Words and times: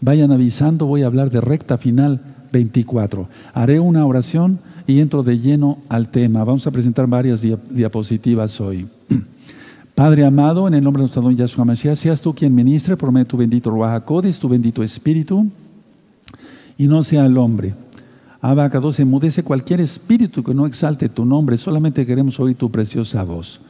Vayan 0.00 0.32
avisando, 0.32 0.86
voy 0.86 1.02
a 1.04 1.06
hablar 1.06 1.30
de 1.30 1.40
recta 1.40 1.78
final 1.78 2.20
24. 2.50 3.28
Haré 3.54 3.78
una 3.78 4.04
oración 4.04 4.58
y 4.84 4.98
entro 4.98 5.22
de 5.22 5.38
lleno 5.38 5.78
al 5.88 6.08
tema. 6.08 6.42
Vamos 6.42 6.66
a 6.66 6.72
presentar 6.72 7.06
varias 7.06 7.42
diapositivas 7.70 8.60
hoy. 8.60 8.88
Padre 9.94 10.24
amado, 10.24 10.66
en 10.66 10.74
el 10.74 10.82
nombre 10.82 10.98
de 10.98 11.02
nuestro 11.04 11.22
don 11.22 11.36
Yahshua 11.36 11.64
Mashiach, 11.64 11.94
seas 11.94 12.20
tú 12.20 12.34
quien 12.34 12.52
ministre 12.52 12.96
de 12.96 13.24
tu 13.24 13.36
bendito 13.36 13.70
Ruach 13.70 14.02
tu 14.40 14.48
bendito 14.48 14.82
Espíritu, 14.82 15.46
y 16.76 16.88
no 16.88 17.04
sea 17.04 17.24
el 17.24 17.38
hombre. 17.38 17.76
Abacados, 18.40 18.98
enmudece 18.98 19.44
cualquier 19.44 19.80
espíritu 19.80 20.42
que 20.42 20.52
no 20.52 20.66
exalte 20.66 21.08
tu 21.08 21.24
nombre, 21.24 21.56
solamente 21.58 22.04
queremos 22.04 22.40
oír 22.40 22.56
tu 22.56 22.72
preciosa 22.72 23.22
voz. 23.22 23.60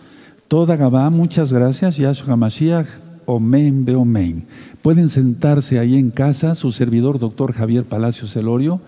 Toda 0.49 0.77
Gabá, 0.77 1.11
muchas 1.11 1.53
gracias, 1.53 1.99
Yahshua 1.99 2.37
Mashiach 2.37 3.08
Omen 3.29 3.85
Beomen. 3.85 4.47
Pueden 4.81 5.11
sentarse 5.11 5.79
ahí 5.79 5.97
en 5.97 6.11
casa, 6.11 6.55
su 6.55 6.73
servidor, 6.73 7.19
doctor 7.19 7.53
Javier 7.53 7.85
Palacios 7.85 8.33
Celorio, 8.33 8.81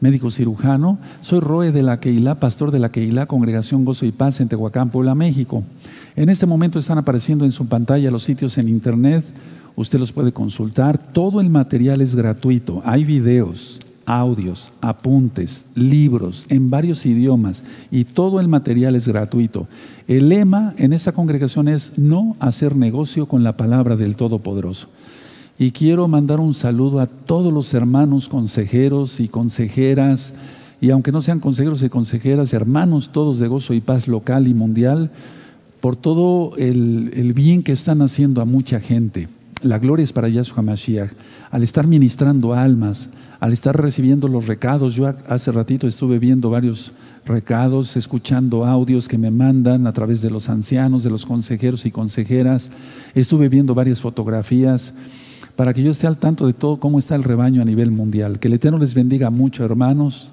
médico 0.00 0.30
cirujano. 0.30 0.98
Soy 1.22 1.40
Roe 1.40 1.72
de 1.72 1.82
la 1.82 1.98
Keilah, 1.98 2.38
pastor 2.38 2.70
de 2.70 2.80
la 2.80 2.90
Keilah, 2.90 3.24
Congregación 3.24 3.86
Gozo 3.86 4.04
y 4.04 4.12
Paz 4.12 4.40
en 4.40 4.48
Tehuacán, 4.48 4.90
Puebla, 4.90 5.14
México. 5.14 5.64
En 6.16 6.28
este 6.28 6.44
momento 6.44 6.78
están 6.78 6.98
apareciendo 6.98 7.46
en 7.46 7.50
su 7.50 7.66
pantalla 7.66 8.10
los 8.10 8.24
sitios 8.24 8.58
en 8.58 8.68
internet. 8.68 9.24
Usted 9.74 9.98
los 9.98 10.12
puede 10.12 10.32
consultar. 10.32 10.98
Todo 10.98 11.40
el 11.40 11.48
material 11.48 12.02
es 12.02 12.14
gratuito. 12.14 12.82
Hay 12.84 13.04
videos, 13.04 13.80
audios, 14.08 14.72
apuntes, 14.80 15.66
libros 15.74 16.46
en 16.48 16.70
varios 16.70 17.04
idiomas 17.04 17.62
y 17.90 18.04
todo 18.04 18.40
el 18.40 18.48
material 18.48 18.96
es 18.96 19.06
gratuito. 19.06 19.68
El 20.08 20.30
lema 20.30 20.74
en 20.78 20.94
esta 20.94 21.12
congregación 21.12 21.68
es 21.68 21.92
no 21.98 22.34
hacer 22.40 22.74
negocio 22.74 23.26
con 23.26 23.44
la 23.44 23.58
palabra 23.58 23.96
del 23.96 24.16
Todopoderoso. 24.16 24.88
Y 25.58 25.72
quiero 25.72 26.08
mandar 26.08 26.40
un 26.40 26.54
saludo 26.54 27.00
a 27.00 27.06
todos 27.06 27.52
los 27.52 27.74
hermanos 27.74 28.30
consejeros 28.30 29.20
y 29.20 29.28
consejeras, 29.28 30.32
y 30.80 30.88
aunque 30.90 31.12
no 31.12 31.20
sean 31.20 31.40
consejeros 31.40 31.82
y 31.82 31.90
consejeras, 31.90 32.54
hermanos 32.54 33.10
todos 33.12 33.38
de 33.38 33.48
gozo 33.48 33.74
y 33.74 33.80
paz 33.80 34.08
local 34.08 34.48
y 34.48 34.54
mundial, 34.54 35.10
por 35.80 35.96
todo 35.96 36.56
el, 36.56 37.10
el 37.14 37.34
bien 37.34 37.62
que 37.62 37.72
están 37.72 38.00
haciendo 38.00 38.40
a 38.40 38.46
mucha 38.46 38.80
gente. 38.80 39.28
La 39.62 39.78
gloria 39.78 40.04
es 40.04 40.12
para 40.12 40.28
Yahshua 40.28 40.62
Mashiach. 40.62 41.10
Al 41.50 41.62
estar 41.62 41.86
ministrando 41.86 42.54
almas, 42.54 43.08
al 43.40 43.52
estar 43.52 43.80
recibiendo 43.80 44.28
los 44.28 44.46
recados, 44.46 44.94
yo 44.94 45.12
hace 45.28 45.50
ratito 45.50 45.88
estuve 45.88 46.18
viendo 46.18 46.50
varios 46.50 46.92
recados, 47.24 47.96
escuchando 47.96 48.64
audios 48.64 49.08
que 49.08 49.18
me 49.18 49.30
mandan 49.30 49.86
a 49.86 49.92
través 49.92 50.22
de 50.22 50.30
los 50.30 50.48
ancianos, 50.48 51.02
de 51.02 51.10
los 51.10 51.26
consejeros 51.26 51.86
y 51.86 51.90
consejeras, 51.90 52.70
estuve 53.14 53.48
viendo 53.48 53.74
varias 53.74 54.00
fotografías 54.00 54.94
para 55.56 55.74
que 55.74 55.82
yo 55.82 55.90
esté 55.90 56.06
al 56.06 56.18
tanto 56.18 56.46
de 56.46 56.52
todo 56.52 56.78
cómo 56.78 57.00
está 57.00 57.16
el 57.16 57.24
rebaño 57.24 57.60
a 57.60 57.64
nivel 57.64 57.90
mundial. 57.90 58.38
Que 58.38 58.46
el 58.46 58.54
Eterno 58.54 58.78
les 58.78 58.94
bendiga 58.94 59.28
mucho, 59.30 59.64
hermanos, 59.64 60.32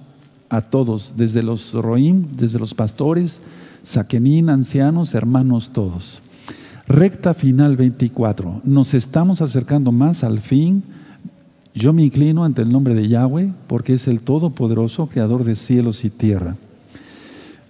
a 0.50 0.62
todos, 0.62 1.16
desde 1.18 1.42
los 1.42 1.74
roim, 1.74 2.28
desde 2.38 2.60
los 2.60 2.76
pastores, 2.76 3.42
saquenín, 3.82 4.50
ancianos, 4.50 5.16
hermanos 5.16 5.72
todos. 5.72 6.22
Recta 6.88 7.34
final 7.34 7.76
24. 7.76 8.62
Nos 8.64 8.94
estamos 8.94 9.42
acercando 9.42 9.92
más 9.92 10.24
al 10.24 10.40
fin 10.40 10.84
yo 11.76 11.92
me 11.92 12.04
inclino 12.04 12.46
ante 12.46 12.62
el 12.62 12.72
nombre 12.72 12.96
de 12.96 13.10
Yahweh 13.10 13.52
porque 13.68 13.96
es 13.96 14.08
el 14.08 14.22
Todopoderoso, 14.22 15.08
Creador 15.08 15.44
de 15.44 15.58
cielos 15.58 16.06
y 16.06 16.10
tierra. 16.10 16.56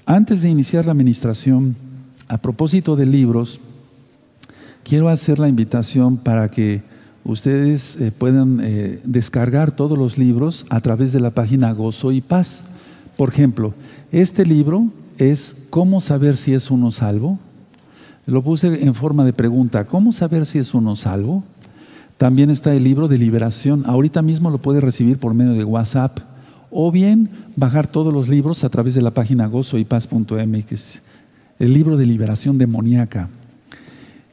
Antes 0.06 0.44
de 0.44 0.50
iniciar 0.50 0.86
la 0.86 0.92
administración, 0.92 1.76
a 2.28 2.38
propósito 2.38 2.96
de 2.96 3.08
libros, 3.08 3.60
quiero 4.84 5.10
hacer 5.10 5.40
la 5.40 5.50
invitación 5.50 6.18
para 6.18 6.52
que 6.52 6.84
ustedes 7.24 7.96
eh, 8.00 8.12
puedan 8.16 8.60
eh, 8.62 9.02
descargar 9.06 9.72
todos 9.72 9.98
los 9.98 10.20
libros 10.20 10.68
a 10.70 10.82
través 10.82 11.12
de 11.12 11.20
la 11.20 11.32
página 11.32 11.72
Gozo 11.72 12.12
y 12.12 12.22
Paz. 12.22 12.66
Por 13.18 13.30
ejemplo, 13.30 13.74
este 14.12 14.46
libro 14.46 14.86
es 15.18 15.56
¿Cómo 15.72 16.00
saber 16.00 16.38
si 16.38 16.54
es 16.54 16.70
uno 16.70 16.92
salvo? 16.92 17.40
Lo 18.26 18.42
puse 18.42 18.84
en 18.84 18.96
forma 18.96 19.24
de 19.24 19.34
pregunta, 19.34 19.86
¿cómo 19.86 20.12
saber 20.12 20.46
si 20.46 20.58
es 20.58 20.74
uno 20.74 20.96
salvo? 20.96 21.44
También 22.18 22.50
está 22.50 22.74
el 22.74 22.84
libro 22.84 23.08
de 23.08 23.18
liberación. 23.18 23.84
Ahorita 23.86 24.22
mismo 24.22 24.50
lo 24.50 24.58
puede 24.58 24.82
recibir 24.82 25.18
por 25.18 25.34
medio 25.34 25.54
de 25.54 25.64
WhatsApp 25.64 26.20
o 26.72 26.92
bien 26.92 27.30
bajar 27.56 27.88
todos 27.88 28.14
los 28.14 28.28
libros 28.28 28.64
a 28.64 28.70
través 28.70 28.96
de 28.96 29.02
la 29.02 29.12
página 29.12 29.46
gozoypaz.mx. 29.48 31.02
El 31.60 31.74
libro 31.74 31.98
de 31.98 32.06
liberación 32.06 32.58
demoníaca. 32.58 33.30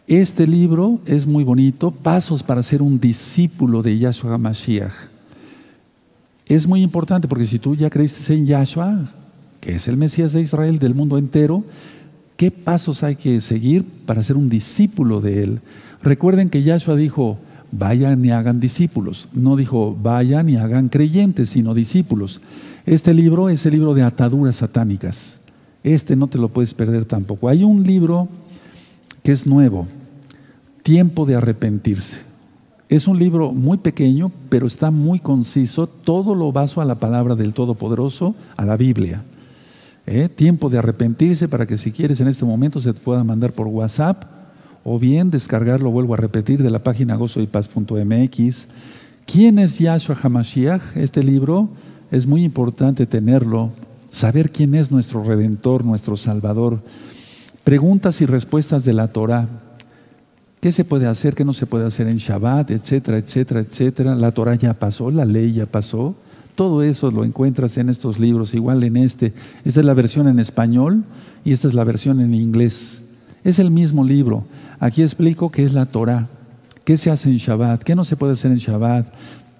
Este 0.06 0.46
libro 0.46 1.00
es 1.06 1.26
muy 1.26 1.44
bonito, 1.44 1.90
Pasos 1.90 2.42
para 2.42 2.62
ser 2.62 2.82
un 2.82 2.98
discípulo 2.98 3.82
de 3.82 3.98
Yahshua 3.98 4.38
Mashiach. 4.38 4.92
Es 6.46 6.66
muy 6.66 6.82
importante 6.82 7.28
porque 7.28 7.46
si 7.46 7.58
tú 7.58 7.74
ya 7.74 7.90
creíste 7.90 8.34
en 8.34 8.46
Yahshua, 8.46 9.10
que 9.60 9.76
es 9.76 9.86
el 9.86 9.96
Mesías 9.96 10.32
de 10.32 10.40
Israel 10.40 10.78
del 10.78 10.94
mundo 10.94 11.18
entero, 11.18 11.64
¿qué 12.42 12.50
pasos 12.50 13.04
hay 13.04 13.14
que 13.14 13.40
seguir 13.40 13.84
para 14.04 14.20
ser 14.20 14.36
un 14.36 14.48
discípulo 14.48 15.20
de 15.20 15.44
él? 15.44 15.60
Recuerden 16.02 16.50
que 16.50 16.64
Yahshua 16.64 16.96
dijo, 16.96 17.38
vayan 17.70 18.24
y 18.24 18.32
hagan 18.32 18.58
discípulos. 18.58 19.28
No 19.32 19.54
dijo 19.54 19.96
vayan 20.02 20.48
y 20.48 20.56
hagan 20.56 20.88
creyentes, 20.88 21.50
sino 21.50 21.72
discípulos. 21.72 22.40
Este 22.84 23.14
libro 23.14 23.48
es 23.48 23.64
el 23.64 23.74
libro 23.74 23.94
de 23.94 24.02
ataduras 24.02 24.56
satánicas. 24.56 25.38
Este 25.84 26.16
no 26.16 26.26
te 26.26 26.36
lo 26.36 26.48
puedes 26.48 26.74
perder 26.74 27.04
tampoco. 27.04 27.48
Hay 27.48 27.62
un 27.62 27.84
libro 27.84 28.28
que 29.22 29.30
es 29.30 29.46
nuevo, 29.46 29.86
Tiempo 30.82 31.26
de 31.26 31.36
arrepentirse. 31.36 32.22
Es 32.88 33.06
un 33.06 33.20
libro 33.20 33.52
muy 33.52 33.78
pequeño, 33.78 34.32
pero 34.48 34.66
está 34.66 34.90
muy 34.90 35.20
conciso. 35.20 35.86
Todo 35.86 36.34
lo 36.34 36.50
baso 36.50 36.80
a 36.80 36.84
la 36.84 36.96
palabra 36.96 37.36
del 37.36 37.54
Todopoderoso, 37.54 38.34
a 38.56 38.64
la 38.64 38.76
Biblia. 38.76 39.22
¿Eh? 40.06 40.28
Tiempo 40.28 40.68
de 40.68 40.78
arrepentirse 40.78 41.48
para 41.48 41.66
que 41.66 41.78
si 41.78 41.92
quieres 41.92 42.20
en 42.20 42.28
este 42.28 42.44
momento 42.44 42.80
se 42.80 42.92
te 42.92 43.00
pueda 43.00 43.22
mandar 43.22 43.52
por 43.52 43.68
WhatsApp 43.68 44.24
o 44.84 44.98
bien 44.98 45.30
descargarlo, 45.30 45.90
vuelvo 45.90 46.14
a 46.14 46.16
repetir, 46.16 46.62
de 46.62 46.70
la 46.70 46.82
página 46.82 47.14
gozoypaz.mx. 47.14 48.68
¿Quién 49.26 49.58
es 49.58 49.78
Yahshua 49.78 50.16
HaMashiach? 50.20 50.96
Este 50.96 51.22
libro 51.22 51.68
es 52.10 52.26
muy 52.26 52.42
importante 52.42 53.06
tenerlo, 53.06 53.70
saber 54.10 54.50
quién 54.50 54.74
es 54.74 54.90
nuestro 54.90 55.22
Redentor, 55.22 55.84
nuestro 55.84 56.16
Salvador. 56.16 56.80
Preguntas 57.62 58.20
y 58.20 58.26
respuestas 58.26 58.84
de 58.84 58.92
la 58.92 59.08
Torah. 59.08 59.48
¿Qué 60.60 60.72
se 60.72 60.84
puede 60.84 61.06
hacer, 61.06 61.34
qué 61.34 61.44
no 61.44 61.52
se 61.52 61.66
puede 61.66 61.86
hacer 61.86 62.08
en 62.08 62.16
Shabbat, 62.16 62.72
etcétera, 62.72 63.18
etcétera, 63.18 63.60
etcétera? 63.60 64.14
La 64.16 64.32
Torah 64.32 64.56
ya 64.56 64.74
pasó, 64.74 65.10
la 65.10 65.24
ley 65.24 65.52
ya 65.52 65.66
pasó. 65.66 66.16
Todo 66.54 66.82
eso 66.82 67.10
lo 67.10 67.24
encuentras 67.24 67.78
en 67.78 67.88
estos 67.88 68.18
libros, 68.18 68.54
igual 68.54 68.84
en 68.84 68.96
este. 68.96 69.32
Esta 69.64 69.80
es 69.80 69.86
la 69.86 69.94
versión 69.94 70.28
en 70.28 70.38
español 70.38 71.02
y 71.44 71.52
esta 71.52 71.68
es 71.68 71.74
la 71.74 71.84
versión 71.84 72.20
en 72.20 72.34
inglés. 72.34 73.02
Es 73.42 73.58
el 73.58 73.70
mismo 73.70 74.04
libro. 74.04 74.44
Aquí 74.78 75.02
explico 75.02 75.50
qué 75.50 75.64
es 75.64 75.72
la 75.72 75.86
Torah, 75.86 76.28
qué 76.84 76.96
se 76.96 77.10
hace 77.10 77.30
en 77.30 77.38
Shabbat, 77.38 77.82
qué 77.82 77.94
no 77.94 78.04
se 78.04 78.16
puede 78.16 78.34
hacer 78.34 78.50
en 78.50 78.58
Shabbat. 78.58 79.06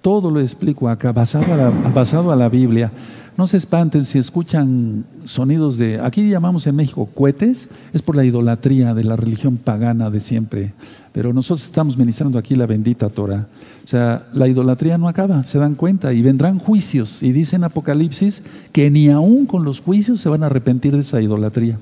Todo 0.01 0.29
lo 0.29 0.39
explico 0.39 0.89
acá, 0.89 1.11
basado 1.11 1.53
a 1.53 1.57
la, 1.57 1.69
basado 1.69 2.31
a 2.31 2.35
la 2.35 2.49
Biblia. 2.49 2.91
No 3.35 3.47
se 3.47 3.57
espanten 3.57 4.05
si 4.05 4.19
escuchan 4.19 5.05
sonidos 5.23 5.77
de, 5.77 5.99
aquí 5.99 6.29
llamamos 6.29 6.67
en 6.67 6.75
México 6.75 7.09
cohetes, 7.15 7.67
es 7.91 8.01
por 8.03 8.15
la 8.15 8.23
idolatría 8.23 8.93
de 8.93 9.03
la 9.03 9.15
religión 9.15 9.57
pagana 9.57 10.11
de 10.11 10.19
siempre. 10.19 10.73
Pero 11.13 11.33
nosotros 11.33 11.65
estamos 11.65 11.97
ministrando 11.97 12.37
aquí 12.37 12.55
la 12.55 12.67
bendita 12.67 13.09
Torah. 13.09 13.47
O 13.83 13.87
sea, 13.87 14.27
la 14.33 14.47
idolatría 14.47 14.97
no 14.97 15.07
acaba, 15.07 15.43
se 15.43 15.57
dan 15.57 15.75
cuenta, 15.75 16.13
y 16.13 16.21
vendrán 16.21 16.59
juicios. 16.59 17.23
Y 17.23 17.31
dice 17.31 17.55
en 17.55 17.63
Apocalipsis 17.63 18.43
que 18.71 18.89
ni 18.91 19.09
aún 19.09 19.45
con 19.45 19.63
los 19.63 19.81
juicios 19.81 20.21
se 20.21 20.29
van 20.29 20.43
a 20.43 20.47
arrepentir 20.47 20.93
de 20.93 21.01
esa 21.01 21.19
idolatría. 21.19 21.79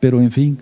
Pero 0.00 0.20
en 0.20 0.30
fin, 0.30 0.58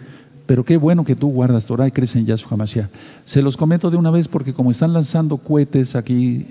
pero 0.47 0.65
qué 0.65 0.77
bueno 0.77 1.05
que 1.05 1.17
tú 1.17 1.29
guardas 1.29 1.67
Torah 1.67 1.87
y 1.87 1.93
crees 1.93 2.17
en 2.17 2.27
Yahshua 2.27 2.57
Mashiach. 2.57 2.89
Se 3.25 3.43
los 3.43 3.57
comento 3.57 3.91
de 3.91 3.97
una 3.97 4.11
vez 4.11 4.29
porque 4.29 4.53
como 4.53 4.71
están 4.71 4.93
lanzando 4.93 5.37
cohetes 5.37 5.95
aquí, 5.95 6.47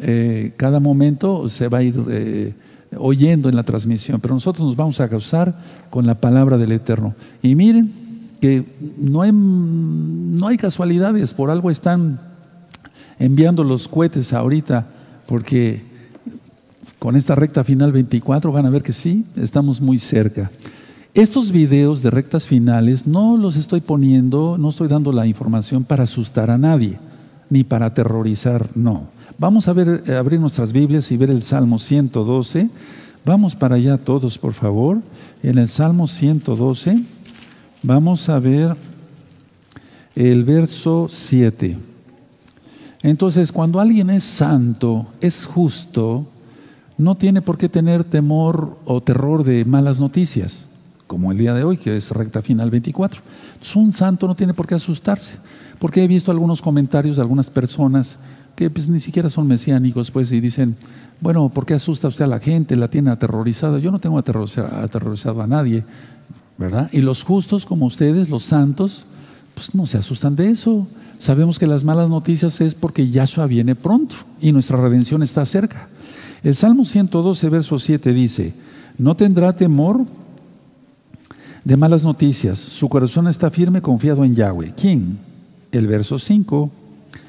eh, 0.00 0.52
cada 0.56 0.80
momento 0.80 1.48
se 1.48 1.68
va 1.68 1.78
a 1.78 1.82
ir 1.82 2.02
eh, 2.08 2.54
oyendo 2.98 3.48
en 3.48 3.56
la 3.56 3.62
transmisión, 3.62 4.20
pero 4.20 4.34
nosotros 4.34 4.66
nos 4.66 4.76
vamos 4.76 5.00
a 5.00 5.08
causar 5.08 5.54
con 5.90 6.06
la 6.06 6.14
palabra 6.14 6.56
del 6.56 6.72
Eterno. 6.72 7.14
Y 7.42 7.54
miren 7.54 7.92
que 8.40 8.64
no 8.98 9.22
hay, 9.22 9.32
no 9.32 10.46
hay 10.46 10.56
casualidades, 10.56 11.34
por 11.34 11.50
algo 11.50 11.70
están 11.70 12.20
enviando 13.18 13.64
los 13.64 13.88
cohetes 13.88 14.32
ahorita, 14.32 14.86
porque 15.26 15.82
con 16.98 17.16
esta 17.16 17.34
recta 17.34 17.64
final 17.64 17.92
24 17.92 18.52
van 18.52 18.66
a 18.66 18.70
ver 18.70 18.82
que 18.82 18.92
sí, 18.92 19.24
estamos 19.36 19.80
muy 19.80 19.98
cerca. 19.98 20.50
Estos 21.14 21.52
videos 21.52 22.02
de 22.02 22.10
rectas 22.10 22.48
finales 22.48 23.06
no 23.06 23.36
los 23.36 23.56
estoy 23.56 23.80
poniendo, 23.80 24.58
no 24.58 24.68
estoy 24.68 24.88
dando 24.88 25.12
la 25.12 25.26
información 25.26 25.84
para 25.84 26.02
asustar 26.02 26.50
a 26.50 26.58
nadie, 26.58 26.98
ni 27.50 27.62
para 27.62 27.86
aterrorizar, 27.86 28.70
no. 28.74 29.13
Vamos 29.36 29.66
a 29.66 29.72
ver, 29.72 30.04
eh, 30.06 30.14
abrir 30.14 30.38
nuestras 30.38 30.72
Biblias 30.72 31.10
y 31.10 31.16
ver 31.16 31.30
el 31.30 31.42
Salmo 31.42 31.80
112. 31.80 32.68
Vamos 33.24 33.56
para 33.56 33.74
allá 33.74 33.98
todos, 33.98 34.38
por 34.38 34.52
favor. 34.52 35.00
En 35.42 35.58
el 35.58 35.66
Salmo 35.66 36.06
112 36.06 37.02
vamos 37.82 38.28
a 38.28 38.38
ver 38.38 38.76
el 40.14 40.44
verso 40.44 41.06
7. 41.08 41.76
Entonces, 43.02 43.50
cuando 43.50 43.80
alguien 43.80 44.08
es 44.08 44.22
santo, 44.22 45.06
es 45.20 45.46
justo, 45.46 46.26
no 46.96 47.16
tiene 47.16 47.42
por 47.42 47.58
qué 47.58 47.68
tener 47.68 48.04
temor 48.04 48.78
o 48.84 49.02
terror 49.02 49.42
de 49.42 49.64
malas 49.64 49.98
noticias, 49.98 50.68
como 51.08 51.32
el 51.32 51.38
día 51.38 51.54
de 51.54 51.64
hoy, 51.64 51.76
que 51.76 51.96
es 51.96 52.12
recta 52.12 52.40
final 52.40 52.70
24. 52.70 53.20
Entonces, 53.54 53.76
un 53.76 53.90
santo 53.90 54.28
no 54.28 54.36
tiene 54.36 54.54
por 54.54 54.68
qué 54.68 54.76
asustarse, 54.76 55.38
porque 55.80 56.04
he 56.04 56.08
visto 56.08 56.30
algunos 56.30 56.62
comentarios 56.62 57.16
de 57.16 57.22
algunas 57.22 57.50
personas 57.50 58.16
que 58.56 58.70
pues, 58.70 58.88
ni 58.88 59.00
siquiera 59.00 59.30
son 59.30 59.46
mesiánicos, 59.46 60.10
pues, 60.10 60.32
y 60.32 60.40
dicen, 60.40 60.76
bueno, 61.20 61.48
¿por 61.48 61.66
qué 61.66 61.74
asusta 61.74 62.08
usted 62.08 62.24
a 62.24 62.28
la 62.28 62.40
gente? 62.40 62.76
¿La 62.76 62.88
tiene 62.88 63.10
aterrorizada? 63.10 63.78
Yo 63.78 63.90
no 63.90 63.98
tengo 63.98 64.18
aterrorizado 64.18 65.42
a 65.42 65.46
nadie, 65.46 65.84
¿verdad? 66.58 66.88
Y 66.92 67.00
los 67.00 67.22
justos 67.22 67.66
como 67.66 67.86
ustedes, 67.86 68.28
los 68.28 68.42
santos, 68.42 69.06
pues 69.54 69.74
no 69.74 69.86
se 69.86 69.98
asustan 69.98 70.36
de 70.36 70.50
eso. 70.50 70.86
Sabemos 71.18 71.58
que 71.58 71.66
las 71.66 71.84
malas 71.84 72.08
noticias 72.08 72.60
es 72.60 72.74
porque 72.74 73.08
Yahshua 73.08 73.46
viene 73.46 73.74
pronto 73.74 74.16
y 74.40 74.52
nuestra 74.52 74.76
redención 74.76 75.22
está 75.22 75.44
cerca. 75.44 75.88
El 76.42 76.54
Salmo 76.54 76.84
112, 76.84 77.48
verso 77.48 77.78
7 77.78 78.12
dice, 78.12 78.52
no 78.98 79.16
tendrá 79.16 79.56
temor 79.56 80.04
de 81.64 81.76
malas 81.76 82.04
noticias, 82.04 82.58
su 82.58 82.88
corazón 82.90 83.26
está 83.28 83.50
firme 83.50 83.80
confiado 83.80 84.24
en 84.24 84.34
Yahweh. 84.34 84.74
¿Quién? 84.76 85.18
El 85.72 85.86
verso 85.86 86.18
5, 86.18 86.70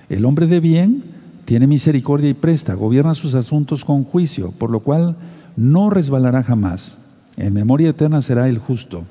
el 0.10 0.26
hombre 0.26 0.48
de 0.48 0.60
bien 0.60 1.15
tiene 1.46 1.68
misericordia 1.68 2.30
y 2.30 2.34
presta, 2.34 2.74
gobierna 2.74 3.14
sus 3.14 3.36
asuntos 3.36 3.86
con 3.86 4.04
juicio, 4.04 4.52
por 4.52 4.72
lo 4.72 4.80
cual 4.80 5.16
no 5.56 5.90
resbalará 5.90 6.44
jamás. 6.44 6.98
En 7.38 7.54
memoria 7.54 7.90
eterna 7.90 8.22
será 8.22 8.50
el 8.50 8.58
justo. 8.58 9.04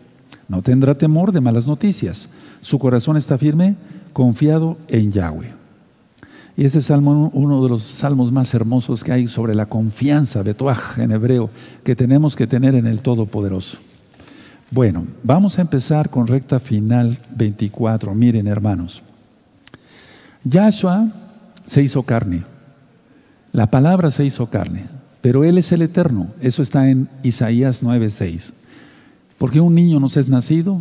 No 0.48 0.62
tendrá 0.62 0.96
temor 0.96 1.32
de 1.32 1.40
malas 1.40 1.66
noticias. 1.66 2.28
Su 2.60 2.78
corazón 2.78 3.16
está 3.16 3.38
firme, 3.38 3.76
confiado 4.12 4.76
en 4.88 5.12
Yahweh. 5.12 5.52
Y 6.56 6.64
este 6.64 6.82
salmo, 6.82 7.30
uno 7.34 7.62
de 7.62 7.68
los 7.68 7.82
salmos 7.82 8.30
más 8.30 8.54
hermosos 8.54 9.02
que 9.02 9.12
hay 9.12 9.28
sobre 9.28 9.54
la 9.54 9.66
confianza, 9.66 10.42
Betuaj 10.42 11.00
en 11.00 11.10
hebreo, 11.10 11.50
que 11.82 11.96
tenemos 11.96 12.36
que 12.36 12.46
tener 12.46 12.74
en 12.74 12.86
el 12.86 13.00
Todopoderoso. 13.00 13.78
Bueno, 14.70 15.06
vamos 15.22 15.58
a 15.58 15.62
empezar 15.62 16.10
con 16.10 16.26
recta 16.26 16.58
final 16.58 17.18
24. 17.36 18.14
Miren, 18.14 18.46
hermanos. 18.46 19.02
Yahshua 20.44 21.08
se 21.64 21.82
hizo 21.82 22.02
carne. 22.02 22.44
La 23.52 23.70
palabra 23.70 24.10
se 24.10 24.24
hizo 24.24 24.46
carne, 24.46 24.84
pero 25.20 25.44
Él 25.44 25.58
es 25.58 25.72
el 25.72 25.82
eterno. 25.82 26.28
Eso 26.40 26.62
está 26.62 26.90
en 26.90 27.08
Isaías 27.22 27.82
9:6. 27.82 28.52
Porque 29.38 29.60
un 29.60 29.74
niño 29.74 30.00
nos 30.00 30.16
es 30.16 30.28
nacido 30.28 30.80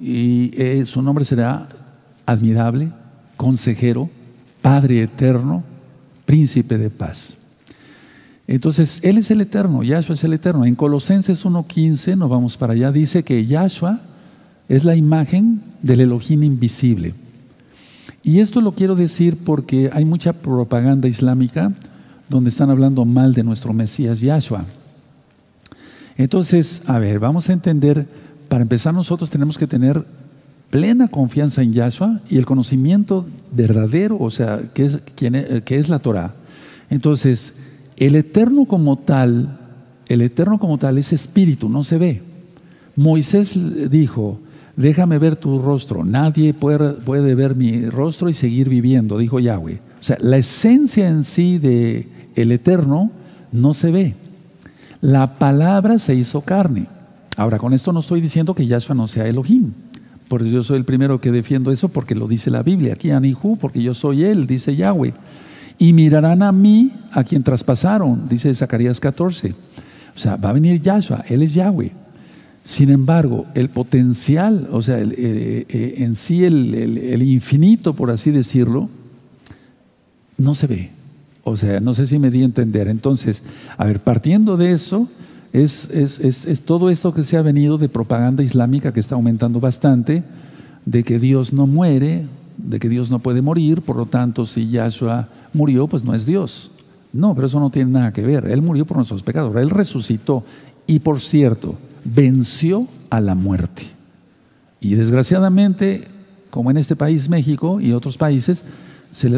y 0.00 0.50
eh, 0.54 0.86
su 0.86 1.02
nombre 1.02 1.24
será 1.24 1.68
admirable, 2.26 2.90
consejero, 3.36 4.08
Padre 4.62 5.02
eterno, 5.02 5.64
príncipe 6.26 6.78
de 6.78 6.90
paz. 6.90 7.36
Entonces, 8.46 9.00
Él 9.02 9.18
es 9.18 9.30
el 9.30 9.40
eterno, 9.40 9.82
Yahshua 9.82 10.14
es 10.14 10.24
el 10.24 10.32
eterno. 10.32 10.64
En 10.64 10.74
Colosenses 10.74 11.46
1.15, 11.46 12.16
nos 12.16 12.28
vamos 12.28 12.56
para 12.56 12.72
allá, 12.72 12.90
dice 12.90 13.22
que 13.22 13.46
Yahshua 13.46 14.00
es 14.68 14.84
la 14.84 14.96
imagen 14.96 15.62
del 15.82 16.00
Elohim 16.00 16.42
invisible. 16.42 17.14
Y 18.22 18.40
esto 18.40 18.60
lo 18.60 18.72
quiero 18.72 18.94
decir 18.94 19.38
porque 19.44 19.90
hay 19.92 20.04
mucha 20.04 20.32
propaganda 20.32 21.08
islámica 21.08 21.72
donde 22.28 22.50
están 22.50 22.70
hablando 22.70 23.04
mal 23.04 23.34
de 23.34 23.42
nuestro 23.42 23.72
Mesías 23.72 24.20
Yahshua. 24.20 24.64
Entonces, 26.16 26.82
a 26.86 26.98
ver, 26.98 27.18
vamos 27.18 27.48
a 27.48 27.52
entender, 27.52 28.06
para 28.48 28.62
empezar 28.62 28.92
nosotros 28.92 29.30
tenemos 29.30 29.56
que 29.56 29.66
tener 29.66 30.04
plena 30.70 31.08
confianza 31.08 31.62
en 31.62 31.72
Yahshua 31.72 32.20
y 32.28 32.36
el 32.36 32.46
conocimiento 32.46 33.26
verdadero, 33.52 34.18
o 34.18 34.30
sea, 34.30 34.60
que 34.74 34.84
es, 34.84 34.98
que 35.06 35.76
es 35.76 35.88
la 35.88 35.98
Torah. 35.98 36.34
Entonces, 36.90 37.54
el 37.96 38.16
eterno 38.16 38.66
como 38.66 38.98
tal, 38.98 39.58
el 40.08 40.22
eterno 40.22 40.58
como 40.58 40.78
tal 40.78 40.98
es 40.98 41.12
espíritu, 41.12 41.68
no 41.68 41.84
se 41.84 41.98
ve. 41.98 42.22
Moisés 42.96 43.58
dijo, 43.90 44.38
déjame 44.80 45.18
ver 45.18 45.36
tu 45.36 45.60
rostro, 45.60 46.04
nadie 46.04 46.54
puede, 46.54 47.34
ver 47.34 47.54
mi 47.54 47.86
rostro 47.86 48.28
y 48.28 48.32
seguir 48.32 48.68
viviendo, 48.68 49.18
dijo 49.18 49.38
Yahweh. 49.38 49.80
O 50.00 50.02
sea, 50.02 50.16
la 50.20 50.38
esencia 50.38 51.08
en 51.08 51.22
sí 51.22 51.58
de 51.58 52.08
el 52.34 52.52
eterno 52.52 53.10
no 53.52 53.74
se 53.74 53.90
ve. 53.90 54.14
La 55.00 55.38
palabra 55.38 55.98
se 55.98 56.14
hizo 56.14 56.40
carne. 56.40 56.86
Ahora, 57.36 57.58
con 57.58 57.72
esto 57.72 57.92
no 57.92 58.00
estoy 58.00 58.20
diciendo 58.20 58.54
que 58.54 58.66
Yahshua 58.66 58.94
no 58.94 59.06
sea 59.06 59.26
Elohim, 59.26 59.72
porque 60.28 60.50
yo 60.50 60.62
soy 60.62 60.78
el 60.78 60.84
primero 60.84 61.20
que 61.20 61.30
defiendo 61.30 61.70
eso 61.70 61.88
porque 61.88 62.14
lo 62.14 62.28
dice 62.28 62.50
la 62.50 62.62
Biblia. 62.62 62.94
Aquí 62.94 63.10
Anihu, 63.10 63.56
porque 63.56 63.82
yo 63.82 63.94
soy 63.94 64.24
Él, 64.24 64.46
dice 64.46 64.76
Yahweh. 64.76 65.12
Y 65.78 65.92
mirarán 65.92 66.42
a 66.42 66.52
mí, 66.52 66.92
a 67.12 67.24
quien 67.24 67.42
traspasaron, 67.42 68.28
dice 68.28 68.52
Zacarías 68.54 69.00
14. 69.00 69.54
O 70.14 70.18
sea, 70.18 70.36
va 70.36 70.50
a 70.50 70.52
venir 70.52 70.80
Yahshua, 70.80 71.24
Él 71.28 71.42
es 71.42 71.54
Yahweh. 71.54 71.92
Sin 72.62 72.90
embargo, 72.90 73.46
el 73.54 73.70
potencial, 73.70 74.68
o 74.70 74.82
sea, 74.82 74.98
eh, 74.98 75.66
eh, 75.68 75.94
en 75.98 76.14
sí 76.14 76.44
el, 76.44 77.22
infinito, 77.22 77.94
por 77.94 78.10
así 78.10 78.30
decirlo, 78.30 78.88
no 80.36 80.54
se 80.54 80.66
ve. 80.66 80.90
O 81.42 81.56
sea, 81.56 81.80
no 81.80 81.94
sé 81.94 82.06
si 82.06 82.18
me 82.18 82.30
di 82.30 82.42
a 82.42 82.44
entender. 82.44 82.88
Entonces, 82.88 83.42
a 83.78 83.86
ver, 83.86 84.00
partiendo 84.00 84.58
de 84.58 84.72
eso, 84.72 85.08
es, 85.52 85.90
es, 85.90 86.60
todo 86.62 86.90
esto 86.90 87.14
que 87.14 87.22
se 87.22 87.38
ha 87.38 87.42
venido 87.42 87.78
de 87.78 87.88
propaganda 87.88 88.42
islámica 88.42 88.92
que 88.92 89.00
está 89.00 89.14
aumentando 89.14 89.58
bastante, 89.58 90.22
de 90.84 91.02
que 91.02 91.18
Dios 91.18 91.52
no 91.54 91.66
muere, 91.66 92.26
de 92.58 92.78
que 92.78 92.90
Dios 92.90 93.10
no 93.10 93.20
puede 93.20 93.40
morir, 93.40 93.80
por 93.80 93.96
lo 93.96 94.06
tanto, 94.06 94.44
si 94.44 94.68
Yahshua 94.68 95.28
murió, 95.54 95.86
pues 95.86 96.04
no 96.04 96.14
es 96.14 96.26
Dios. 96.26 96.72
No, 97.12 97.34
pero 97.34 97.46
eso 97.46 97.58
no 97.58 97.70
tiene 97.70 97.90
nada 97.90 98.12
que 98.12 98.22
ver. 98.22 98.46
Él 98.46 98.60
murió 98.60 98.84
por 98.84 98.98
nuestros 98.98 99.22
pecados, 99.22 99.56
Él 99.56 99.70
resucitó 99.70 100.44
y, 100.86 100.98
por 101.00 101.20
cierto, 101.20 101.74
venció 102.04 102.86
a 103.10 103.20
la 103.20 103.34
muerte. 103.34 103.82
Y 104.80 104.94
desgraciadamente, 104.94 106.08
como 106.50 106.70
en 106.70 106.76
este 106.76 106.96
país, 106.96 107.28
México 107.28 107.80
y 107.80 107.92
otros 107.92 108.16
países, 108.16 108.64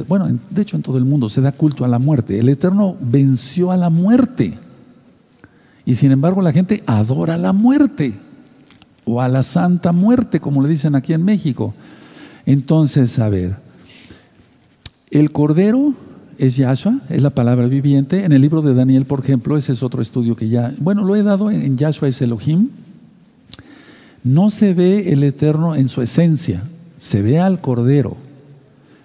bueno, 0.06 0.28
de 0.50 0.62
hecho 0.62 0.76
en 0.76 0.82
todo 0.82 0.98
el 0.98 1.04
mundo 1.04 1.28
se 1.28 1.40
da 1.40 1.52
culto 1.52 1.84
a 1.84 1.88
la 1.88 1.98
muerte. 1.98 2.38
El 2.38 2.48
Eterno 2.48 2.96
venció 3.00 3.72
a 3.72 3.76
la 3.76 3.90
muerte. 3.90 4.54
Y 5.84 5.94
sin 5.96 6.12
embargo 6.12 6.42
la 6.42 6.52
gente 6.52 6.82
adora 6.86 7.36
la 7.36 7.52
muerte 7.52 8.14
o 9.04 9.20
a 9.20 9.28
la 9.28 9.42
santa 9.42 9.92
muerte, 9.92 10.40
como 10.40 10.62
le 10.62 10.68
dicen 10.68 10.94
aquí 10.94 11.12
en 11.12 11.24
México. 11.24 11.74
Entonces, 12.46 13.18
a 13.18 13.28
ver, 13.28 13.56
el 15.10 15.32
Cordero 15.32 15.94
es 16.38 16.56
Yahshua, 16.56 17.00
es 17.08 17.22
la 17.22 17.30
palabra 17.30 17.66
viviente. 17.66 18.24
En 18.24 18.32
el 18.32 18.42
libro 18.42 18.62
de 18.62 18.74
Daniel, 18.74 19.04
por 19.04 19.20
ejemplo, 19.20 19.56
ese 19.56 19.72
es 19.72 19.82
otro 19.82 20.02
estudio 20.02 20.36
que 20.36 20.48
ya, 20.48 20.74
bueno, 20.78 21.04
lo 21.04 21.16
he 21.16 21.22
dado 21.22 21.50
en 21.50 21.76
Yahshua 21.76 22.08
es 22.08 22.20
Elohim. 22.22 22.70
No 24.24 24.50
se 24.50 24.74
ve 24.74 25.12
el 25.12 25.22
Eterno 25.24 25.74
en 25.74 25.88
su 25.88 26.02
esencia, 26.02 26.62
se 26.96 27.22
ve 27.22 27.40
al 27.40 27.60
Cordero 27.60 28.16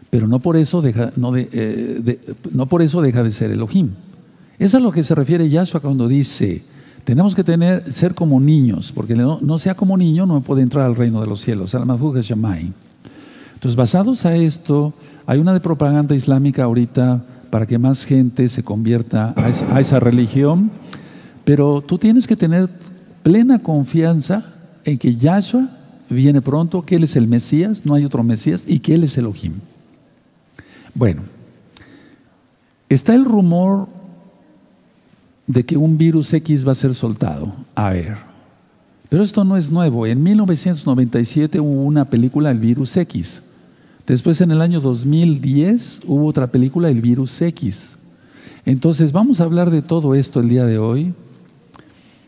pero 0.10 0.28
no 0.28 0.40
por 0.40 0.58
eso 0.58 0.82
deja, 0.82 1.12
no, 1.16 1.36
eh, 1.36 2.20
no 2.52 2.66
por 2.68 2.82
eso 2.82 3.02
deja 3.02 3.24
de 3.24 3.32
ser 3.32 3.52
Elohim. 3.52 3.92
Eso 4.58 4.78
es 4.78 4.82
a 4.82 4.84
lo 4.84 4.92
que 4.92 5.04
se 5.04 5.14
refiere 5.14 5.50
Yahshua 5.50 5.82
cuando 5.82 6.08
dice, 6.08 6.64
tenemos 7.04 7.36
que 7.36 7.44
tener, 7.44 7.92
ser 7.92 8.16
como 8.16 8.40
niños, 8.40 8.92
porque 8.92 9.16
no, 9.16 9.40
no 9.42 9.60
sea 9.60 9.76
como 9.76 9.98
niño 9.98 10.26
no 10.26 10.42
puede 10.42 10.62
entrar 10.62 10.86
al 10.86 10.96
reino 10.96 11.22
de 11.22 11.28
los 11.28 11.42
cielos, 11.42 11.76
al 11.76 11.86
Shamay. 11.86 12.74
Entonces, 13.58 13.76
basados 13.76 14.24
a 14.28 14.36
esto, 14.36 14.94
hay 15.26 15.40
una 15.40 15.52
de 15.52 15.60
propaganda 15.60 16.14
islámica 16.14 16.64
ahorita 16.64 17.24
para 17.50 17.66
que 17.66 17.80
más 17.80 18.06
gente 18.06 18.50
se 18.50 18.62
convierta 18.62 19.34
a 19.36 19.50
esa, 19.50 19.76
a 19.76 19.80
esa 19.80 20.00
religión, 20.00 20.70
pero 21.44 21.82
tú 21.82 21.98
tienes 21.98 22.28
que 22.28 22.36
tener 22.36 22.70
plena 23.24 23.58
confianza 23.58 24.46
en 24.86 25.00
que 25.00 25.16
Yahshua 25.16 25.70
viene 26.08 26.40
pronto, 26.40 26.84
que 26.84 26.98
Él 26.98 27.06
es 27.06 27.16
el 27.16 27.28
Mesías, 27.28 27.84
no 27.84 27.96
hay 27.96 28.06
otro 28.06 28.22
Mesías, 28.22 28.64
y 28.68 28.78
que 28.78 28.94
Él 28.94 29.06
es 29.06 29.18
Elohim. 29.18 29.54
Bueno, 30.94 31.24
está 32.90 33.16
el 33.16 33.26
rumor 33.26 33.88
de 35.48 35.66
que 35.66 35.78
un 35.78 35.98
virus 35.98 36.32
X 36.32 36.68
va 36.68 36.74
a 36.74 36.76
ser 36.76 36.94
soltado. 36.94 37.56
A 37.74 37.90
ver, 37.90 38.18
pero 39.10 39.24
esto 39.24 39.44
no 39.44 39.58
es 39.58 39.72
nuevo. 39.72 40.06
En 40.06 40.22
1997 40.22 41.60
hubo 41.60 41.86
una 41.86 42.06
película, 42.06 42.52
El 42.52 42.60
virus 42.60 42.96
X. 42.98 43.42
Después 44.08 44.40
en 44.40 44.52
el 44.52 44.62
año 44.62 44.80
2010 44.80 46.04
hubo 46.08 46.28
otra 46.28 46.48
película, 46.48 46.90
El 46.90 47.02
virus 47.02 47.42
X. 47.42 47.98
Entonces 48.66 49.12
vamos 49.12 49.42
a 49.42 49.44
hablar 49.44 49.70
de 49.70 49.82
todo 49.82 50.16
esto 50.16 50.40
el 50.40 50.48
día 50.48 50.66
de 50.66 50.78
hoy. 50.78 51.14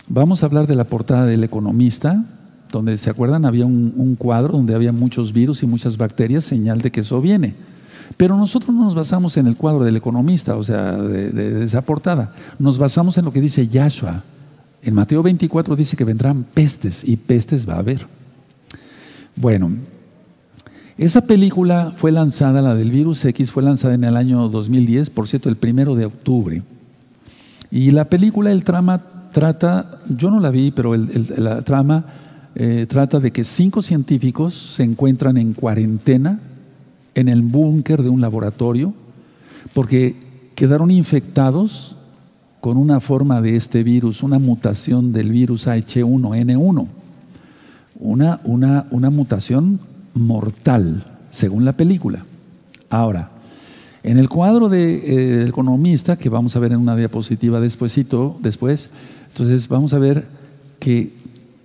Vamos 0.10 0.44
a 0.44 0.48
hablar 0.48 0.68
de 0.68 0.76
la 0.76 0.84
portada 0.84 1.26
del 1.26 1.44
economista, 1.46 2.26
donde, 2.70 2.98
¿se 2.98 3.10
acuerdan? 3.10 3.46
Había 3.46 3.66
un, 3.66 4.16
cuadro 4.20 4.54
donde 4.54 4.76
había 4.76 4.92
muchos 4.92 5.32
virus 5.32 5.64
y 5.64 5.68
muchas 5.68 5.98
bacterias, 5.98 6.44
señal 6.44 6.82
de 6.82 6.92
que 6.92 7.00
eso 7.00 7.22
viene. 7.22 7.56
Pero 8.18 8.36
nosotros 8.36 8.76
no 8.76 8.84
nos 8.84 8.96
basamos 8.96 9.38
en 9.38 9.48
el 9.48 9.56
cuadro 9.56 9.86
del 9.86 9.96
economista, 9.96 10.58
o 10.58 10.64
sea, 10.66 10.98
de, 10.98 11.64
esa 11.64 11.82
portada. 11.82 12.34
Nos 12.58 12.78
basamos 12.78 13.18
en 13.18 13.24
lo 13.24 13.32
que 13.32 13.40
dice 13.40 13.68
Yahshua. 13.68 14.22
En 14.82 14.94
Mateo 14.96 15.24
24 15.24 15.78
dice 15.78 15.96
que 15.96 16.04
vendrán 16.04 16.44
pestes 16.44 17.08
y 17.08 17.16
pestes 17.16 17.68
va 17.68 17.76
a 17.76 17.80
haber. 17.80 18.06
Bueno, 19.36 19.72
Esa 21.00 21.22
película 21.22 21.94
fue 21.96 22.12
lanzada, 22.12 22.62
la 22.62 22.76
del 22.76 22.92
virus 22.92 23.24
X, 23.24 23.54
fue 23.54 23.64
lanzada 23.64 23.94
en 23.94 24.04
el 24.04 24.18
año 24.18 24.50
2010, 24.50 25.10
por 25.12 25.30
cierto, 25.30 25.48
el 25.48 25.56
primero 25.56 25.96
de 25.96 26.04
octubre. 26.04 26.62
Y 27.72 27.92
la 27.92 28.04
película, 28.10 28.52
el 28.52 28.66
trama 28.66 29.02
trata, 29.32 30.02
yo 30.10 30.30
no 30.30 30.42
la 30.42 30.52
vi, 30.52 30.72
pero 30.72 30.94
la 30.98 31.62
trama 31.62 32.04
eh, 32.54 32.86
trata 32.86 33.22
de 33.22 33.32
que 33.32 33.46
cinco 33.46 33.82
científicos 33.82 34.54
se 34.54 34.84
encuentran 34.84 35.38
en 35.38 35.54
cuarentena 35.54 36.42
en 37.16 37.30
el 37.30 37.44
búnker 37.44 38.04
de 38.04 38.10
un 38.10 38.20
laboratorio 38.20 38.94
porque 39.74 40.18
quedaron 40.54 40.92
infectados 40.92 41.96
con 42.60 42.76
una 42.76 43.00
forma 43.00 43.40
de 43.40 43.56
este 43.56 43.84
virus, 43.84 44.22
una 44.22 44.38
mutación 44.38 45.14
del 45.14 45.32
virus 45.32 45.66
H1N1, 45.66 46.88
una, 48.02 48.42
una, 48.44 48.88
una 48.92 49.10
mutación 49.10 49.80
mortal, 50.20 51.04
según 51.30 51.66
la 51.66 51.74
película. 51.74 52.26
Ahora, 52.90 53.32
en 54.04 54.18
el 54.18 54.30
cuadro 54.30 54.70
del 54.70 55.02
de, 55.02 55.44
eh, 55.44 55.48
economista, 55.48 56.18
que 56.18 56.30
vamos 56.30 56.56
a 56.56 56.60
ver 56.60 56.72
en 56.72 56.80
una 56.80 56.96
diapositiva 56.96 57.60
despuesito, 57.60 58.38
después, 58.42 58.90
entonces 59.28 59.68
vamos 59.68 59.94
a 59.94 60.00
ver 60.00 60.26
que 60.80 61.14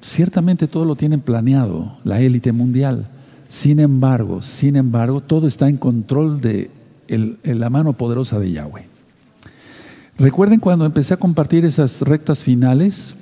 ciertamente 0.01 0.67
todo 0.67 0.85
lo 0.85 0.97
tienen 0.97 1.21
planeado, 1.21 1.97
la 2.05 2.21
élite 2.21 2.53
mundial. 2.53 3.07
Sin 3.49 3.79
embargo, 3.79 4.43
sin 4.43 4.77
embargo, 4.77 5.21
todo 5.21 5.47
está 5.47 5.69
en 5.69 5.77
control 5.77 6.41
de 6.41 6.71
la 7.45 7.71
mano 7.71 7.93
poderosa 7.93 8.39
de 8.39 8.51
Yahweh. 8.51 8.87
Recuerden 10.19 10.61
cuando 10.61 10.85
empecé 10.85 11.15
a 11.15 11.19
compartir 11.19 11.65
esas 11.65 12.01
rectas 12.03 12.45
finales, 12.45 13.15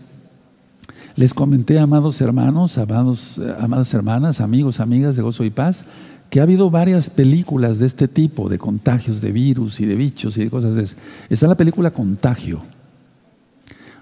les 1.16 1.34
comenté, 1.34 1.78
amados 1.78 2.20
hermanos, 2.20 2.78
amados, 2.78 3.40
amadas 3.58 3.92
hermanas, 3.94 4.40
amigos, 4.40 4.80
amigas 4.80 5.16
de 5.16 5.22
Gozo 5.22 5.44
y 5.44 5.50
Paz, 5.50 5.84
que 6.30 6.40
ha 6.40 6.44
habido 6.44 6.70
varias 6.70 7.10
películas 7.10 7.78
de 7.78 7.86
este 7.86 8.08
tipo, 8.08 8.48
de 8.48 8.56
contagios 8.58 9.20
de 9.20 9.32
virus 9.32 9.80
y 9.80 9.86
de 9.86 9.96
bichos 9.96 10.38
y 10.38 10.44
de 10.44 10.50
cosas 10.50 10.74
de. 10.76 10.88
Está 11.28 11.46
la 11.46 11.56
película 11.56 11.90
Contagio, 11.90 12.62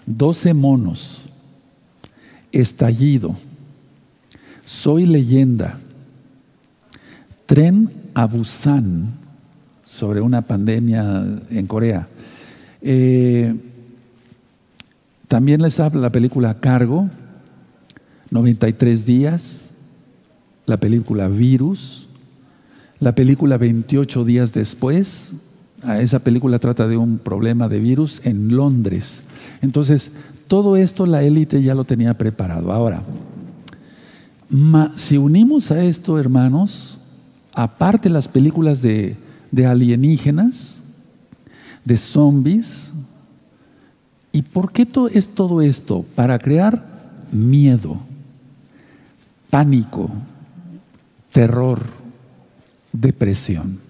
12 0.07 0.55
monos, 0.55 1.27
Estallido, 2.53 3.37
Soy 4.65 5.07
leyenda, 5.07 5.81
Tren 7.47 7.91
a 8.15 8.27
Busan, 8.27 9.19
sobre 9.83 10.21
una 10.21 10.43
pandemia 10.43 11.25
en 11.51 11.67
Corea. 11.67 12.09
Eh, 12.81 13.53
también 15.31 15.63
les 15.63 15.79
habla 15.79 16.01
la 16.01 16.11
película 16.11 16.59
Cargo, 16.59 17.09
93 18.33 19.07
días, 19.07 19.75
la 20.67 20.81
película 20.81 21.29
Virus, 21.29 22.09
la 22.99 23.15
película 23.15 23.57
28 23.57 24.25
días 24.25 24.53
después. 24.53 25.35
esa 26.01 26.19
película 26.19 26.59
trata 26.59 26.89
de 26.89 26.97
un 26.97 27.19
problema 27.19 27.69
de 27.69 27.79
virus 27.79 28.21
en 28.25 28.57
Londres. 28.57 29.23
Entonces, 29.63 30.11
todo 30.49 30.77
esto 30.77 31.07
la 31.07 31.23
élite 31.23 31.63
ya 31.63 31.77
lo 31.77 31.85
tenía 31.85 32.19
preparado. 32.19 32.73
Ahora, 32.73 33.05
si 34.97 35.17
unimos 35.17 35.71
a 35.71 35.85
esto, 35.85 36.19
hermanos, 36.19 36.99
aparte 37.55 38.11
las 38.11 38.27
películas 38.27 38.83
de, 38.83 39.17
de 39.53 39.67
alienígenas, 39.67 40.83
de 41.85 41.97
zombies, 41.97 42.90
¿Y 44.33 44.43
por 44.43 44.73
qué 44.73 44.87
es 45.13 45.29
todo 45.31 45.61
esto? 45.61 46.05
Para 46.15 46.39
crear 46.39 46.85
miedo, 47.33 47.99
pánico, 49.51 50.11
terror, 51.33 51.81
depresión. 52.93 53.81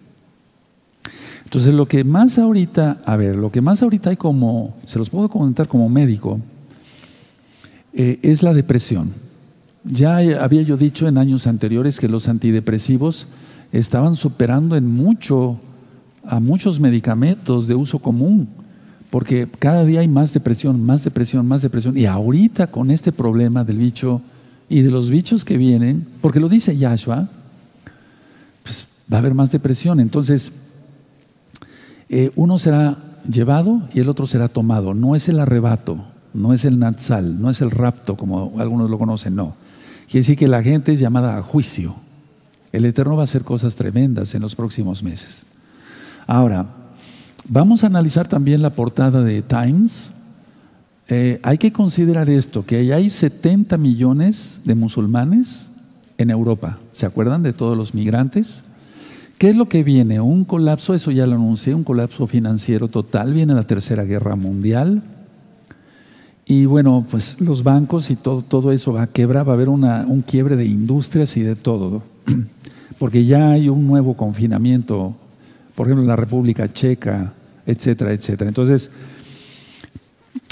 Entonces 1.45 1.75
lo 1.75 1.87
que 1.87 2.05
más 2.05 2.39
ahorita, 2.39 3.03
a 3.05 3.17
ver, 3.17 3.37
lo 3.37 3.51
que 3.51 3.61
más 3.61 3.83
ahorita 3.83 4.11
hay 4.11 4.17
como, 4.17 4.77
se 4.87 4.99
los 4.99 5.11
puedo 5.11 5.29
comentar 5.29 5.69
como 5.69 5.89
médico, 5.89 6.41
eh, 7.93 8.19
es 8.23 8.43
la 8.43 8.55
depresión. 8.55 9.13
Ya 9.85 10.19
había 10.43 10.63
yo 10.63 10.77
dicho 10.77 11.09
en 11.09 11.19
años 11.19 11.47
anteriores 11.47 11.99
que 11.99 12.09
los 12.09 12.29
antidepresivos 12.29 13.27
estaban 13.73 14.15
superando 14.17 14.77
en 14.77 14.87
mucho 14.87 15.59
a 16.23 16.39
muchos 16.39 16.81
medicamentos 16.81 17.67
de 17.67 17.75
uso 17.75 17.99
común 17.99 18.47
porque 19.11 19.49
cada 19.59 19.85
día 19.85 20.01
hay 20.01 20.09
más 20.09 20.33
depresión, 20.33 20.85
más 20.85 21.05
depresión, 21.05 21.47
más 21.47 21.63
depresión. 21.63 21.99
Y 21.99 22.07
ahorita 22.07 22.69
con 22.69 22.91
este 22.91 23.11
problema 23.13 23.65
del 23.65 23.79
bicho 23.79 24.23
y 24.69 24.83
de 24.83 24.91
los 24.91 25.11
bichos 25.11 25.45
que 25.45 25.57
vienen, 25.57 26.07
porque 26.21 26.39
lo 26.39 26.49
dice 26.49 26.77
Yahshua, 26.77 27.29
pues 28.63 28.87
va 29.13 29.17
a 29.17 29.21
haber 29.21 29.35
más 29.35 29.51
depresión. 29.51 29.99
Entonces, 29.99 30.53
eh, 32.09 32.31
uno 32.37 32.57
será 32.59 32.99
llevado 33.29 33.83
y 33.93 34.01
el 34.01 34.09
otro 34.09 34.29
será 34.29 34.49
tomado. 34.49 34.95
No 34.95 35.17
es 35.17 35.29
el 35.29 35.41
arrebato, 35.41 36.05
no 36.33 36.55
es 36.55 36.65
el 36.65 36.79
natsal, 36.79 37.41
no 37.41 37.51
es 37.51 37.61
el 37.61 37.73
rapto, 37.73 38.17
como 38.17 38.55
algunos 38.59 38.89
lo 38.89 38.99
conocen, 38.99 39.35
no. 39.35 39.57
Quiere 40.07 40.21
decir 40.21 40.37
que 40.37 40.49
la 40.49 40.63
gente 40.63 40.93
es 40.93 41.01
llamada 41.01 41.37
a 41.37 41.43
juicio. 41.43 41.95
El 42.73 42.85
Eterno 42.85 43.17
va 43.17 43.23
a 43.23 43.25
hacer 43.25 43.43
cosas 43.43 43.75
tremendas 43.75 44.37
en 44.37 44.43
los 44.43 44.55
próximos 44.55 45.03
meses. 45.03 45.45
Ahora, 46.29 46.80
Vamos 47.53 47.83
a 47.83 47.89
analizar 47.89 48.29
también 48.29 48.63
la 48.63 48.71
portada 48.71 49.25
de 49.25 49.43
Times. 49.43 50.13
Eh, 51.09 51.41
hay 51.43 51.59
que 51.59 51.73
considerar 51.73 52.31
esto, 52.31 52.65
que 52.65 52.93
hay 52.93 53.11
70 53.11 53.77
millones 53.77 54.61
de 54.65 54.77
musulmanes 54.77 55.69
en 56.17 56.31
Europa. 56.31 56.79
¿Se 56.93 57.07
acuerdan 57.07 57.43
de 57.43 57.53
todos 57.53 57.77
los 57.77 57.93
migrantes? 57.93 58.63
¿Qué 59.37 59.51
es 59.51 59.57
lo 59.57 59.69
que 59.69 59.83
viene? 59.83 60.21
Un 60.21 60.45
colapso, 60.45 60.95
eso 60.95 61.11
ya 61.11 61.27
lo 61.27 61.35
anuncié, 61.35 61.75
un 61.75 61.83
colapso 61.83 62.29
financiero 62.29 62.87
total. 62.87 63.35
Viene 63.35 63.53
la 63.53 63.65
Tercera 63.65 64.05
Guerra 64.05 64.37
Mundial. 64.37 65.03
Y 66.47 66.67
bueno, 66.67 67.05
pues 67.11 67.41
los 67.41 67.65
bancos 67.65 68.13
y 68.13 68.15
todo, 68.15 68.71
eso 68.71 68.93
va 68.93 69.03
a 69.03 69.07
quebrar, 69.09 69.49
va 69.49 69.55
a 69.55 69.57
haber 69.57 69.71
una, 69.71 70.07
un 70.07 70.23
quiebre 70.23 70.55
de 70.55 70.67
industrias 70.67 71.37
y 71.37 71.43
de 71.43 71.57
todo. 71.57 72.05
Porque 73.01 73.25
ya 73.25 73.51
hay 73.51 73.69
un 73.69 73.89
nuevo 73.89 74.17
confinamiento, 74.17 75.17
por 75.75 75.89
ejemplo, 75.89 76.05
en 76.05 76.09
la 76.09 76.17
República 76.17 76.73
Checa, 76.73 77.35
etcétera, 77.71 78.13
etcétera. 78.13 78.49
Entonces, 78.49 78.91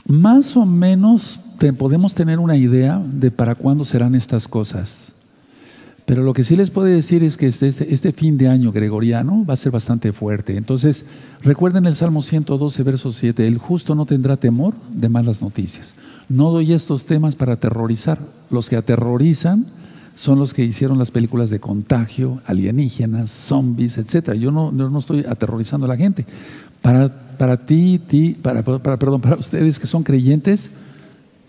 más 0.06 0.56
o 0.56 0.64
menos 0.64 1.38
podemos 1.76 2.14
tener 2.14 2.38
una 2.38 2.56
idea 2.56 3.02
de 3.04 3.30
para 3.30 3.54
cuándo 3.54 3.84
serán 3.84 4.14
estas 4.14 4.48
cosas. 4.48 5.14
Pero 6.08 6.22
lo 6.22 6.32
que 6.32 6.42
sí 6.42 6.56
les 6.56 6.70
puedo 6.70 6.86
decir 6.86 7.22
es 7.22 7.36
que 7.36 7.46
este, 7.46 7.68
este, 7.68 7.92
este, 7.92 8.12
fin 8.12 8.38
de 8.38 8.48
año 8.48 8.72
gregoriano 8.72 9.44
va 9.44 9.52
a 9.52 9.56
ser 9.56 9.72
bastante 9.72 10.10
fuerte. 10.12 10.56
Entonces, 10.56 11.04
recuerden 11.42 11.84
el 11.84 11.96
Salmo 11.96 12.22
112, 12.22 12.82
verso 12.82 13.12
7, 13.12 13.46
el 13.46 13.58
justo 13.58 13.94
no 13.94 14.06
tendrá 14.06 14.38
temor 14.38 14.72
de 14.90 15.10
malas 15.10 15.42
noticias. 15.42 15.96
No 16.30 16.50
doy 16.50 16.72
estos 16.72 17.04
temas 17.04 17.36
para 17.36 17.54
aterrorizar. 17.54 18.18
Los 18.48 18.70
que 18.70 18.76
aterrorizan 18.76 19.66
son 20.14 20.38
los 20.38 20.54
que 20.54 20.64
hicieron 20.64 20.98
las 20.98 21.10
películas 21.10 21.50
de 21.50 21.60
contagio, 21.60 22.40
alienígenas, 22.46 23.30
zombies, 23.30 23.98
etc. 23.98 24.32
Yo 24.32 24.50
no, 24.50 24.72
no 24.72 24.98
estoy 24.98 25.26
aterrorizando 25.28 25.84
a 25.84 25.90
la 25.90 25.98
gente. 25.98 26.24
Para, 26.82 27.08
para 27.36 27.56
ti, 27.56 27.98
ti 27.98 28.36
para, 28.40 28.62
para, 28.62 28.98
perdón, 28.98 29.20
para 29.20 29.36
ustedes 29.36 29.78
que 29.78 29.86
son 29.86 30.02
creyentes, 30.02 30.70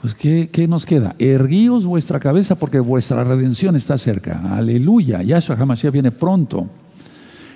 pues 0.01 0.15
¿qué, 0.15 0.49
¿qué, 0.51 0.67
nos 0.67 0.85
queda? 0.85 1.15
Erguíos 1.19 1.85
vuestra 1.85 2.19
cabeza 2.19 2.55
porque 2.55 2.79
vuestra 2.79 3.23
redención 3.23 3.75
está 3.75 3.97
cerca. 3.97 4.55
Aleluya. 4.55 5.21
Yahshua 5.21 5.57
HaMashiach 5.57 5.91
viene 5.91 6.11
pronto. 6.11 6.69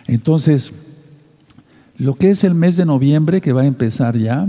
Entonces, 0.08 0.74
lo 1.98 2.16
que 2.16 2.32
es 2.32 2.44
el 2.44 2.54
mes 2.54 2.76
de 2.76 2.86
noviembre, 2.86 3.40
que 3.40 3.54
va 3.54 3.62
a 3.62 3.66
empezar 3.66 4.18
ya 4.18 4.48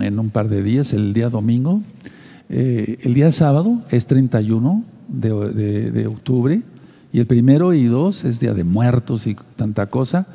en 0.00 0.18
un 0.18 0.30
par 0.30 0.48
de 0.48 0.62
días, 0.62 0.92
el 0.92 1.14
día 1.14 1.30
domingo, 1.30 1.80
eh, 2.50 2.98
el 3.02 3.14
día 3.14 3.32
sábado 3.32 3.80
es 3.90 4.06
31 4.06 4.84
de, 5.08 5.30
de, 5.52 5.90
de 5.90 6.06
octubre 6.06 6.62
y 7.12 7.20
el 7.20 7.26
primero 7.26 7.72
y 7.72 7.84
dos 7.84 8.24
es 8.24 8.40
día 8.40 8.52
de 8.52 8.64
muertos 8.64 9.26
y 9.26 9.36
tanta 9.56 9.86
cosa. 9.86 10.26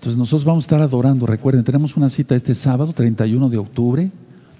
Entonces 0.00 0.16
nosotros 0.16 0.46
vamos 0.46 0.64
a 0.64 0.66
estar 0.66 0.80
adorando. 0.80 1.26
Recuerden, 1.26 1.62
tenemos 1.62 1.94
una 1.94 2.08
cita 2.08 2.34
este 2.34 2.54
sábado, 2.54 2.94
31 2.94 3.50
de 3.50 3.58
octubre 3.58 4.10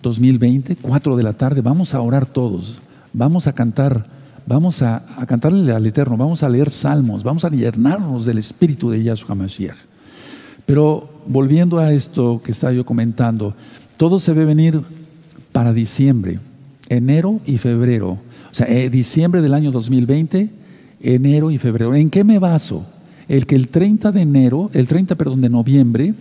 2020, 0.02 0.76
4 0.76 1.16
de 1.16 1.22
la 1.22 1.32
tarde. 1.32 1.62
Vamos 1.62 1.94
a 1.94 2.02
orar 2.02 2.26
todos. 2.26 2.82
Vamos 3.14 3.46
a 3.46 3.54
cantar, 3.54 4.04
vamos 4.46 4.82
a, 4.82 5.02
cantarle 5.26 5.72
al 5.72 5.86
Eterno, 5.86 6.18
vamos 6.18 6.42
a 6.42 6.48
leer 6.50 6.68
salmos, 6.68 7.22
vamos 7.22 7.46
a 7.46 7.48
llenarnos 7.48 8.26
del 8.26 8.36
espíritu 8.36 8.90
de 8.90 9.02
Yahshua 9.02 9.34
Mashiach. 9.34 9.78
Pero 10.66 11.08
volviendo 11.26 11.78
a 11.78 11.90
esto 11.90 12.42
que 12.44 12.52
estaba 12.52 12.74
yo 12.74 12.84
comentando, 12.84 13.54
todo 13.96 14.18
se 14.18 14.34
ve 14.34 14.44
venir 14.44 14.82
para 15.52 15.72
diciembre, 15.72 16.38
enero 16.90 17.40
y 17.46 17.56
febrero. 17.56 18.18
O 18.50 18.54
sea, 18.54 18.66
eh, 18.66 18.90
diciembre 18.90 19.40
del 19.40 19.54
año 19.54 19.70
2020, 19.70 20.50
enero 21.00 21.50
y 21.50 21.56
febrero. 21.56 21.94
¿En 21.94 22.10
qué 22.10 22.24
me 22.24 22.38
baso? 22.38 22.84
El 23.30 23.46
que 23.46 23.54
el 23.54 23.68
30 23.68 24.10
de 24.10 24.22
enero, 24.22 24.70
el 24.72 24.88
30, 24.88 25.14
perdón, 25.14 25.40
de 25.40 25.48
noviembre, 25.48 26.14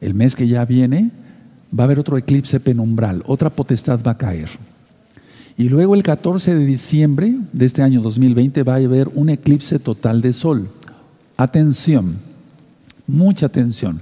el 0.00 0.14
mes 0.14 0.36
que 0.36 0.46
ya 0.46 0.64
viene, 0.64 1.10
va 1.76 1.82
a 1.82 1.86
haber 1.86 1.98
otro 1.98 2.16
eclipse 2.16 2.60
penumbral, 2.60 3.24
otra 3.26 3.50
potestad 3.50 3.98
va 4.06 4.12
a 4.12 4.16
caer. 4.16 4.48
Y 5.58 5.68
luego 5.68 5.96
el 5.96 6.04
14 6.04 6.54
de 6.54 6.64
diciembre 6.64 7.34
de 7.52 7.66
este 7.66 7.82
año 7.82 8.00
2020 8.00 8.62
va 8.62 8.74
a 8.74 8.76
haber 8.76 9.08
un 9.12 9.28
eclipse 9.28 9.80
total 9.80 10.20
de 10.20 10.32
sol. 10.32 10.68
atención, 11.36 12.18
mucha 13.08 13.46
atención. 13.46 14.00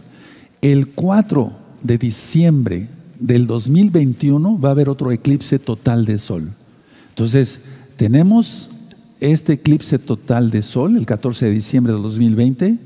El 0.60 0.88
4 0.88 1.50
de 1.82 1.96
diciembre 1.96 2.88
del 3.18 3.46
2021 3.46 4.60
va 4.60 4.68
a 4.68 4.72
haber 4.72 4.90
otro 4.90 5.12
eclipse 5.12 5.58
total 5.58 6.04
de 6.04 6.18
sol. 6.18 6.50
Entonces, 7.08 7.62
tenemos 7.96 8.68
este 9.20 9.54
eclipse 9.54 9.98
total 9.98 10.50
de 10.50 10.62
sol, 10.62 10.96
el 10.96 11.06
14 11.06 11.46
de 11.46 11.52
diciembre 11.52 11.92
del 11.92 12.02
2020, 12.02 12.78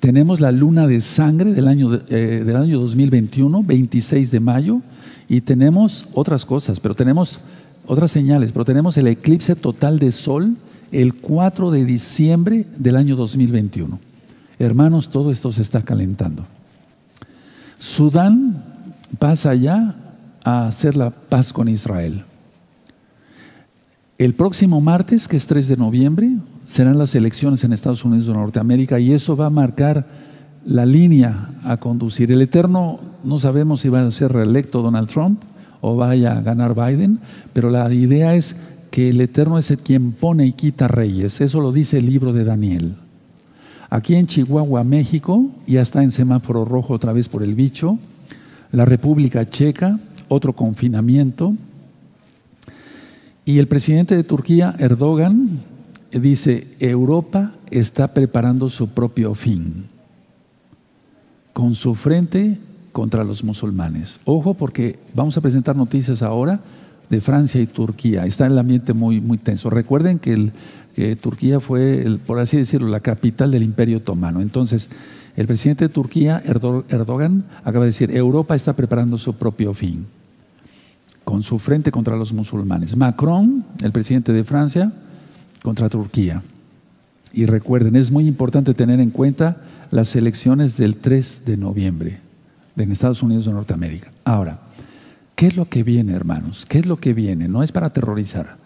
tenemos 0.00 0.40
la 0.40 0.52
luna 0.52 0.86
de 0.86 1.00
sangre 1.00 1.52
del 1.52 1.68
año, 1.68 2.00
eh, 2.08 2.42
del 2.44 2.56
año 2.56 2.80
2021, 2.80 3.62
26 3.62 4.30
de 4.30 4.40
mayo, 4.40 4.80
y 5.28 5.40
tenemos 5.40 6.06
otras 6.12 6.44
cosas, 6.44 6.80
pero 6.80 6.94
tenemos 6.94 7.40
otras 7.86 8.10
señales, 8.10 8.52
pero 8.52 8.64
tenemos 8.64 8.96
el 8.96 9.06
eclipse 9.06 9.54
total 9.54 9.98
de 9.98 10.12
sol 10.12 10.56
el 10.92 11.14
4 11.14 11.70
de 11.70 11.84
diciembre 11.84 12.66
del 12.78 12.96
año 12.96 13.16
2021. 13.16 13.98
Hermanos, 14.58 15.10
todo 15.10 15.30
esto 15.30 15.52
se 15.52 15.62
está 15.62 15.82
calentando. 15.82 16.46
Sudán 17.78 18.64
pasa 19.18 19.54
ya 19.54 19.96
a 20.44 20.66
hacer 20.66 20.96
la 20.96 21.10
paz 21.10 21.52
con 21.52 21.68
Israel. 21.68 22.24
El 24.18 24.32
próximo 24.32 24.80
martes, 24.80 25.28
que 25.28 25.36
es 25.36 25.46
3 25.46 25.68
de 25.68 25.76
noviembre, 25.76 26.30
serán 26.64 26.96
las 26.96 27.14
elecciones 27.14 27.64
en 27.64 27.74
Estados 27.74 28.02
Unidos 28.02 28.26
de 28.26 28.32
Norteamérica 28.32 28.98
y 28.98 29.12
eso 29.12 29.36
va 29.36 29.46
a 29.46 29.50
marcar 29.50 30.06
la 30.64 30.86
línea 30.86 31.50
a 31.64 31.76
conducir. 31.76 32.32
El 32.32 32.40
Eterno 32.40 32.98
no 33.24 33.38
sabemos 33.38 33.82
si 33.82 33.90
va 33.90 34.00
a 34.00 34.10
ser 34.10 34.32
reelecto 34.32 34.80
Donald 34.80 35.08
Trump 35.08 35.42
o 35.82 35.96
vaya 35.96 36.38
a 36.38 36.40
ganar 36.40 36.74
Biden, 36.74 37.20
pero 37.52 37.68
la 37.68 37.92
idea 37.92 38.34
es 38.34 38.56
que 38.90 39.10
el 39.10 39.20
Eterno 39.20 39.58
es 39.58 39.70
el 39.70 39.78
quien 39.78 40.12
pone 40.12 40.46
y 40.46 40.52
quita 40.52 40.88
reyes. 40.88 41.42
Eso 41.42 41.60
lo 41.60 41.70
dice 41.70 41.98
el 41.98 42.06
libro 42.06 42.32
de 42.32 42.44
Daniel. 42.44 42.94
Aquí 43.90 44.14
en 44.14 44.26
Chihuahua, 44.26 44.82
México, 44.82 45.50
ya 45.66 45.82
está 45.82 46.02
en 46.02 46.10
semáforo 46.10 46.64
rojo 46.64 46.94
otra 46.94 47.12
vez 47.12 47.28
por 47.28 47.42
el 47.42 47.54
bicho. 47.54 47.98
La 48.72 48.86
República 48.86 49.48
Checa, 49.48 50.00
otro 50.28 50.54
confinamiento. 50.54 51.54
Y 53.48 53.60
el 53.60 53.68
presidente 53.68 54.16
de 54.16 54.24
Turquía, 54.24 54.74
Erdogan, 54.76 55.60
dice, 56.10 56.66
Europa 56.80 57.52
está 57.70 58.12
preparando 58.12 58.68
su 58.68 58.88
propio 58.88 59.34
fin 59.34 59.86
con 61.52 61.76
su 61.76 61.94
frente 61.94 62.58
contra 62.90 63.22
los 63.22 63.44
musulmanes. 63.44 64.18
Ojo 64.24 64.54
porque 64.54 64.98
vamos 65.14 65.36
a 65.36 65.40
presentar 65.42 65.76
noticias 65.76 66.22
ahora 66.22 66.58
de 67.08 67.20
Francia 67.20 67.60
y 67.60 67.68
Turquía. 67.68 68.26
Está 68.26 68.46
el 68.46 68.58
ambiente 68.58 68.94
muy, 68.94 69.20
muy 69.20 69.38
tenso. 69.38 69.70
Recuerden 69.70 70.18
que 70.18 70.50
Turquía 71.14 71.60
fue, 71.60 72.02
el, 72.02 72.18
por 72.18 72.40
así 72.40 72.56
decirlo, 72.56 72.88
la 72.88 72.98
capital 72.98 73.52
del 73.52 73.62
Imperio 73.62 73.98
Otomano. 73.98 74.40
Entonces, 74.40 74.90
el 75.36 75.46
presidente 75.46 75.84
de 75.84 75.94
Turquía, 75.94 76.42
Erdogan, 76.44 77.44
acaba 77.62 77.84
de 77.84 77.90
decir, 77.90 78.10
Europa 78.10 78.56
está 78.56 78.72
preparando 78.72 79.16
su 79.16 79.34
propio 79.34 79.72
fin 79.72 80.04
con 81.26 81.42
su 81.42 81.58
frente 81.58 81.90
contra 81.90 82.16
los 82.16 82.32
musulmanes. 82.32 82.96
Macron, 82.96 83.64
el 83.82 83.90
presidente 83.90 84.32
de 84.32 84.44
Francia, 84.44 84.92
contra 85.60 85.88
Turquía. 85.88 86.40
Y 87.32 87.46
recuerden, 87.46 87.96
es 87.96 88.12
muy 88.12 88.28
importante 88.28 88.74
tener 88.74 89.00
en 89.00 89.10
cuenta 89.10 89.56
las 89.90 90.14
elecciones 90.14 90.76
del 90.76 90.98
3 90.98 91.42
de 91.44 91.56
noviembre 91.56 92.20
en 92.76 92.92
Estados 92.92 93.24
Unidos 93.24 93.46
de 93.46 93.52
Norteamérica. 93.54 94.12
Ahora, 94.24 94.60
¿qué 95.34 95.48
es 95.48 95.56
lo 95.56 95.68
que 95.68 95.82
viene, 95.82 96.12
hermanos? 96.12 96.64
¿Qué 96.64 96.78
es 96.78 96.86
lo 96.86 96.98
que 96.98 97.12
viene? 97.12 97.48
No 97.48 97.64
es 97.64 97.72
para 97.72 97.88
aterrorizar. 97.88 98.56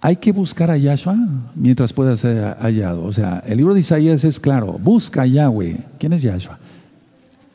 Hay 0.00 0.16
que 0.16 0.32
buscar 0.32 0.70
a 0.70 0.78
Yahshua 0.78 1.14
mientras 1.54 1.92
pueda 1.92 2.16
ser 2.16 2.56
hallado. 2.58 3.04
O 3.04 3.12
sea, 3.12 3.42
el 3.46 3.58
libro 3.58 3.74
de 3.74 3.80
Isaías 3.80 4.24
es 4.24 4.40
claro, 4.40 4.78
busca 4.82 5.22
a 5.22 5.26
Yahweh. 5.26 5.76
¿Quién 5.98 6.14
es 6.14 6.22
Yahshua? 6.22 6.58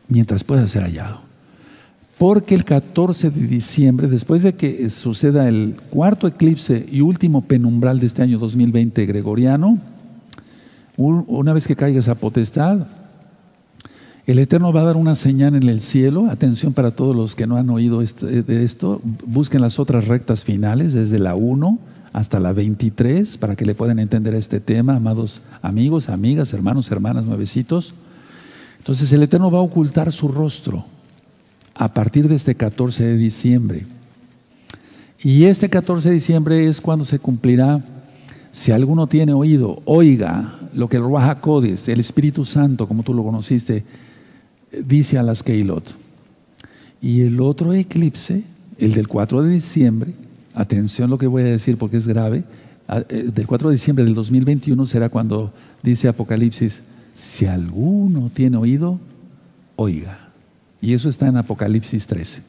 Mientras 0.07 0.43
pueda 0.43 0.67
ser 0.67 0.83
hallado. 0.83 1.26
Porque 2.17 2.55
el 2.55 2.65
14 2.65 3.29
de 3.29 3.45
diciembre, 3.45 4.07
después 4.07 4.41
de 4.41 4.55
que 4.55 4.89
suceda 4.89 5.47
el 5.47 5.75
cuarto 5.91 6.25
eclipse 6.27 6.83
y 6.91 7.01
último 7.01 7.43
penumbral 7.43 7.99
de 7.99 8.07
este 8.07 8.23
año 8.23 8.39
2020 8.39 9.05
gregoriano, 9.05 9.77
una 10.97 11.53
vez 11.53 11.67
que 11.67 11.75
caiga 11.75 11.99
esa 11.99 12.15
potestad, 12.15 12.87
el 14.25 14.39
Eterno 14.39 14.73
va 14.73 14.81
a 14.81 14.85
dar 14.85 14.97
una 14.97 15.13
señal 15.13 15.55
en 15.55 15.69
el 15.69 15.79
cielo. 15.79 16.25
Atención 16.29 16.73
para 16.73 16.91
todos 16.91 17.15
los 17.15 17.35
que 17.35 17.45
no 17.45 17.55
han 17.55 17.69
oído 17.69 18.01
este, 18.01 18.41
de 18.41 18.63
esto. 18.63 18.99
Busquen 19.25 19.61
las 19.61 19.77
otras 19.79 20.07
rectas 20.07 20.43
finales, 20.43 20.93
desde 20.93 21.19
la 21.19 21.35
1 21.35 21.77
hasta 22.13 22.39
la 22.39 22.51
23, 22.51 23.37
para 23.37 23.55
que 23.55 23.65
le 23.65 23.75
puedan 23.75 23.99
entender 23.99 24.33
este 24.33 24.59
tema, 24.59 24.95
amados 24.95 25.43
amigos, 25.61 26.09
amigas, 26.09 26.51
hermanos, 26.51 26.89
hermanas, 26.89 27.25
nuevecitos. 27.25 27.93
Entonces 28.79 29.13
el 29.13 29.21
Eterno 29.21 29.51
va 29.51 29.59
a 29.59 29.61
ocultar 29.61 30.11
su 30.11 30.29
rostro 30.29 30.83
a 31.77 31.93
partir 31.93 32.27
de 32.27 32.35
este 32.35 32.55
14 32.55 33.05
de 33.05 33.17
diciembre. 33.17 33.85
Y 35.23 35.45
este 35.45 35.69
14 35.69 36.09
de 36.09 36.15
diciembre 36.15 36.67
es 36.67 36.81
cuando 36.81 37.05
se 37.05 37.19
cumplirá, 37.19 37.83
si 38.51 38.71
alguno 38.71 39.07
tiene 39.07 39.33
oído, 39.33 39.81
oiga 39.85 40.59
lo 40.73 40.89
que 40.89 40.97
el 40.97 41.03
Ruach 41.03 41.37
el 41.87 41.99
Espíritu 41.99 42.45
Santo, 42.45 42.87
como 42.87 43.03
tú 43.03 43.13
lo 43.13 43.23
conociste, 43.23 43.83
dice 44.85 45.17
a 45.17 45.23
las 45.23 45.43
Keilot. 45.43 45.95
Y 47.01 47.21
el 47.21 47.39
otro 47.39 47.73
eclipse, 47.73 48.43
el 48.79 48.93
del 48.93 49.07
4 49.07 49.43
de 49.43 49.53
diciembre, 49.53 50.13
atención 50.55 51.09
lo 51.09 51.17
que 51.17 51.27
voy 51.27 51.43
a 51.43 51.45
decir 51.45 51.77
porque 51.77 51.97
es 51.97 52.07
grave, 52.07 52.43
eh, 53.09 53.29
del 53.33 53.45
4 53.45 53.69
de 53.69 53.75
diciembre 53.75 54.05
del 54.05 54.15
2021 54.15 54.85
será 54.87 55.09
cuando 55.09 55.53
dice 55.83 56.07
Apocalipsis, 56.07 56.81
si 57.13 57.45
alguno 57.45 58.31
tiene 58.33 58.57
oído, 58.57 58.99
oiga. 59.75 60.26
Y 60.81 60.93
eso 60.93 61.09
está 61.09 61.27
en 61.27 61.37
Apocalipsis 61.37 62.07
13. 62.07 62.41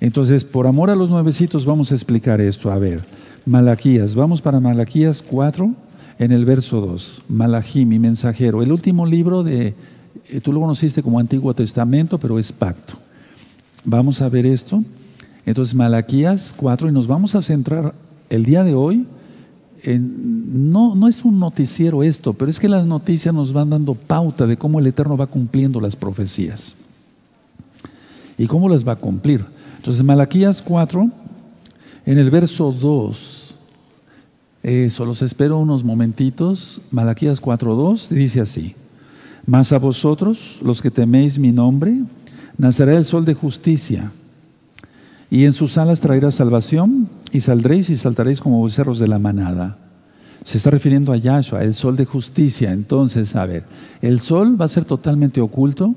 Entonces, 0.00 0.44
por 0.44 0.66
amor 0.66 0.90
a 0.90 0.96
los 0.96 1.10
nuevecitos, 1.10 1.64
vamos 1.64 1.90
a 1.90 1.94
explicar 1.94 2.40
esto. 2.40 2.70
A 2.70 2.78
ver, 2.78 3.00
Malaquías, 3.46 4.14
vamos 4.14 4.42
para 4.42 4.60
Malaquías 4.60 5.22
4, 5.22 5.74
en 6.18 6.32
el 6.32 6.44
verso 6.44 6.80
2. 6.80 7.22
Malají, 7.28 7.86
mi 7.86 7.98
mensajero. 7.98 8.62
El 8.62 8.72
último 8.72 9.06
libro 9.06 9.42
de, 9.42 9.74
eh, 10.28 10.40
tú 10.40 10.52
lo 10.52 10.60
conociste 10.60 11.02
como 11.02 11.18
Antiguo 11.18 11.54
Testamento, 11.54 12.18
pero 12.18 12.38
es 12.38 12.52
pacto. 12.52 12.94
Vamos 13.84 14.20
a 14.20 14.28
ver 14.28 14.44
esto. 14.44 14.82
Entonces, 15.46 15.74
Malaquías 15.74 16.54
4, 16.56 16.88
y 16.88 16.92
nos 16.92 17.06
vamos 17.06 17.34
a 17.34 17.42
centrar 17.42 17.94
el 18.28 18.44
día 18.44 18.64
de 18.64 18.74
hoy. 18.74 19.06
En, 19.82 20.72
no, 20.72 20.94
no 20.94 21.06
es 21.06 21.24
un 21.24 21.38
noticiero 21.38 22.02
esto, 22.02 22.32
pero 22.32 22.50
es 22.50 22.58
que 22.58 22.68
las 22.68 22.86
noticias 22.86 23.34
nos 23.34 23.52
van 23.52 23.70
dando 23.70 23.94
pauta 23.94 24.46
de 24.46 24.56
cómo 24.56 24.80
el 24.80 24.86
Eterno 24.86 25.16
va 25.16 25.26
cumpliendo 25.26 25.80
las 25.80 25.94
profecías 25.94 26.74
y 28.38 28.46
cómo 28.46 28.68
las 28.68 28.86
va 28.86 28.92
a 28.92 28.96
cumplir. 28.96 29.44
Entonces, 29.76 30.04
Malaquías 30.04 30.62
4, 30.62 31.10
en 32.06 32.18
el 32.18 32.30
verso 32.30 32.72
2, 32.72 33.58
eso, 34.62 35.04
los 35.04 35.22
espero 35.22 35.58
unos 35.58 35.84
momentitos. 35.84 36.80
Malaquías 36.90 37.40
4.2 37.40 38.08
dice 38.08 38.40
así: 38.40 38.74
Mas 39.46 39.72
a 39.72 39.78
vosotros, 39.78 40.58
los 40.62 40.82
que 40.82 40.90
teméis 40.90 41.38
mi 41.38 41.52
nombre, 41.52 42.02
nacerá 42.58 42.96
el 42.96 43.04
sol 43.04 43.24
de 43.24 43.34
justicia, 43.34 44.10
y 45.30 45.44
en 45.44 45.52
sus 45.52 45.78
alas 45.78 46.00
traerá 46.00 46.30
salvación, 46.30 47.08
y 47.30 47.40
saldréis 47.40 47.90
y 47.90 47.96
saltaréis 47.96 48.40
como 48.40 48.64
becerros 48.64 48.98
de 48.98 49.08
la 49.08 49.18
manada. 49.18 49.78
Se 50.42 50.58
está 50.58 50.70
refiriendo 50.70 51.12
a 51.12 51.16
Yahshua, 51.16 51.62
el 51.62 51.74
sol 51.74 51.96
de 51.96 52.04
justicia. 52.04 52.72
Entonces, 52.72 53.34
a 53.36 53.46
ver, 53.46 53.64
el 54.00 54.20
sol 54.20 54.60
va 54.60 54.64
a 54.64 54.68
ser 54.68 54.84
totalmente 54.84 55.40
oculto 55.40 55.94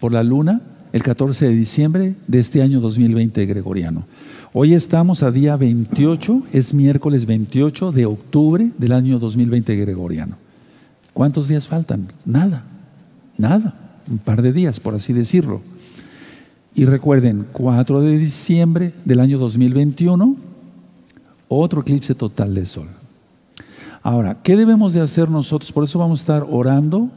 por 0.00 0.12
la 0.12 0.22
luna 0.22 0.60
el 0.92 1.02
14 1.02 1.46
de 1.46 1.54
diciembre 1.54 2.14
de 2.26 2.38
este 2.38 2.60
año 2.60 2.80
2020 2.80 3.46
gregoriano. 3.46 4.04
Hoy 4.52 4.74
estamos 4.74 5.22
a 5.22 5.30
día 5.30 5.56
28, 5.56 6.42
es 6.52 6.74
miércoles 6.74 7.24
28 7.24 7.92
de 7.92 8.04
octubre 8.04 8.70
del 8.76 8.92
año 8.92 9.18
2020 9.18 9.74
gregoriano. 9.76 10.36
¿Cuántos 11.14 11.48
días 11.48 11.66
faltan? 11.66 12.08
Nada, 12.26 12.64
nada, 13.38 13.74
un 14.10 14.18
par 14.18 14.42
de 14.42 14.52
días, 14.52 14.80
por 14.80 14.94
así 14.94 15.14
decirlo. 15.14 15.62
Y 16.74 16.84
recuerden, 16.84 17.46
4 17.52 18.00
de 18.02 18.18
diciembre 18.18 18.92
del 19.06 19.20
año 19.20 19.38
2021, 19.38 20.36
otro 21.48 21.80
eclipse 21.80 22.14
total 22.14 22.54
de 22.54 22.66
sol. 22.66 22.88
Ahora, 24.02 24.38
¿qué 24.42 24.56
debemos 24.56 24.92
de 24.92 25.00
hacer 25.00 25.30
nosotros? 25.30 25.72
Por 25.72 25.84
eso 25.84 25.98
vamos 25.98 26.20
a 26.20 26.22
estar 26.22 26.46
orando, 26.50 27.08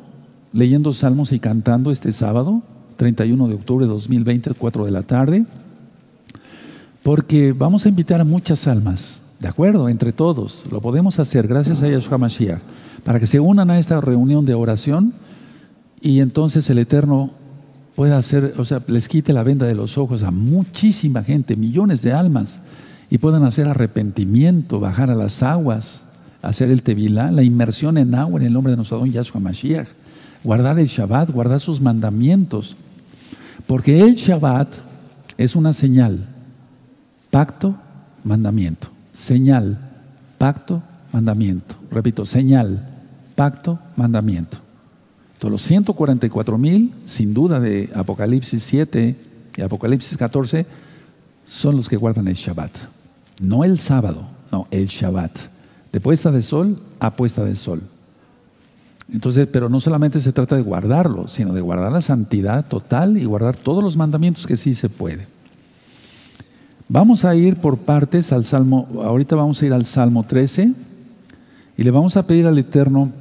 leyendo 0.54 0.94
salmos 0.94 1.34
y 1.34 1.40
cantando 1.40 1.92
este 1.92 2.14
sábado 2.14 2.64
31 2.96 3.48
de 3.48 3.54
octubre 3.56 3.86
de 3.86 3.92
2020, 3.92 4.54
4 4.54 4.86
de 4.86 4.92
la 4.92 5.04
tarde, 5.04 5.46
porque 7.04 7.54
vamos 7.54 7.86
a 7.86 7.90
invitar 7.90 8.22
a 8.22 8.26
muchas 8.26 8.68
almas, 8.68 9.22
¿de 9.40 9.48
acuerdo? 9.48 9.90
Entre 9.90 10.12
todos, 10.12 10.66
lo 10.72 10.82
podemos 10.82 11.20
hacer 11.20 11.48
gracias 11.48 11.84
a 11.84 11.90
Yahshua 11.90 12.18
Mashiach, 12.18 12.62
para 13.04 13.20
que 13.20 13.28
se 13.28 13.40
unan 13.40 13.70
a 13.70 13.78
esta 13.78 14.02
reunión 14.02 14.46
de 14.46 14.56
oración 14.56 15.14
y 16.02 16.20
entonces 16.20 16.70
el 16.70 16.80
Eterno 16.80 17.32
pueda 17.96 18.18
hacer, 18.18 18.54
o 18.58 18.66
sea, 18.66 18.82
les 18.88 19.08
quite 19.08 19.34
la 19.34 19.44
venda 19.44 19.66
de 19.66 19.76
los 19.76 19.98
ojos 19.98 20.24
a 20.24 20.32
muchísima 20.32 21.24
gente, 21.24 21.56
millones 21.56 22.02
de 22.02 22.14
almas, 22.14 22.60
y 23.10 23.20
puedan 23.20 23.44
hacer 23.44 23.68
arrepentimiento, 23.68 24.80
bajar 24.80 25.10
a 25.10 25.16
las 25.16 25.44
aguas, 25.44 26.06
hacer 26.42 26.70
el 26.70 26.84
Tevilá, 26.84 27.32
la 27.32 27.44
inmersión 27.44 27.98
en 27.98 28.16
agua 28.16 28.40
en 28.40 28.48
el 28.48 28.54
nombre 28.54 28.72
de 28.72 28.78
nuestro 28.78 29.00
don 29.00 29.12
Yahshua 29.12 29.40
Mashiach, 29.40 29.88
guardar 30.46 30.78
el 30.78 30.86
Shabbat, 30.86 31.32
guardar 31.32 31.60
sus 31.60 31.82
mandamientos. 31.82 32.78
Porque 33.68 34.00
el 34.00 34.14
Shabbat 34.14 34.74
es 35.38 35.56
una 35.56 35.74
señal, 35.74 36.28
pacto, 37.32 37.76
mandamiento. 38.24 38.88
Señal, 39.12 39.78
pacto, 40.38 40.84
mandamiento. 41.12 41.76
Repito, 41.90 42.26
señal, 42.26 42.88
pacto, 43.36 43.80
mandamiento. 43.96 44.58
Todos 45.40 45.52
los 45.52 45.62
144 45.64 46.58
mil, 46.58 46.94
sin 47.06 47.34
duda 47.34 47.60
de 47.60 47.90
Apocalipsis 47.96 48.62
7 48.64 49.16
y 49.58 49.62
Apocalipsis 49.62 50.16
14, 50.16 50.66
son 51.44 51.76
los 51.76 51.90
que 51.90 51.98
guardan 51.98 52.28
el 52.28 52.36
Shabbat. 52.36 52.72
No 53.42 53.64
el 53.64 53.80
sábado, 53.80 54.28
no, 54.52 54.68
el 54.70 54.86
Shabbat. 54.86 55.38
De 55.92 56.00
puesta 56.00 56.32
de 56.32 56.44
sol 56.44 56.80
a 57.00 57.16
puesta 57.16 57.44
de 57.44 57.56
sol. 57.56 57.82
Entonces, 59.12 59.48
pero 59.52 59.70
no 59.70 59.80
solamente 59.80 60.20
se 60.20 60.32
trata 60.32 60.56
de 60.56 60.62
guardarlo, 60.62 61.28
sino 61.28 61.54
de 61.54 61.62
guardar 61.62 61.92
la 61.92 62.02
santidad 62.02 62.66
total 62.66 63.18
y 63.18 63.26
guardar 63.26 63.56
todos 63.56 63.84
los 63.84 63.98
mandamientos 63.98 64.48
que 64.48 64.58
sí 64.58 64.74
se 64.74 64.90
puede. 64.90 65.28
Vamos 66.88 67.26
a 67.26 67.36
ir 67.36 67.56
por 67.58 67.78
partes 67.78 68.32
al 68.32 68.46
Salmo, 68.46 68.88
ahorita 69.04 69.36
vamos 69.36 69.62
a 69.62 69.66
ir 69.66 69.74
al 69.74 69.86
Salmo 69.86 70.24
13 70.24 70.74
y 71.78 71.84
le 71.84 71.92
vamos 71.92 72.16
a 72.18 72.26
pedir 72.26 72.46
al 72.46 72.58
Eterno, 72.58 73.12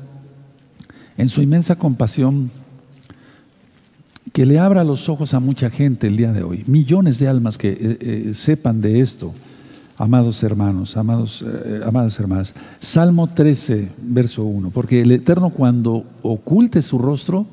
en 1.16 1.28
su 1.28 1.42
inmensa 1.42 1.76
compasión, 1.76 2.50
que 4.32 4.46
le 4.46 4.58
abra 4.58 4.84
los 4.84 5.08
ojos 5.08 5.32
a 5.32 5.40
mucha 5.40 5.70
gente 5.70 6.08
el 6.08 6.16
día 6.16 6.32
de 6.32 6.42
hoy, 6.42 6.64
millones 6.66 7.18
de 7.18 7.28
almas 7.28 7.56
que 7.56 7.70
eh, 7.70 7.98
eh, 8.00 8.30
sepan 8.34 8.80
de 8.80 9.00
esto, 9.00 9.32
amados 9.96 10.42
hermanos, 10.42 10.96
amados, 10.96 11.44
eh, 11.46 11.80
amadas 11.84 12.18
hermanas. 12.18 12.54
Salmo 12.80 13.28
13, 13.28 13.90
verso 14.02 14.44
1, 14.44 14.70
porque 14.70 15.00
el 15.00 15.12
Eterno 15.12 15.50
cuando 15.50 16.04
oculte 16.22 16.82
su 16.82 16.98
rostro, 16.98 17.46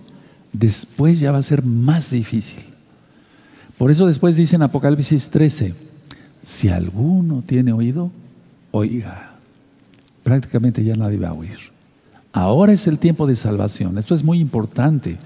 después 0.52 1.20
ya 1.20 1.32
va 1.32 1.38
a 1.38 1.44
ser 1.44 1.64
más 1.64 2.12
difícil. 2.12 2.64
Por 3.78 3.92
eso 3.92 4.06
después 4.06 4.36
dice 4.36 4.56
en 4.56 4.64
Apocalipsis 4.64 5.30
13, 5.30 5.74
si 6.42 6.70
alguno 6.70 7.44
tiene 7.46 7.74
oído, 7.74 8.12
oiga. 8.72 9.32
Prácticamente 10.24 10.84
ya 10.84 10.96
nadie 10.96 11.18
va 11.18 11.30
a 11.30 11.34
oír. 11.34 11.58
Ahora 12.34 12.72
es 12.72 12.88
el 12.88 12.98
tiempo 12.98 13.28
de 13.28 13.36
salvación. 13.36 13.98
Esto 13.98 14.16
es 14.16 14.24
muy 14.24 14.40
importante. 14.40 15.18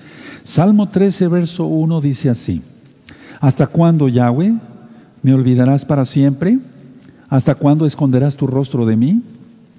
Salmo 0.44 0.90
13, 0.90 1.28
verso 1.28 1.66
1 1.66 2.02
dice 2.02 2.30
así. 2.30 2.62
¿Hasta 3.40 3.68
cuándo, 3.68 4.08
Yahweh, 4.08 4.54
me 5.22 5.34
olvidarás 5.34 5.86
para 5.86 6.06
siempre? 6.06 6.60
¿Hasta 7.30 7.56
cuándo 7.56 7.86
esconderás 7.86 8.36
tu 8.36 8.48
rostro 8.48 8.86
de 8.86 8.96
mí? 8.96 9.22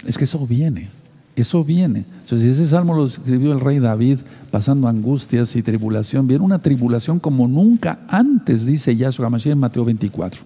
Es 0.04 0.18
que 0.18 0.24
eso 0.24 0.46
viene, 0.46 0.88
eso 1.36 1.64
viene. 1.64 2.04
Entonces, 2.22 2.58
ese 2.58 2.66
salmo 2.66 2.94
lo 2.94 3.04
escribió 3.04 3.52
el 3.52 3.60
rey 3.60 3.78
David 3.78 4.18
pasando 4.50 4.88
angustias 4.88 5.54
y 5.56 5.62
tribulación. 5.62 6.26
Viene 6.26 6.44
una 6.44 6.60
tribulación 6.60 7.18
como 7.18 7.48
nunca 7.48 8.00
antes, 8.08 8.66
dice 8.66 8.96
Yahshua 8.96 9.30
Mashiach 9.30 9.52
en 9.52 9.58
Mateo 9.58 9.84
24. 9.84 10.42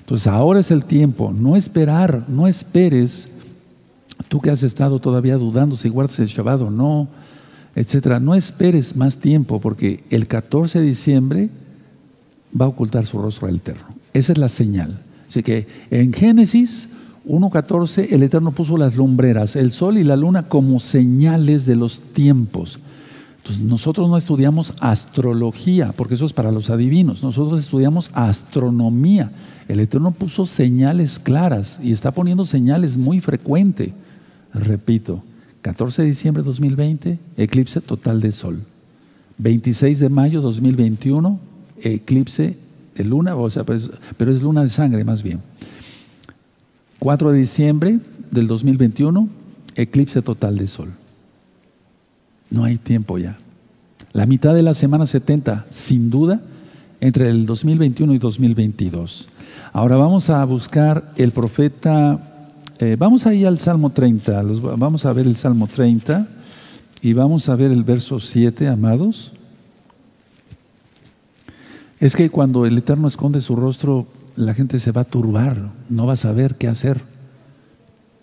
Entonces, 0.00 0.26
ahora 0.26 0.60
es 0.60 0.70
el 0.70 0.84
tiempo, 0.84 1.32
no 1.32 1.56
esperar, 1.56 2.24
no 2.28 2.46
esperes 2.46 3.28
Tú 4.26 4.40
que 4.40 4.50
has 4.50 4.62
estado 4.62 4.98
todavía 4.98 5.36
dudando 5.36 5.76
si 5.76 5.88
guardas 5.88 6.18
el 6.18 6.26
Shabbat 6.26 6.60
o 6.62 6.70
no, 6.70 7.08
etcétera, 7.76 8.18
no 8.18 8.34
esperes 8.34 8.96
más 8.96 9.18
tiempo 9.18 9.60
porque 9.60 10.04
el 10.10 10.26
14 10.26 10.80
de 10.80 10.86
diciembre 10.86 11.50
va 12.58 12.64
a 12.64 12.68
ocultar 12.68 13.06
su 13.06 13.18
rostro 13.18 13.46
al 13.46 13.56
Eterno. 13.56 13.86
Esa 14.12 14.32
es 14.32 14.38
la 14.38 14.48
señal. 14.48 15.00
Así 15.28 15.42
que 15.42 15.66
en 15.90 16.12
Génesis 16.12 16.88
1.14 17.26 18.08
el 18.10 18.22
Eterno 18.22 18.52
puso 18.52 18.76
las 18.78 18.96
lumbreras, 18.96 19.54
el 19.56 19.70
sol 19.70 19.98
y 19.98 20.04
la 20.04 20.16
luna 20.16 20.48
como 20.48 20.80
señales 20.80 21.66
de 21.66 21.76
los 21.76 22.00
tiempos. 22.00 22.80
Entonces 23.38 23.62
nosotros 23.62 24.08
no 24.08 24.16
estudiamos 24.16 24.74
astrología, 24.80 25.92
porque 25.96 26.14
eso 26.14 26.24
es 26.24 26.32
para 26.32 26.52
los 26.52 26.70
adivinos, 26.70 27.22
nosotros 27.22 27.60
estudiamos 27.60 28.10
astronomía. 28.14 29.30
El 29.68 29.80
Eterno 29.80 30.10
puso 30.12 30.46
señales 30.46 31.18
claras 31.18 31.78
y 31.82 31.92
está 31.92 32.10
poniendo 32.10 32.44
señales 32.44 32.96
muy 32.96 33.20
frecuentes. 33.20 33.90
Repito, 34.52 35.22
14 35.62 36.02
de 36.02 36.08
diciembre 36.08 36.42
de 36.42 36.46
2020, 36.46 37.18
eclipse 37.36 37.80
total 37.80 38.20
de 38.20 38.32
sol. 38.32 38.62
26 39.38 40.00
de 40.00 40.08
mayo 40.08 40.40
de 40.40 40.44
2021, 40.44 41.38
eclipse 41.82 42.56
luna, 43.04 43.36
o 43.36 43.48
sea, 43.50 43.64
pero 43.64 44.30
es, 44.30 44.42
luna 44.42 44.62
de 44.62 44.70
sangre 44.70 45.04
más 45.04 45.22
bien. 45.22 45.40
4 46.98 47.32
de 47.32 47.38
diciembre 47.38 47.98
del 48.30 48.46
2021, 48.46 49.28
eclipse 49.76 50.22
total 50.22 50.56
de 50.56 50.66
sol. 50.66 50.90
No 52.50 52.64
hay 52.64 52.76
tiempo 52.76 53.18
ya. 53.18 53.36
La 54.12 54.26
mitad 54.26 54.54
de 54.54 54.62
la 54.62 54.74
semana 54.74 55.06
70, 55.06 55.66
sin 55.68 56.10
duda, 56.10 56.40
entre 57.00 57.28
el 57.28 57.46
2021 57.46 58.14
y 58.14 58.18
2022. 58.18 59.28
Ahora 59.72 59.96
vamos 59.96 60.30
a 60.30 60.44
buscar 60.44 61.12
el 61.16 61.30
profeta 61.30 62.28
eh, 62.80 62.94
vamos 62.96 63.26
ahí 63.26 63.44
al 63.44 63.58
Salmo 63.58 63.90
30, 63.90 64.40
vamos 64.76 65.04
a 65.04 65.12
ver 65.12 65.26
el 65.26 65.34
Salmo 65.34 65.66
30 65.66 66.28
y 67.02 67.12
vamos 67.12 67.48
a 67.48 67.56
ver 67.56 67.72
el 67.72 67.82
verso 67.82 68.20
7, 68.20 68.68
amados. 68.68 69.32
Es 72.00 72.14
que 72.14 72.30
cuando 72.30 72.64
el 72.64 72.78
Eterno 72.78 73.08
esconde 73.08 73.40
su 73.40 73.56
rostro, 73.56 74.06
la 74.36 74.54
gente 74.54 74.78
se 74.78 74.92
va 74.92 75.00
a 75.00 75.04
turbar, 75.04 75.72
no 75.88 76.06
va 76.06 76.12
a 76.12 76.16
saber 76.16 76.54
qué 76.54 76.68
hacer. 76.68 77.00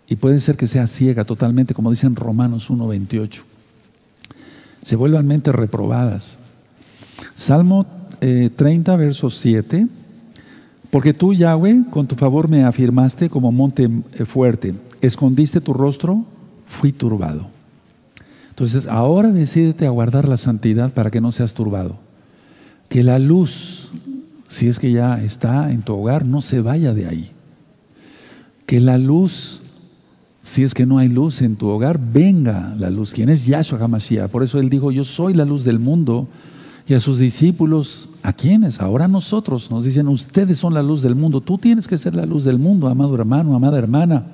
Y 0.08 0.16
puede 0.16 0.40
ser 0.40 0.56
que 0.56 0.68
sea 0.68 0.88
ciega 0.88 1.26
totalmente, 1.26 1.74
como 1.74 1.90
dicen 1.90 2.16
Romanos 2.16 2.70
1.28. 2.70 3.42
Se 4.82 4.96
vuelvan 4.96 5.28
mentes 5.28 5.54
reprobadas. 5.54 6.38
Salmo 7.34 7.86
30, 8.20 8.94
eh, 8.94 8.98
verso 8.98 9.30
7. 9.30 9.88
Porque 10.90 11.14
tú, 11.14 11.34
Yahweh, 11.34 11.86
con 11.90 12.08
tu 12.08 12.16
favor 12.16 12.48
me 12.48 12.64
afirmaste 12.64 13.30
como 13.30 13.52
monte 13.52 13.90
eh, 14.14 14.26
fuerte. 14.26 14.76
Escondiste 15.02 15.60
tu 15.60 15.74
rostro, 15.74 16.24
fui 16.66 16.94
turbado. 16.94 17.50
Entonces, 18.50 18.88
ahora 18.88 19.32
decídete 19.32 19.86
a 19.86 19.90
guardar 19.90 20.30
la 20.30 20.38
santidad 20.38 20.94
para 20.94 21.12
que 21.12 21.20
no 21.20 21.34
seas 21.34 21.54
turbado. 21.54 22.05
Que 22.90 23.04
la 23.04 23.20
luz, 23.20 23.90
si 24.48 24.68
es 24.68 24.80
que 24.80 24.92
ya 24.92 25.24
está 25.24 25.72
en 25.72 25.82
tu 25.82 25.96
hogar, 25.96 26.26
no 26.26 26.42
se 26.42 26.62
vaya 26.62 26.94
de 26.94 27.08
ahí. 27.08 27.32
Que 28.66 28.80
la 28.80 28.98
luz, 28.98 29.62
si 30.42 30.64
es 30.64 30.74
que 30.74 30.86
no 30.86 30.98
hay 30.98 31.10
luz 31.10 31.42
en 31.42 31.56
tu 31.56 31.68
hogar, 31.68 32.00
venga 32.00 32.76
la 32.78 32.90
luz. 32.90 33.14
¿Quién 33.14 33.30
es 33.30 33.46
Yahshua 33.46 33.80
HaMashiach? 33.80 34.30
Por 34.30 34.44
eso 34.44 34.60
él 34.60 34.70
dijo, 34.70 34.92
yo 34.92 35.04
soy 35.04 35.34
la 35.34 35.46
luz 35.46 35.64
del 35.64 35.80
mundo. 35.80 36.28
Y 36.88 36.94
a 36.94 37.00
sus 37.00 37.18
discípulos, 37.18 38.10
¿a 38.22 38.32
quiénes? 38.32 38.80
Ahora 38.80 39.08
nosotros 39.08 39.72
nos 39.72 39.84
dicen, 39.86 40.08
ustedes 40.08 40.60
son 40.60 40.76
la 40.76 40.84
luz 40.84 41.02
del 41.02 41.16
mundo, 41.16 41.42
tú 41.42 41.58
tienes 41.58 41.88
que 41.88 41.98
ser 41.98 42.14
la 42.14 42.28
luz 42.28 42.44
del 42.44 42.60
mundo, 42.60 42.88
amado 42.88 43.16
hermano, 43.16 43.56
amada 43.56 43.80
hermana. 43.80 44.28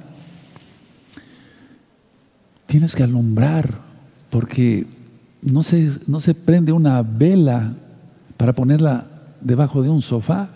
Tienes 2.65 2.93
que 2.93 3.03
alumbrar, 3.03 3.73
porque 4.29 4.85
no 5.41 5.63
se, 5.63 5.91
no 6.07 6.19
se 6.19 6.33
prende 6.33 6.73
una 6.73 7.01
vela 7.03 7.73
para 8.41 8.53
ponerla 8.53 9.05
debajo 9.39 9.83
de 9.83 9.89
un 9.89 10.01
sofá, 10.01 10.49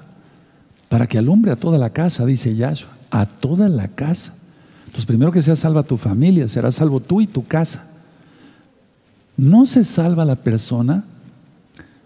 para 0.90 1.06
que 1.06 1.20
alumbre 1.20 1.52
a 1.52 1.56
toda 1.56 1.78
la 1.78 1.92
casa, 1.92 2.26
dice 2.26 2.56
Yahshua, 2.56 2.90
a 3.12 3.28
toda 3.28 3.70
la 3.70 3.90
casa. 3.90 4.34
Entonces, 4.86 5.06
primero 5.06 5.32
que 5.32 5.44
sea 5.44 5.56
salva 5.56 5.84
tu 5.84 5.96
familia, 5.96 6.48
será 6.48 6.72
salvo 6.72 7.00
tú 7.00 7.22
y 7.22 7.28
tu 7.28 7.46
casa. 7.46 7.86
No 9.38 9.68
se 9.68 9.84
salva 9.84 10.26
la 10.26 10.36
persona 10.36 11.04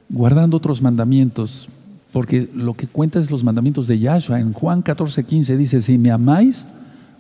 guardando 0.10 0.58
otros 0.58 0.82
mandamientos, 0.82 1.70
porque 2.12 2.50
lo 2.54 2.74
que 2.74 2.88
cuenta 2.88 3.18
es 3.18 3.32
los 3.32 3.46
mandamientos 3.46 3.88
de 3.88 4.00
Yahshua. 4.00 4.42
En 4.42 4.52
Juan 4.52 4.82
14, 4.82 5.24
15 5.24 5.56
dice, 5.56 5.80
si 5.80 5.98
me 5.98 6.12
amáis, 6.12 6.66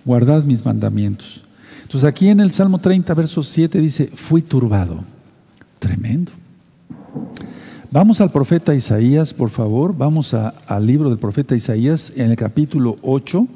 guardad 0.03 0.43
mis 0.43 0.65
mandamientos. 0.65 1.45
Entonces 1.83 2.05
aquí 2.05 2.27
en 2.27 2.41
el 2.41 2.51
Salmo 2.51 2.79
30, 2.79 3.13
verso 3.13 3.41
7 3.41 3.79
dice, 3.79 4.07
fui 4.07 4.41
turbado. 4.41 5.05
Tremendo. 5.79 6.33
Vamos 7.91 8.21
al 8.21 8.29
profeta 8.29 8.75
Isaías, 8.75 9.33
por 9.33 9.49
favor. 9.49 9.97
Vamos 9.97 10.35
al 10.35 10.85
libro 10.85 11.09
del 11.09 11.17
profeta 11.17 11.55
Isaías 11.55 12.13
en 12.15 12.29
el 12.29 12.37
capítulo 12.37 12.97
8. 13.01 13.47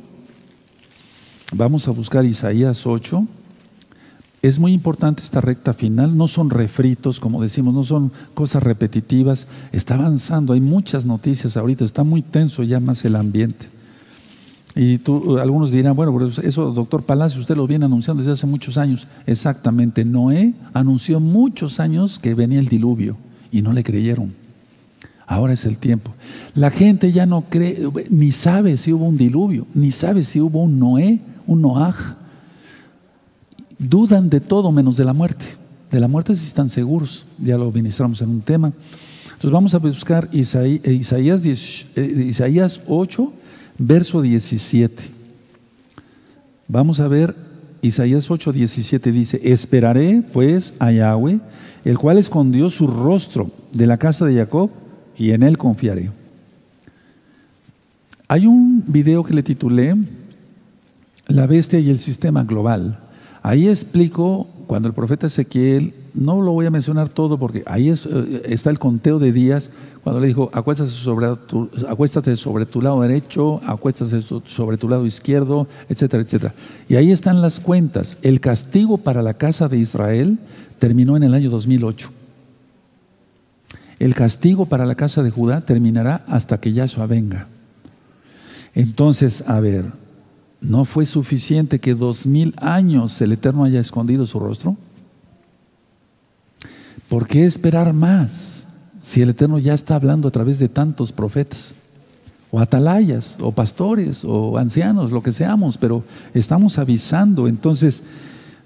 Vamos 1.56 1.88
a 1.88 1.92
buscar 1.92 2.26
Isaías 2.26 2.88
8. 2.88 3.28
Es 4.42 4.58
muy 4.58 4.74
importante 4.74 5.22
esta 5.22 5.40
recta 5.40 5.72
final, 5.76 6.18
no 6.18 6.28
son 6.28 6.50
refritos, 6.50 7.20
como 7.20 7.44
decimos, 7.44 7.76
no 7.76 7.84
son 7.84 8.12
cosas 8.34 8.64
repetitivas, 8.64 9.48
está 9.72 9.94
avanzando, 9.94 10.54
hay 10.54 10.62
muchas 10.62 11.06
noticias 11.06 11.56
ahorita, 11.56 11.86
está 11.86 12.04
muy 12.04 12.24
tenso 12.24 12.64
ya 12.64 12.80
más 12.80 13.06
el 13.06 13.16
ambiente. 13.16 13.68
Y 14.76 15.00
algunos 15.40 15.72
dirán, 15.72 15.96
bueno, 15.96 16.28
eso, 16.42 16.72
doctor 16.72 17.04
Palacio, 17.04 17.40
usted 17.40 17.56
lo 17.56 17.68
viene 17.68 17.86
anunciando 17.86 18.22
desde 18.22 18.34
hace 18.34 18.48
muchos 18.48 18.80
años. 18.80 19.08
Exactamente, 19.28 20.04
Noé 20.04 20.56
anunció 20.74 21.20
muchos 21.20 21.80
años 21.80 22.18
que 22.18 22.34
venía 22.34 22.58
el 22.58 22.68
diluvio 22.68 23.16
y 23.54 23.62
no 23.62 23.72
le 23.72 23.84
creyeron. 23.84 24.34
Ahora 25.26 25.54
es 25.54 25.66
el 25.66 25.78
tiempo. 25.78 26.12
La 26.56 26.70
gente 26.70 27.12
ya 27.12 27.26
no 27.26 27.46
cree, 27.50 27.88
ni 28.10 28.32
sabe 28.32 28.76
si 28.76 28.92
hubo 28.92 29.06
un 29.06 29.16
diluvio, 29.16 29.68
ni 29.74 29.92
sabe 29.92 30.24
si 30.24 30.42
hubo 30.42 30.64
un 30.64 30.80
Noé, 30.80 31.22
un 31.48 31.62
Noaj. 31.62 31.96
dudan 33.80 34.30
de 34.30 34.42
todo 34.42 34.72
menos 34.72 34.98
de 34.98 35.06
la 35.06 35.14
muerte. 35.14 35.46
De 35.92 36.00
la 36.00 36.08
muerte 36.08 36.36
sí 36.36 36.46
están 36.46 36.70
seguros, 36.70 37.26
ya 37.40 37.58
lo 37.58 37.72
ministramos 37.72 38.22
en 38.22 38.30
un 38.30 38.42
tema. 38.42 38.74
Entonces 39.26 39.52
vamos 39.52 39.76
a 39.76 39.78
buscar 39.78 40.28
Isaías, 40.32 41.46
eh, 41.46 42.26
Isaías 42.28 42.82
8, 42.88 43.34
verso 43.78 44.22
17. 44.22 45.04
Vamos 46.68 47.00
a 47.00 47.08
ver 47.08 47.36
Isaías 47.84 48.32
8, 48.32 48.54
17 48.54 49.12
dice, 49.12 49.42
esperaré 49.44 50.24
pues 50.32 50.74
a 50.80 50.92
Yahweh, 50.92 51.40
el 51.86 51.98
cual 51.98 52.18
escondió 52.18 52.70
su 52.70 52.88
rostro 52.88 53.52
de 53.72 53.88
la 53.88 53.98
casa 53.98 54.26
de 54.26 54.36
Jacob, 54.36 54.70
y 55.18 55.32
en 55.32 55.44
él 55.44 55.58
confiaré. 55.58 56.10
Hay 58.28 58.48
un 58.48 58.84
video 58.88 59.24
que 59.24 59.34
le 59.34 59.44
titulé 59.44 59.96
La 61.28 61.46
bestia 61.46 61.80
y 61.80 61.90
el 61.90 62.00
sistema 62.00 62.44
global. 62.44 63.03
Ahí 63.44 63.68
explico 63.68 64.48
cuando 64.68 64.88
el 64.88 64.94
profeta 64.94 65.28
Ezequiel, 65.28 65.94
no 66.14 66.42
lo 66.42 66.54
voy 66.54 66.66
a 66.66 66.72
mencionar 66.72 67.10
todo 67.10 67.38
porque 67.38 67.64
ahí 67.66 67.90
eh, 67.90 68.42
está 68.46 68.70
el 68.70 68.80
conteo 68.80 69.20
de 69.20 69.34
días, 69.34 69.70
cuando 70.02 70.22
le 70.22 70.28
dijo, 70.28 70.50
acuéstate 70.54 70.90
sobre, 70.90 71.28
tu, 71.48 71.70
acuéstate 71.88 72.36
sobre 72.38 72.66
tu 72.66 72.82
lado 72.82 73.02
derecho, 73.02 73.60
acuéstate 73.66 74.22
sobre 74.22 74.78
tu 74.78 74.88
lado 74.88 75.06
izquierdo, 75.06 75.68
etcétera, 75.90 76.24
etcétera. 76.24 76.54
Y 76.88 76.96
ahí 76.96 77.12
están 77.12 77.42
las 77.42 77.60
cuentas. 77.60 78.18
El 78.22 78.40
castigo 78.40 78.98
para 78.98 79.22
la 79.22 79.34
casa 79.34 79.68
de 79.68 79.78
Israel 79.78 80.40
terminó 80.80 81.18
en 81.18 81.24
el 81.24 81.34
año 81.34 81.50
2008. 81.50 82.10
El 84.00 84.16
castigo 84.16 84.66
para 84.66 84.86
la 84.86 84.96
casa 84.96 85.22
de 85.22 85.32
Judá 85.32 85.62
terminará 85.62 86.24
hasta 86.28 86.60
que 86.60 86.72
Yahshua 86.72 87.08
venga. 87.08 87.48
Entonces, 88.74 89.44
a 89.48 89.60
ver, 89.60 89.86
¿no 90.64 90.86
fue 90.86 91.06
suficiente 91.06 91.80
que 91.80 91.94
dos 91.94 92.26
mil 92.26 92.54
años 92.58 93.22
el 93.22 93.34
Eterno 93.34 93.64
haya 93.64 93.80
escondido 93.80 94.26
su 94.26 94.40
rostro? 94.40 94.76
¿Por 97.10 97.28
qué 97.28 97.46
esperar 97.46 97.94
más 97.94 98.66
si 99.02 99.22
el 99.22 99.30
Eterno 99.30 99.60
ya 99.60 99.74
está 99.74 99.96
hablando 99.96 100.28
a 100.28 100.32
través 100.32 100.58
de 100.58 100.70
tantos 100.70 101.12
profetas? 101.12 101.76
O 102.50 102.60
atalayas, 102.60 103.38
o 103.42 103.52
pastores, 103.52 104.24
o 104.24 104.58
ancianos, 104.58 105.12
lo 105.12 105.22
que 105.22 105.32
seamos, 105.32 105.78
pero 105.78 106.04
estamos 106.34 106.78
avisando. 106.78 107.48
Entonces, 107.48 108.04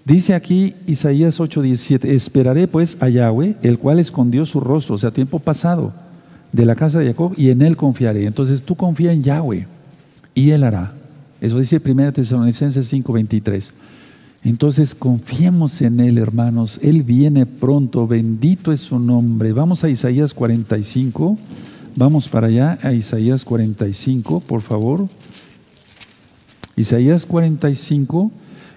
dice 0.06 0.34
aquí 0.36 0.76
Isaías 0.86 1.40
8:17, 1.40 2.06
esperaré 2.06 2.68
pues 2.68 2.98
a 3.02 3.10
Yahweh, 3.10 3.58
el 3.64 3.80
cual 3.80 4.00
escondió 4.00 4.46
su 4.46 4.60
rostro, 4.60 4.96
o 4.96 4.98
sea, 4.98 5.12
tiempo 5.12 5.40
pasado, 5.40 5.94
de 6.52 6.66
la 6.66 6.76
casa 6.76 7.00
de 7.00 7.08
Jacob, 7.08 7.34
y 7.36 7.50
en 7.50 7.62
él 7.62 7.76
confiaré. 7.76 8.26
Entonces 8.26 8.64
tú 8.64 8.76
confía 8.76 9.12
en 9.14 9.24
Yahweh 9.24 9.68
y 10.38 10.52
Él 10.52 10.64
hará. 10.64 10.94
Eso 11.42 11.60
dice 11.60 11.82
1 11.84 12.14
Tesalonicenses 12.14 12.92
5:23. 12.92 13.74
Entonces 14.44 14.96
confiemos 14.96 15.82
en 15.82 16.00
Él, 16.00 16.18
hermanos. 16.18 16.80
Él 16.82 17.04
viene 17.04 17.46
pronto, 17.46 18.08
bendito 18.08 18.72
es 18.72 18.82
su 18.82 19.00
nombre. 19.00 19.52
Vamos 19.54 19.84
a 19.84 19.90
Isaías 19.90 20.34
45. 20.34 21.38
Vamos 21.96 22.30
para 22.30 22.48
allá, 22.48 22.78
a 22.84 22.94
Isaías 22.94 23.44
45, 23.44 24.42
por 24.42 24.62
favor. 24.62 25.08
Isaías 26.76 27.26
45, 27.26 28.32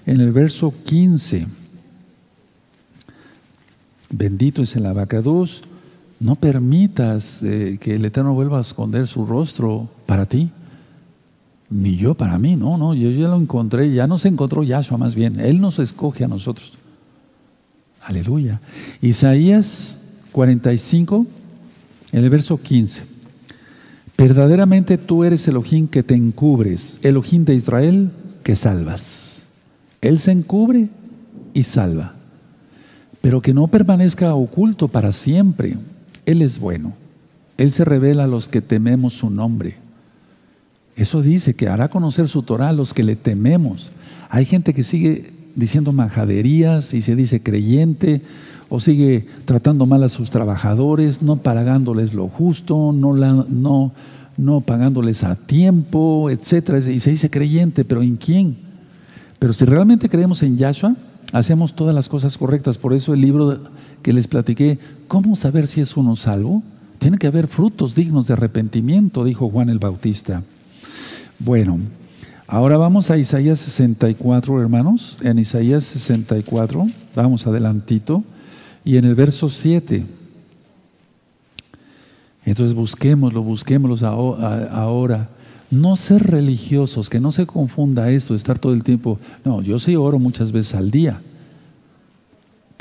en 0.06 0.20
el 0.20 0.32
verso 0.32 0.72
15. 0.84 1.46
Bendito 4.10 4.62
es 4.62 4.74
el 4.74 4.86
abacados. 4.86 5.62
No 6.18 6.34
permitas 6.36 7.42
eh, 7.42 7.78
que 7.80 7.94
el 7.96 8.04
Eterno 8.06 8.32
vuelva 8.32 8.58
a 8.58 8.62
esconder 8.62 9.06
su 9.06 9.26
rostro 9.26 9.88
para 10.06 10.24
ti. 10.24 10.50
Ni 11.70 11.96
yo 11.96 12.14
para 12.14 12.36
mí, 12.38 12.56
no, 12.56 12.76
no, 12.76 12.94
yo 12.94 13.10
ya 13.10 13.28
lo 13.28 13.36
encontré, 13.36 13.92
ya 13.92 14.08
nos 14.08 14.24
encontró 14.24 14.64
Yahshua 14.64 14.98
más 14.98 15.14
bien, 15.14 15.38
Él 15.38 15.60
nos 15.60 15.78
escoge 15.78 16.24
a 16.24 16.28
nosotros. 16.28 16.76
Aleluya. 18.02 18.60
Isaías 19.00 19.98
45, 20.32 21.26
en 22.12 22.24
el 22.24 22.30
verso 22.30 22.60
15. 22.60 23.04
Verdaderamente 24.18 24.98
tú 24.98 25.24
eres 25.24 25.46
Elohim 25.48 25.86
que 25.86 26.02
te 26.02 26.14
encubres, 26.14 26.98
Elohim 27.02 27.44
de 27.44 27.54
Israel 27.54 28.10
que 28.42 28.56
salvas. 28.56 29.46
Él 30.00 30.18
se 30.18 30.32
encubre 30.32 30.88
y 31.54 31.62
salva, 31.62 32.14
pero 33.20 33.40
que 33.40 33.54
no 33.54 33.68
permanezca 33.68 34.34
oculto 34.34 34.88
para 34.88 35.12
siempre. 35.12 35.76
Él 36.26 36.42
es 36.42 36.58
bueno. 36.58 36.94
Él 37.58 37.72
se 37.72 37.84
revela 37.84 38.24
a 38.24 38.26
los 38.26 38.48
que 38.48 38.60
tememos 38.60 39.14
su 39.14 39.30
nombre. 39.30 39.76
Eso 40.96 41.22
dice 41.22 41.54
que 41.54 41.68
hará 41.68 41.88
conocer 41.88 42.28
su 42.28 42.42
Torah 42.42 42.70
a 42.70 42.72
los 42.72 42.92
que 42.92 43.02
le 43.02 43.16
tememos. 43.16 43.90
Hay 44.28 44.44
gente 44.44 44.74
que 44.74 44.82
sigue 44.82 45.32
diciendo 45.54 45.92
majaderías 45.92 46.94
y 46.94 47.00
se 47.00 47.16
dice 47.16 47.42
creyente 47.42 48.22
o 48.68 48.78
sigue 48.80 49.26
tratando 49.44 49.84
mal 49.86 50.02
a 50.04 50.08
sus 50.08 50.30
trabajadores, 50.30 51.22
no 51.22 51.36
pagándoles 51.36 52.14
lo 52.14 52.28
justo, 52.28 52.92
no, 52.92 53.14
no, 54.36 54.60
pagándoles 54.60 55.24
a 55.24 55.34
tiempo, 55.34 56.30
etcétera. 56.30 56.78
Y 56.78 57.00
se 57.00 57.10
dice 57.10 57.30
creyente, 57.30 57.84
pero 57.84 58.02
¿en 58.02 58.16
quién? 58.16 58.56
Pero 59.38 59.52
si 59.52 59.64
realmente 59.64 60.08
creemos 60.08 60.42
en 60.42 60.56
Yahshua, 60.56 60.94
hacemos 61.32 61.74
todas 61.74 61.94
las 61.94 62.08
cosas 62.08 62.38
correctas. 62.38 62.78
Por 62.78 62.92
eso 62.92 63.12
el 63.12 63.20
libro 63.20 63.58
que 64.02 64.12
les 64.12 64.28
platiqué, 64.28 64.78
¿cómo 65.08 65.34
saber 65.34 65.66
si 65.66 65.80
es 65.80 65.96
uno 65.96 66.14
salvo? 66.14 66.62
Tiene 66.98 67.18
que 67.18 67.26
haber 67.26 67.48
frutos 67.48 67.94
dignos 67.94 68.28
de 68.28 68.34
arrepentimiento, 68.34 69.24
dijo 69.24 69.50
Juan 69.50 69.68
el 69.68 69.78
Bautista. 69.78 70.44
Bueno, 71.42 71.78
ahora 72.46 72.76
vamos 72.76 73.10
a 73.10 73.16
Isaías 73.16 73.58
64, 73.60 74.60
hermanos. 74.60 75.16
En 75.22 75.38
Isaías 75.38 75.84
64, 75.84 76.86
vamos 77.16 77.46
adelantito, 77.46 78.22
y 78.84 78.98
en 78.98 79.06
el 79.06 79.14
verso 79.14 79.48
7. 79.48 80.04
Entonces 82.44 82.74
busquémoslo, 82.74 83.42
busquémoslo 83.42 84.06
ahora. 84.06 85.30
No 85.70 85.96
ser 85.96 86.24
religiosos, 86.24 87.08
que 87.08 87.20
no 87.20 87.32
se 87.32 87.46
confunda 87.46 88.10
esto 88.10 88.34
estar 88.34 88.58
todo 88.58 88.74
el 88.74 88.84
tiempo. 88.84 89.18
No, 89.42 89.62
yo 89.62 89.78
sí 89.78 89.96
oro 89.96 90.18
muchas 90.18 90.52
veces 90.52 90.74
al 90.74 90.90
día. 90.90 91.22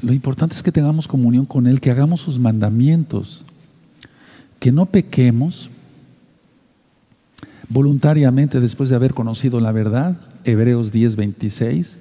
Lo 0.02 0.12
importante 0.12 0.54
es 0.54 0.64
que 0.64 0.74
tengamos 0.74 1.08
comunión 1.08 1.46
con 1.46 1.66
Él, 1.66 1.80
que 1.80 1.92
hagamos 1.92 2.20
sus 2.20 2.40
mandamientos, 2.40 3.46
que 4.60 4.74
no 4.74 4.86
pequemos, 4.86 5.70
voluntariamente 7.70 8.60
después 8.60 8.90
de 8.90 8.96
haber 8.96 9.14
conocido 9.14 9.60
la 9.60 9.72
verdad, 9.72 10.18
Hebreos 10.44 10.92
10, 10.92 11.16
26, 11.16 12.00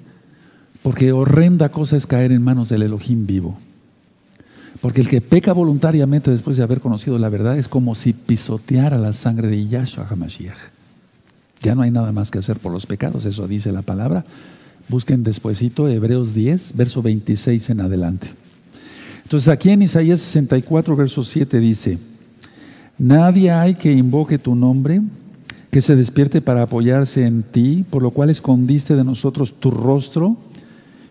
porque 0.81 1.11
horrenda 1.11 1.69
cosa 1.69 1.95
es 1.95 2.07
caer 2.07 2.31
en 2.31 2.41
manos 2.41 2.69
del 2.69 2.81
Elohim 2.81 3.25
vivo. 3.25 3.57
Porque 4.81 5.01
el 5.01 5.07
que 5.07 5.21
peca 5.21 5.53
voluntariamente 5.53 6.31
después 6.31 6.57
de 6.57 6.63
haber 6.63 6.79
conocido 6.79 7.17
la 7.17 7.29
verdad 7.29 7.57
es 7.57 7.67
como 7.67 7.95
si 7.95 8.13
pisoteara 8.13 8.97
la 8.97 9.13
sangre 9.13 9.49
de 9.49 9.67
Yahshua 9.67 10.07
HaMashiach. 10.09 10.57
Ya 11.61 11.75
no 11.75 11.81
hay 11.81 11.91
nada 11.91 12.11
más 12.13 12.31
que 12.31 12.39
hacer 12.39 12.59
por 12.59 12.71
los 12.71 12.85
pecados, 12.85 13.25
eso 13.25 13.47
dice 13.47 13.71
la 13.71 13.81
palabra. 13.81 14.23
Busquen 14.87 15.23
despuesito 15.23 15.87
Hebreos 15.87 16.33
10, 16.33 16.75
verso 16.75 17.01
26 17.01 17.69
en 17.71 17.81
adelante. 17.81 18.27
Entonces 19.23 19.49
aquí 19.49 19.69
en 19.69 19.81
Isaías 19.81 20.21
64, 20.21 20.95
verso 20.95 21.23
7 21.23 21.59
dice, 21.59 21.99
Nadie 22.97 23.51
hay 23.51 23.75
que 23.75 23.91
invoque 23.91 24.39
tu 24.39 24.55
nombre 24.55 25.01
que 25.71 25.81
se 25.81 25.95
despierte 25.95 26.41
para 26.41 26.63
apoyarse 26.63 27.25
en 27.25 27.43
ti, 27.43 27.85
por 27.89 28.01
lo 28.01 28.11
cual 28.11 28.29
escondiste 28.29 28.95
de 28.95 29.03
nosotros 29.03 29.53
tu 29.59 29.71
rostro 29.71 30.37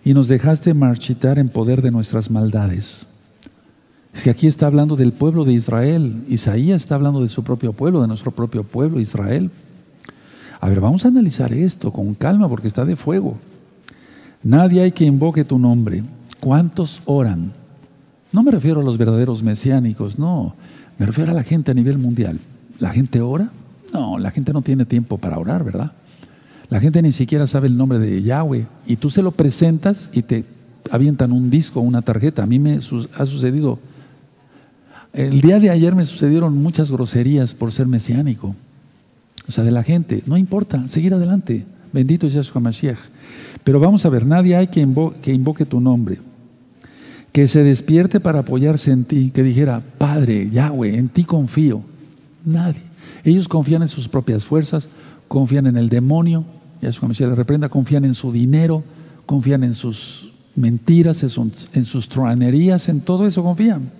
y 0.04 0.14
nos 0.14 0.28
dejaste 0.28 0.74
marchitar 0.74 1.38
en 1.38 1.48
poder 1.48 1.82
de 1.82 1.90
nuestras 1.90 2.30
maldades. 2.30 3.06
Es 4.12 4.24
que 4.24 4.30
aquí 4.30 4.46
está 4.46 4.66
hablando 4.66 4.96
del 4.96 5.12
pueblo 5.12 5.44
de 5.44 5.52
Israel. 5.52 6.24
Isaías 6.28 6.80
está 6.80 6.96
hablando 6.96 7.22
de 7.22 7.28
su 7.28 7.44
propio 7.44 7.72
pueblo, 7.72 8.00
de 8.00 8.08
nuestro 8.08 8.32
propio 8.32 8.64
pueblo, 8.64 9.00
Israel. 9.00 9.50
A 10.60 10.68
ver, 10.68 10.80
vamos 10.80 11.04
a 11.04 11.08
analizar 11.08 11.52
esto 11.52 11.92
con 11.92 12.14
calma 12.14 12.48
porque 12.48 12.66
está 12.66 12.84
de 12.84 12.96
fuego. 12.96 13.36
Nadie 14.42 14.82
hay 14.82 14.92
que 14.92 15.04
invoque 15.04 15.44
tu 15.44 15.58
nombre. 15.58 16.02
¿Cuántos 16.40 17.02
oran? 17.04 17.52
No 18.32 18.42
me 18.42 18.50
refiero 18.50 18.80
a 18.80 18.84
los 18.84 18.98
verdaderos 18.98 19.42
mesiánicos, 19.42 20.18
no. 20.18 20.54
Me 20.98 21.06
refiero 21.06 21.30
a 21.30 21.34
la 21.34 21.42
gente 21.42 21.70
a 21.70 21.74
nivel 21.74 21.98
mundial. 21.98 22.40
¿La 22.80 22.90
gente 22.90 23.20
ora? 23.20 23.50
No, 23.92 24.18
la 24.18 24.30
gente 24.30 24.52
no 24.52 24.62
tiene 24.62 24.84
tiempo 24.84 25.18
para 25.18 25.38
orar, 25.38 25.64
¿verdad? 25.64 25.92
La 26.70 26.80
gente 26.80 27.00
ni 27.00 27.12
siquiera 27.12 27.46
sabe 27.46 27.68
el 27.68 27.76
nombre 27.76 27.98
de 27.98 28.22
Yahweh 28.22 28.66
y 28.86 28.96
tú 28.96 29.08
se 29.08 29.22
lo 29.22 29.30
presentas 29.30 30.10
y 30.12 30.22
te 30.22 30.44
avientan 30.90 31.32
un 31.32 31.50
disco, 31.50 31.80
una 31.80 32.02
tarjeta. 32.02 32.42
A 32.42 32.46
mí 32.46 32.58
me 32.58 32.76
ha 32.76 33.26
sucedido, 33.26 33.78
el 35.12 35.40
día 35.40 35.58
de 35.58 35.70
ayer 35.70 35.94
me 35.94 36.04
sucedieron 36.04 36.56
muchas 36.56 36.90
groserías 36.90 37.54
por 37.54 37.72
ser 37.72 37.86
mesiánico. 37.86 38.54
O 39.48 39.52
sea, 39.52 39.64
de 39.64 39.70
la 39.70 39.82
gente, 39.82 40.22
no 40.26 40.36
importa, 40.36 40.86
seguir 40.88 41.14
adelante. 41.14 41.64
Bendito 41.92 42.26
es 42.26 42.34
Yahshua 42.34 42.60
Mashiach. 42.60 42.98
Pero 43.64 43.80
vamos 43.80 44.04
a 44.04 44.10
ver, 44.10 44.26
nadie 44.26 44.56
hay 44.56 44.66
que, 44.66 44.86
que 45.22 45.32
invoque 45.32 45.64
tu 45.64 45.80
nombre. 45.80 46.18
Que 47.32 47.48
se 47.48 47.62
despierte 47.62 48.20
para 48.20 48.40
apoyarse 48.40 48.90
en 48.90 49.04
ti, 49.04 49.30
que 49.30 49.42
dijera, 49.42 49.82
Padre, 49.96 50.50
Yahweh, 50.50 50.96
en 50.96 51.08
ti 51.08 51.24
confío. 51.24 51.82
Nadie. 52.44 52.87
Ellos 53.24 53.48
confían 53.48 53.82
en 53.82 53.88
sus 53.88 54.08
propias 54.08 54.44
fuerzas, 54.44 54.88
confían 55.28 55.66
en 55.66 55.76
el 55.76 55.88
demonio, 55.88 56.44
ya 56.80 56.92
su 56.92 57.06
le 57.06 57.34
reprenda, 57.34 57.68
confían 57.68 58.04
en 58.04 58.14
su 58.14 58.32
dinero, 58.32 58.84
confían 59.26 59.64
en 59.64 59.74
sus 59.74 60.32
mentiras, 60.54 61.22
en 61.22 61.84
sus 61.84 62.08
truanerías, 62.08 62.88
en 62.88 63.00
todo 63.00 63.26
eso 63.26 63.42
confían. 63.42 63.90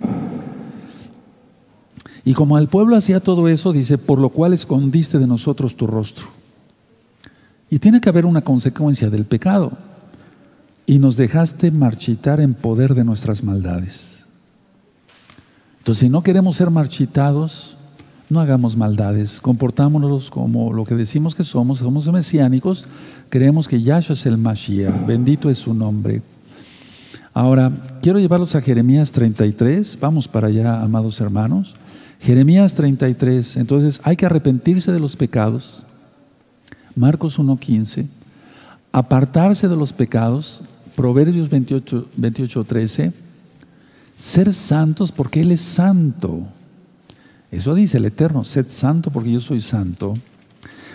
Y 2.25 2.33
como 2.33 2.57
el 2.57 2.67
pueblo 2.67 2.95
hacía 2.95 3.21
todo 3.21 3.47
eso, 3.47 3.73
dice, 3.73 3.97
por 3.97 4.19
lo 4.19 4.29
cual 4.29 4.53
escondiste 4.53 5.17
de 5.17 5.25
nosotros 5.25 5.75
tu 5.75 5.87
rostro. 5.87 6.27
Y 7.69 7.79
tiene 7.79 8.01
que 8.01 8.09
haber 8.09 8.25
una 8.25 8.41
consecuencia 8.41 9.09
del 9.09 9.25
pecado. 9.25 9.71
Y 10.85 10.99
nos 10.99 11.17
dejaste 11.17 11.71
marchitar 11.71 12.39
en 12.39 12.53
poder 12.53 12.93
de 12.93 13.03
nuestras 13.03 13.43
maldades. 13.43 14.27
Entonces, 15.79 16.01
si 16.01 16.09
no 16.09 16.21
queremos 16.21 16.57
ser 16.57 16.69
marchitados, 16.69 17.78
no 18.29 18.39
hagamos 18.39 18.77
maldades, 18.77 19.41
comportámonos 19.41 20.29
como 20.29 20.71
lo 20.71 20.85
que 20.85 20.93
decimos 20.93 21.33
que 21.33 21.43
somos, 21.43 21.79
somos 21.79 22.11
mesiánicos, 22.11 22.85
creemos 23.29 23.67
que 23.67 23.81
Yahshua 23.81 24.13
es 24.13 24.25
el 24.27 24.37
Mashiach, 24.37 25.05
bendito 25.07 25.49
es 25.49 25.57
su 25.57 25.73
nombre. 25.73 26.21
Ahora, 27.33 27.71
quiero 28.01 28.19
llevarlos 28.19 28.53
a 28.55 28.61
Jeremías 28.61 29.11
33, 29.11 29.97
vamos 29.99 30.27
para 30.27 30.47
allá, 30.47 30.81
amados 30.81 31.19
hermanos. 31.19 31.73
Jeremías 32.19 32.75
33, 32.75 33.57
entonces 33.57 34.01
hay 34.03 34.15
que 34.15 34.25
arrepentirse 34.25 34.91
de 34.91 34.99
los 34.99 35.15
pecados. 35.15 35.85
Marcos 36.95 37.39
1.15, 37.39 38.05
apartarse 38.91 39.67
de 39.67 39.75
los 39.75 39.93
pecados. 39.93 40.63
Proverbios 40.95 41.49
28, 41.49 42.09
28, 42.17 42.63
13, 42.65 43.13
ser 44.15 44.53
santos 44.53 45.13
porque 45.13 45.41
Él 45.41 45.51
es 45.51 45.61
santo. 45.61 46.45
Eso 47.51 47.73
dice 47.73 47.97
el 47.97 48.05
Eterno, 48.05 48.43
sed 48.43 48.65
santo 48.67 49.11
porque 49.11 49.31
yo 49.31 49.39
soy 49.39 49.59
santo. 49.59 50.13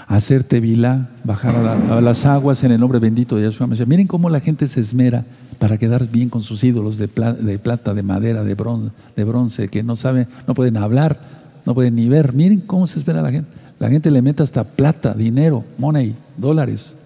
Hacer 0.06 0.44
tevila, 0.44 1.08
bajar 1.24 1.56
a, 1.56 2.00
las 2.00 2.26
aguas 2.26 2.62
en 2.62 2.72
el 2.72 2.80
nombre 2.80 2.98
bendito 2.98 3.36
de 3.36 3.44
Yahshua. 3.44 3.66
Miren 3.86 4.06
cómo 4.06 4.28
la 4.28 4.40
gente 4.40 4.68
se 4.68 4.80
esmera 4.80 5.24
para 5.58 5.78
quedar 5.78 6.08
bien 6.10 6.28
con 6.28 6.42
sus 6.42 6.62
ídolos 6.62 6.98
de, 6.98 7.08
plata, 7.08 7.94
de 7.94 8.02
madera, 8.02 8.44
de 8.44 8.54
bronce, 8.54 8.90
de 9.16 9.24
bronce, 9.24 9.68
que 9.68 9.82
no 9.82 9.96
saben, 9.96 10.28
no 10.46 10.54
pueden 10.54 10.76
hablar, 10.76 11.18
no 11.64 11.74
pueden 11.74 11.96
ni 11.96 12.08
ver. 12.08 12.34
Miren 12.34 12.60
cómo 12.60 12.86
se 12.86 12.98
espera 12.98 13.22
la 13.22 13.32
gente. 13.32 13.50
La 13.78 13.88
gente 13.88 14.10
le 14.10 14.22
mete 14.22 14.42
hasta 14.42 14.62
plata, 14.62 15.14
dinero, 15.14 15.64
money, 15.78 16.14
dólares, 16.36 16.96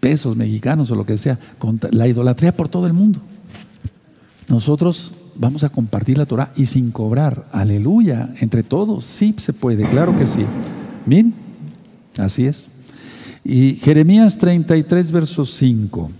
pesos 0.00 0.34
mexicanos 0.34 0.90
o 0.90 0.94
lo 0.94 1.04
que 1.04 1.16
sea. 1.18 1.38
La 1.90 2.08
idolatría 2.08 2.56
por 2.56 2.68
todo 2.68 2.86
el 2.86 2.94
mundo. 2.94 3.20
Nosotros 4.48 5.14
vamos 5.36 5.64
a 5.64 5.68
compartir 5.68 6.18
la 6.18 6.26
Torah 6.26 6.52
y 6.56 6.66
sin 6.66 6.90
cobrar. 6.90 7.46
Aleluya. 7.52 8.30
Entre 8.40 8.62
todos, 8.62 9.04
sí 9.04 9.34
se 9.38 9.52
puede, 9.52 9.84
claro 9.84 10.14
que 10.16 10.26
sí. 10.26 10.44
Bien, 11.06 11.34
así 12.18 12.46
es. 12.46 12.70
Y 13.44 13.74
Jeremías 13.74 14.38
33, 14.38 15.12
verso 15.12 15.44
5. 15.44 16.10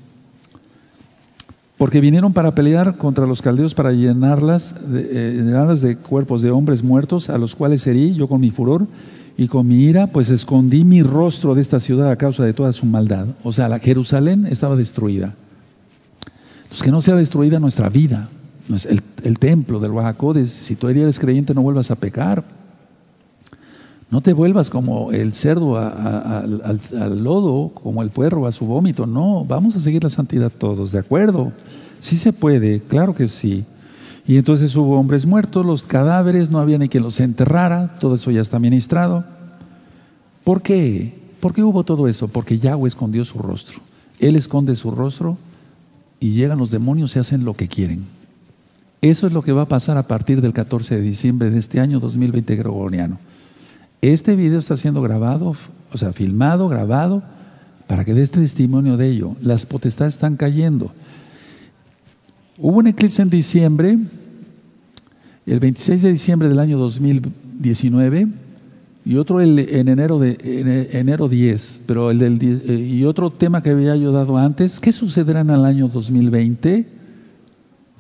Porque 1.79 2.00
vinieron 2.00 2.33
para 2.33 2.55
pelear 2.55 2.96
contra 2.96 3.27
los 3.27 3.42
caldeos 3.42 3.74
para 3.74 3.92
llenarlas 3.92 4.74
de, 4.87 5.09
eh, 5.11 5.33
llenarlas 5.35 5.81
de 5.81 5.96
cuerpos 5.96 6.42
de 6.42 6.50
hombres 6.50 6.85
muertos, 6.85 7.31
a 7.31 7.38
los 7.38 7.55
cuales 7.55 7.87
herí 7.87 8.14
yo 8.14 8.29
con 8.29 8.40
mi 8.40 8.50
furor 8.50 8.87
y 9.37 9.48
con 9.48 9.66
mi 9.66 9.83
ira, 9.85 10.07
pues 10.07 10.31
escondí 10.31 10.85
mi 10.85 11.03
rostro 11.03 11.55
de 11.55 11.62
esta 11.62 11.81
ciudad 11.81 12.11
a 12.11 12.16
causa 12.16 12.44
de 12.44 12.53
toda 12.53 12.72
su 12.72 12.87
maldad. 12.87 13.27
O 13.42 13.53
sea, 13.53 13.68
la 13.68 13.81
Jerusalén 13.81 14.46
estaba 14.46 14.77
destruida. 14.77 15.35
Entonces, 16.62 16.83
que 16.83 16.90
no 16.92 17.00
sea 17.00 17.16
destruida 17.16 17.59
nuestra 17.59 17.88
vida, 17.88 18.29
el, 18.68 19.38
templo 19.38 19.81
del 19.81 19.92
Oaxacodes. 19.92 20.50
Si 20.50 20.77
tú 20.77 20.88
eres 20.88 21.18
creyente, 21.18 21.55
no 21.55 21.62
vuelvas 21.62 21.90
a 21.90 21.96
pecar. 21.96 22.44
No 24.11 24.20
te 24.20 24.33
vuelvas 24.33 24.70
como 24.70 25.12
el 25.12 25.33
cerdo 25.33 25.77
al, 25.77 27.24
lodo, 27.24 27.70
como 27.74 28.03
el 28.03 28.11
puerro 28.11 28.46
a 28.46 28.53
su 28.53 28.64
vómito. 28.66 29.07
No, 29.07 29.44
vamos 29.44 29.77
a 29.77 29.81
seguir 29.81 30.05
la 30.05 30.11
santidad 30.11 30.50
todos, 30.50 30.92
¿de 30.92 31.00
acuerdo? 31.00 31.53
Sí 31.98 32.16
se 32.16 32.33
puede, 32.33 32.81
claro 32.81 33.14
que 33.14 33.29
sí. 33.29 33.64
Y 34.27 34.37
entonces 34.37 34.74
hubo 34.77 34.98
hombres 34.98 35.27
muertos, 35.27 35.66
los 35.66 35.85
cadáveres, 35.85 36.50
no 36.50 36.59
había 36.59 36.79
ni 36.79 36.88
quien 36.88 37.03
los 37.03 37.20
enterrara, 37.20 37.96
todo 37.98 38.14
eso 38.14 38.31
ya 38.31 38.40
está 38.40 38.59
ministrado. 38.59 39.24
¿Por 40.44 40.62
qué? 40.62 41.18
¿Por 41.40 41.53
qué 41.53 41.62
hubo 41.62 41.85
todo 41.85 42.09
eso? 42.09 42.29
Porque 42.29 42.59
Yahweh 42.59 42.88
escondió 42.88 43.24
su 43.24 43.38
rostro. 43.38 43.81
Él 44.20 44.37
esconde 44.37 44.77
su 44.77 44.90
rostro 44.90 45.37
y 46.20 46.33
llegan 46.33 46.59
los 46.59 46.70
demonios 46.70 47.16
y 47.16 47.18
hacen 47.18 47.44
lo 47.44 47.55
que 47.55 47.68
quieren. 47.68 48.13
Eso 49.05 49.27
es 49.27 49.35
lo 49.35 49.43
que 49.43 49.53
va 49.53 49.61
a 49.61 49.69
pasar 49.69 49.99
a 49.99 50.09
partir 50.09 50.40
del 50.40 50.55
14 50.55 50.97
de 50.97 51.03
diciembre 51.03 51.51
de 51.51 51.59
este 51.59 51.79
año 51.79 52.01
2020 52.01 52.57
gregoriano. 52.57 53.19
Este 54.01 54.35
video 54.35 54.59
está 54.59 54.79
siendo 54.79 55.03
grabado, 55.03 55.55
o 55.93 55.99
sea, 55.99 56.14
filmado, 56.14 56.71
grabado, 56.71 57.23
para 57.87 58.07
que 58.07 58.14
dé 58.14 58.23
este 58.23 58.40
testimonio 58.40 58.97
de 58.97 59.11
ello. 59.11 59.37
Las 59.43 59.67
potestades 59.67 60.14
están 60.14 60.37
cayendo. 60.38 60.90
Hubo 62.57 62.79
un 62.79 62.87
eclipse 62.87 63.21
en 63.21 63.29
diciembre, 63.29 63.99
el 65.45 65.61
26 65.61 66.01
de 66.01 66.11
diciembre 66.11 66.49
del 66.49 66.59
año 66.59 66.79
2019, 66.79 68.29
y 69.05 69.17
otro 69.17 69.43
en 69.43 69.59
enero, 69.87 70.19
de, 70.19 70.88
enero 70.93 71.29
10, 71.29 71.81
pero 71.85 72.11
el 72.11 72.17
del, 72.17 72.38
eh, 72.43 72.75
y 72.75 73.05
otro 73.05 73.29
tema 73.29 73.61
que 73.61 73.69
había 73.69 73.97
yo 73.97 74.12
dado 74.12 74.38
antes, 74.38 74.81
¿qué 74.81 74.93
sucederá 74.93 75.40
en 75.40 75.51
el 75.51 75.67
año 75.67 75.88
2020? 75.88 77.04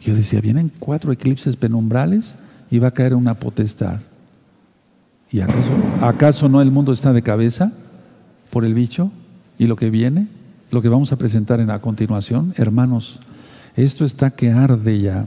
Yo 0.04 0.14
decía, 0.14 0.40
vienen 0.40 0.70
cuatro 0.78 1.12
eclipses 1.12 1.56
penumbrales 1.56 2.36
y 2.70 2.78
va 2.78 2.88
a 2.88 2.90
caer 2.90 3.14
una 3.14 3.34
potestad. 3.34 4.00
¿Y 5.30 5.40
acaso, 5.40 5.72
acaso 6.02 6.48
no 6.48 6.60
el 6.60 6.70
mundo 6.70 6.92
está 6.92 7.12
de 7.12 7.22
cabeza 7.22 7.72
por 8.50 8.64
el 8.64 8.74
bicho 8.74 9.10
y 9.58 9.66
lo 9.66 9.76
que 9.76 9.90
viene? 9.90 10.28
Lo 10.70 10.82
que 10.82 10.88
vamos 10.88 11.12
a 11.12 11.16
presentar 11.16 11.60
en 11.60 11.70
a 11.70 11.80
continuación, 11.80 12.52
hermanos, 12.56 13.20
esto 13.76 14.04
está 14.04 14.30
que 14.30 14.50
arde 14.50 15.00
ya. 15.00 15.26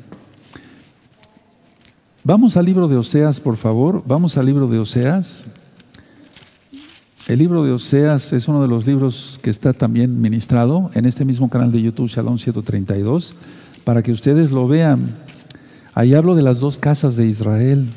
Vamos 2.24 2.58
al 2.58 2.66
libro 2.66 2.88
de 2.88 2.98
Oseas, 2.98 3.40
por 3.40 3.58
favor. 3.58 4.04
Vamos 4.06 4.38
al 4.38 4.46
libro 4.46 4.68
de 4.68 4.80
Oseas. 4.80 5.46
El 7.28 7.40
libro 7.40 7.63
de 7.63 7.72
Oseas 7.72 8.32
es 8.34 8.48
uno 8.48 8.62
de 8.62 8.68
los 8.68 8.86
libros 8.86 9.40
que 9.42 9.50
está 9.50 9.74
también 9.74 10.22
ministrado 10.22 10.92
en 10.94 11.06
este 11.06 11.26
mismo 11.26 11.50
canal 11.50 11.72
de 11.72 11.82
YouTube, 11.82 12.08
Shalom 12.08 12.38
132, 12.38 13.36
para 13.88 14.04
que 14.04 14.12
ustedes 14.12 14.52
lo 14.52 14.67
vean. 14.67 15.15
Ahí 15.93 16.13
hablo 16.13 16.36
de 16.36 16.41
las 16.41 16.60
dos 16.60 16.78
casas 16.78 17.15
de 17.15 17.26
Israel. 17.26 17.88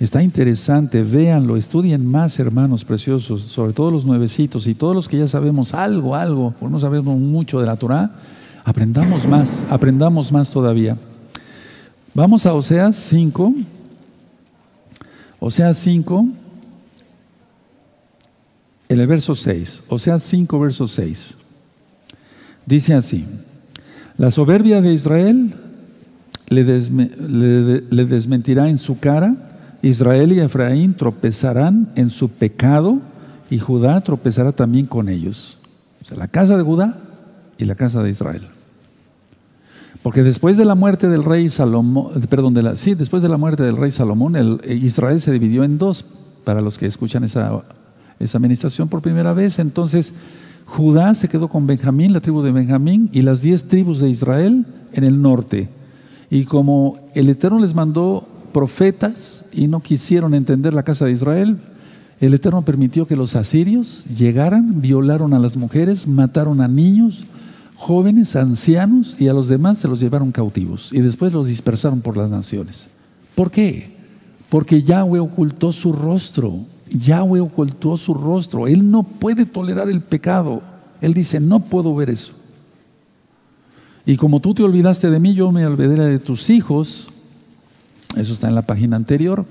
Está 0.00 0.22
interesante, 0.22 1.02
véanlo, 1.02 1.58
estudien 1.58 2.06
más, 2.06 2.38
hermanos 2.38 2.86
preciosos, 2.86 3.42
sobre 3.42 3.74
todo 3.74 3.90
los 3.90 4.06
nuevecitos 4.06 4.66
y 4.66 4.74
todos 4.74 4.94
los 4.94 5.08
que 5.08 5.18
ya 5.18 5.28
sabemos 5.28 5.74
algo, 5.74 6.14
algo, 6.16 6.52
por 6.52 6.70
no 6.70 6.80
sabemos 6.80 7.18
mucho 7.18 7.60
de 7.60 7.66
la 7.66 7.76
Torah, 7.76 8.10
aprendamos 8.64 9.26
más, 9.26 9.66
aprendamos 9.68 10.32
más 10.32 10.50
todavía. 10.50 10.96
Vamos 12.14 12.46
a 12.46 12.54
Oseas 12.54 12.96
5, 12.96 13.52
Oseas 15.40 15.76
5, 15.76 16.26
en 18.88 18.98
el 18.98 19.06
verso 19.06 19.34
6, 19.34 19.82
Oseas 19.90 20.22
5, 20.22 20.58
verso 20.58 20.86
6. 20.86 21.36
Dice 22.64 22.94
así, 22.94 23.26
la 24.18 24.30
soberbia 24.30 24.80
de 24.80 24.92
Israel 24.92 25.54
le, 26.48 26.64
desmentirá 28.04 28.68
en 28.68 28.78
su 28.78 28.98
cara, 28.98 29.34
Israel 29.82 30.32
y 30.32 30.40
Efraín 30.40 30.94
tropezarán 30.94 31.88
en 31.96 32.10
su 32.10 32.28
pecado 32.28 33.00
y 33.50 33.58
Judá 33.58 34.00
tropezará 34.00 34.52
también 34.52 34.86
con 34.86 35.08
ellos. 35.08 35.58
O 36.00 36.04
sea, 36.04 36.16
la 36.16 36.28
casa 36.28 36.56
de 36.56 36.62
Judá 36.62 36.98
y 37.58 37.64
la 37.64 37.74
casa 37.74 38.02
de 38.02 38.10
Israel. 38.10 38.42
Porque 40.02 40.22
después 40.22 40.56
de 40.56 40.64
la 40.64 40.74
muerte 40.74 41.08
del 41.08 41.24
rey 41.24 41.48
Salomón, 41.48 42.20
perdón, 42.28 42.54
de 42.54 42.62
la, 42.62 42.76
sí, 42.76 42.94
después 42.94 43.22
de 43.22 43.28
la 43.28 43.36
muerte 43.36 43.62
del 43.62 43.76
rey 43.76 43.92
Salomón, 43.92 44.36
eh, 44.36 44.74
Israel 44.74 45.20
se 45.20 45.32
dividió 45.32 45.64
en 45.64 45.78
dos, 45.78 46.04
para 46.44 46.60
los 46.60 46.76
que 46.76 46.86
escuchan 46.86 47.22
esa, 47.22 47.62
esa 48.18 48.38
administración 48.38 48.88
por 48.88 49.00
primera 49.00 49.32
vez. 49.32 49.60
Entonces, 49.60 50.12
Judá 50.72 51.12
se 51.12 51.28
quedó 51.28 51.48
con 51.48 51.66
Benjamín, 51.66 52.14
la 52.14 52.22
tribu 52.22 52.40
de 52.40 52.50
Benjamín, 52.50 53.10
y 53.12 53.20
las 53.20 53.42
diez 53.42 53.64
tribus 53.64 54.00
de 54.00 54.08
Israel 54.08 54.64
en 54.94 55.04
el 55.04 55.20
norte. 55.20 55.68
Y 56.30 56.44
como 56.44 56.98
el 57.14 57.28
Eterno 57.28 57.58
les 57.58 57.74
mandó 57.74 58.26
profetas 58.54 59.44
y 59.52 59.68
no 59.68 59.80
quisieron 59.80 60.32
entender 60.32 60.72
la 60.72 60.82
casa 60.82 61.04
de 61.04 61.12
Israel, 61.12 61.58
el 62.20 62.32
Eterno 62.32 62.64
permitió 62.64 63.06
que 63.06 63.16
los 63.16 63.36
asirios 63.36 64.06
llegaran, 64.06 64.80
violaron 64.80 65.34
a 65.34 65.38
las 65.38 65.58
mujeres, 65.58 66.06
mataron 66.06 66.62
a 66.62 66.68
niños, 66.68 67.26
jóvenes, 67.76 68.34
ancianos 68.34 69.16
y 69.18 69.28
a 69.28 69.34
los 69.34 69.48
demás 69.48 69.76
se 69.76 69.88
los 69.88 70.00
llevaron 70.00 70.32
cautivos 70.32 70.90
y 70.94 71.00
después 71.00 71.34
los 71.34 71.48
dispersaron 71.48 72.00
por 72.00 72.16
las 72.16 72.30
naciones. 72.30 72.88
¿Por 73.34 73.50
qué? 73.50 73.94
Porque 74.48 74.82
Yahweh 74.82 75.20
ocultó 75.20 75.70
su 75.70 75.92
rostro. 75.92 76.60
Yahweh 76.92 77.40
ocultó 77.40 77.96
su 77.96 78.14
rostro. 78.14 78.66
Él 78.66 78.90
no 78.90 79.02
puede 79.02 79.46
tolerar 79.46 79.88
el 79.88 80.00
pecado. 80.00 80.62
Él 81.00 81.14
dice, 81.14 81.40
no 81.40 81.60
puedo 81.60 81.94
ver 81.94 82.10
eso. 82.10 82.34
Y 84.04 84.16
como 84.16 84.40
tú 84.40 84.54
te 84.54 84.62
olvidaste 84.62 85.10
de 85.10 85.20
mí, 85.20 85.34
yo 85.34 85.52
me 85.52 85.64
olvidaré 85.66 86.06
de 86.06 86.18
tus 86.18 86.50
hijos 86.50 87.08
eso 88.16 88.32
está 88.34 88.48
en 88.48 88.54
la 88.54 88.62
página 88.62 88.96
anterior 88.96 89.44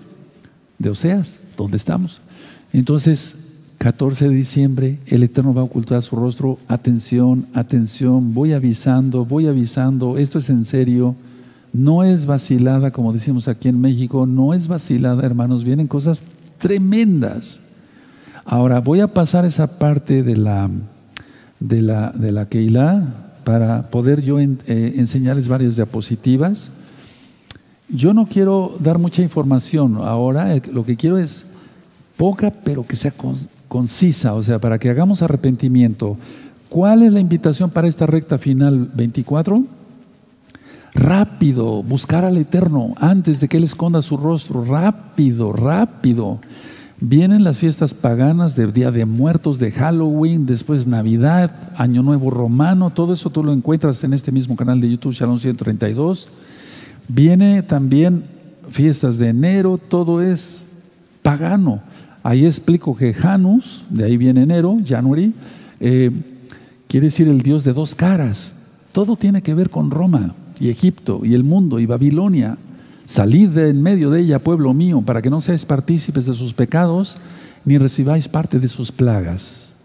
de 0.77 0.89
Oseas, 0.89 1.41
donde 1.57 1.77
estamos. 1.77 2.21
Entonces, 2.73 3.37
14 3.79 4.29
de 4.29 4.35
diciembre, 4.35 4.99
el 5.07 5.23
Eterno 5.23 5.53
va 5.53 5.61
a 5.61 5.65
ocultar 5.65 6.01
su 6.03 6.15
rostro. 6.15 6.59
Atención, 6.67 7.47
atención, 7.53 8.33
voy 8.33 8.53
avisando, 8.53 9.25
voy 9.25 9.47
avisando, 9.47 10.17
esto 10.17 10.37
es 10.37 10.49
en 10.49 10.65
serio, 10.65 11.15
no 11.73 12.03
es 12.03 12.25
vacilada, 12.25 12.91
como 12.91 13.13
decimos 13.13 13.47
aquí 13.47 13.69
en 13.69 13.81
México, 13.81 14.27
no 14.27 14.53
es 14.53 14.67
vacilada, 14.67 15.25
hermanos, 15.25 15.63
vienen 15.63 15.87
cosas 15.87 16.23
tremendas. 16.61 17.59
Ahora, 18.45 18.79
voy 18.79 19.01
a 19.01 19.07
pasar 19.07 19.43
esa 19.43 19.79
parte 19.79 20.23
de 20.23 20.37
la, 20.37 20.69
de 21.59 21.81
la, 21.81 22.11
de 22.11 22.31
la 22.31 22.47
Keilah 22.47 23.03
para 23.43 23.89
poder 23.89 24.21
yo 24.21 24.39
eh, 24.39 24.53
enseñarles 24.67 25.47
varias 25.47 25.75
diapositivas. 25.75 26.71
Yo 27.89 28.13
no 28.13 28.25
quiero 28.25 28.77
dar 28.79 28.99
mucha 28.99 29.21
información 29.21 29.97
ahora, 29.97 30.55
lo 30.71 30.85
que 30.85 30.95
quiero 30.95 31.17
es 31.17 31.45
poca, 32.15 32.51
pero 32.51 32.85
que 32.85 32.95
sea 32.95 33.11
concisa, 33.67 34.33
o 34.33 34.43
sea, 34.43 34.59
para 34.59 34.79
que 34.79 34.89
hagamos 34.89 35.21
arrepentimiento. 35.21 36.15
¿Cuál 36.69 37.03
es 37.03 37.11
la 37.11 37.19
invitación 37.19 37.69
para 37.69 37.89
esta 37.89 38.05
recta 38.05 38.37
final 38.37 38.89
24? 38.93 39.80
Rápido, 40.93 41.83
buscar 41.83 42.25
al 42.25 42.37
Eterno 42.37 42.95
antes 42.97 43.39
de 43.39 43.47
que 43.47 43.57
Él 43.57 43.63
esconda 43.63 44.01
su 44.01 44.17
rostro. 44.17 44.65
Rápido, 44.65 45.53
rápido. 45.53 46.39
Vienen 46.99 47.43
las 47.43 47.57
fiestas 47.57 47.93
paganas 47.93 48.55
de 48.55 48.67
Día 48.67 48.91
de 48.91 49.05
Muertos, 49.05 49.57
de 49.57 49.71
Halloween, 49.71 50.45
después 50.45 50.85
Navidad, 50.85 51.71
Año 51.75 52.03
Nuevo 52.03 52.29
Romano, 52.29 52.91
todo 52.91 53.13
eso 53.13 53.31
tú 53.31 53.43
lo 53.43 53.53
encuentras 53.53 54.03
en 54.03 54.13
este 54.13 54.31
mismo 54.31 54.55
canal 54.55 54.79
de 54.79 54.91
YouTube, 54.91 55.13
Shalom 55.13 55.39
132. 55.39 56.27
Viene 57.07 57.63
también 57.63 58.25
fiestas 58.69 59.17
de 59.17 59.29
enero, 59.29 59.79
todo 59.79 60.21
es 60.21 60.67
pagano. 61.23 61.81
Ahí 62.21 62.45
explico 62.45 62.95
que 62.95 63.13
Janus, 63.13 63.83
de 63.89 64.03
ahí 64.03 64.17
viene 64.17 64.43
enero, 64.43 64.77
January, 64.85 65.33
eh, 65.79 66.11
quiere 66.87 67.07
decir 67.07 67.27
el 67.27 67.41
Dios 67.41 67.63
de 67.63 67.73
dos 67.73 67.95
caras. 67.95 68.53
Todo 68.91 69.15
tiene 69.15 69.41
que 69.41 69.55
ver 69.55 69.71
con 69.71 69.89
Roma 69.89 70.35
y 70.61 70.69
Egipto 70.69 71.21
y 71.23 71.33
el 71.33 71.43
mundo 71.43 71.79
y 71.79 71.87
Babilonia. 71.87 72.57
Salid 73.03 73.49
de 73.49 73.69
en 73.69 73.81
medio 73.81 74.11
de 74.11 74.21
ella, 74.21 74.39
pueblo 74.39 74.73
mío, 74.73 75.01
para 75.01 75.21
que 75.21 75.31
no 75.31 75.41
seáis 75.41 75.65
partícipes 75.65 76.27
de 76.27 76.33
sus 76.33 76.53
pecados, 76.53 77.17
ni 77.65 77.79
recibáis 77.79 78.27
parte 78.27 78.59
de 78.59 78.67
sus 78.67 78.91
plagas. 78.91 79.75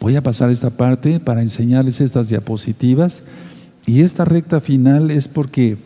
Voy 0.00 0.16
a 0.16 0.22
pasar 0.22 0.50
esta 0.50 0.70
parte 0.70 1.20
para 1.20 1.42
enseñarles 1.42 2.00
estas 2.00 2.30
diapositivas. 2.30 3.24
Y 3.86 4.00
esta 4.00 4.24
recta 4.24 4.60
final 4.60 5.10
es 5.10 5.28
porque, 5.28 5.76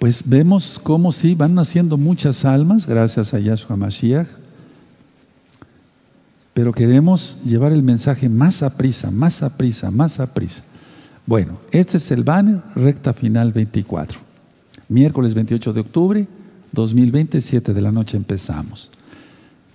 pues 0.00 0.24
vemos 0.26 0.80
cómo 0.82 1.12
sí 1.12 1.36
van 1.36 1.54
naciendo 1.54 1.96
muchas 1.96 2.44
almas, 2.44 2.86
gracias 2.86 3.32
a 3.32 3.38
Yahshua 3.38 3.76
Mashiach, 3.76 4.26
pero 6.52 6.72
queremos 6.72 7.38
llevar 7.44 7.70
el 7.72 7.84
mensaje 7.84 8.28
más 8.28 8.64
a 8.64 8.76
prisa, 8.76 9.12
más 9.12 9.44
a 9.44 9.56
prisa, 9.56 9.92
más 9.92 10.18
a 10.18 10.34
prisa. 10.34 10.64
Bueno, 11.28 11.58
este 11.72 11.98
es 11.98 12.10
el 12.10 12.24
banner, 12.24 12.62
recta 12.74 13.12
final 13.12 13.52
24. 13.52 14.18
Miércoles 14.88 15.34
28 15.34 15.74
de 15.74 15.80
octubre, 15.82 16.26
2020, 16.72 17.42
7 17.42 17.74
de 17.74 17.82
la 17.82 17.92
noche 17.92 18.16
empezamos. 18.16 18.90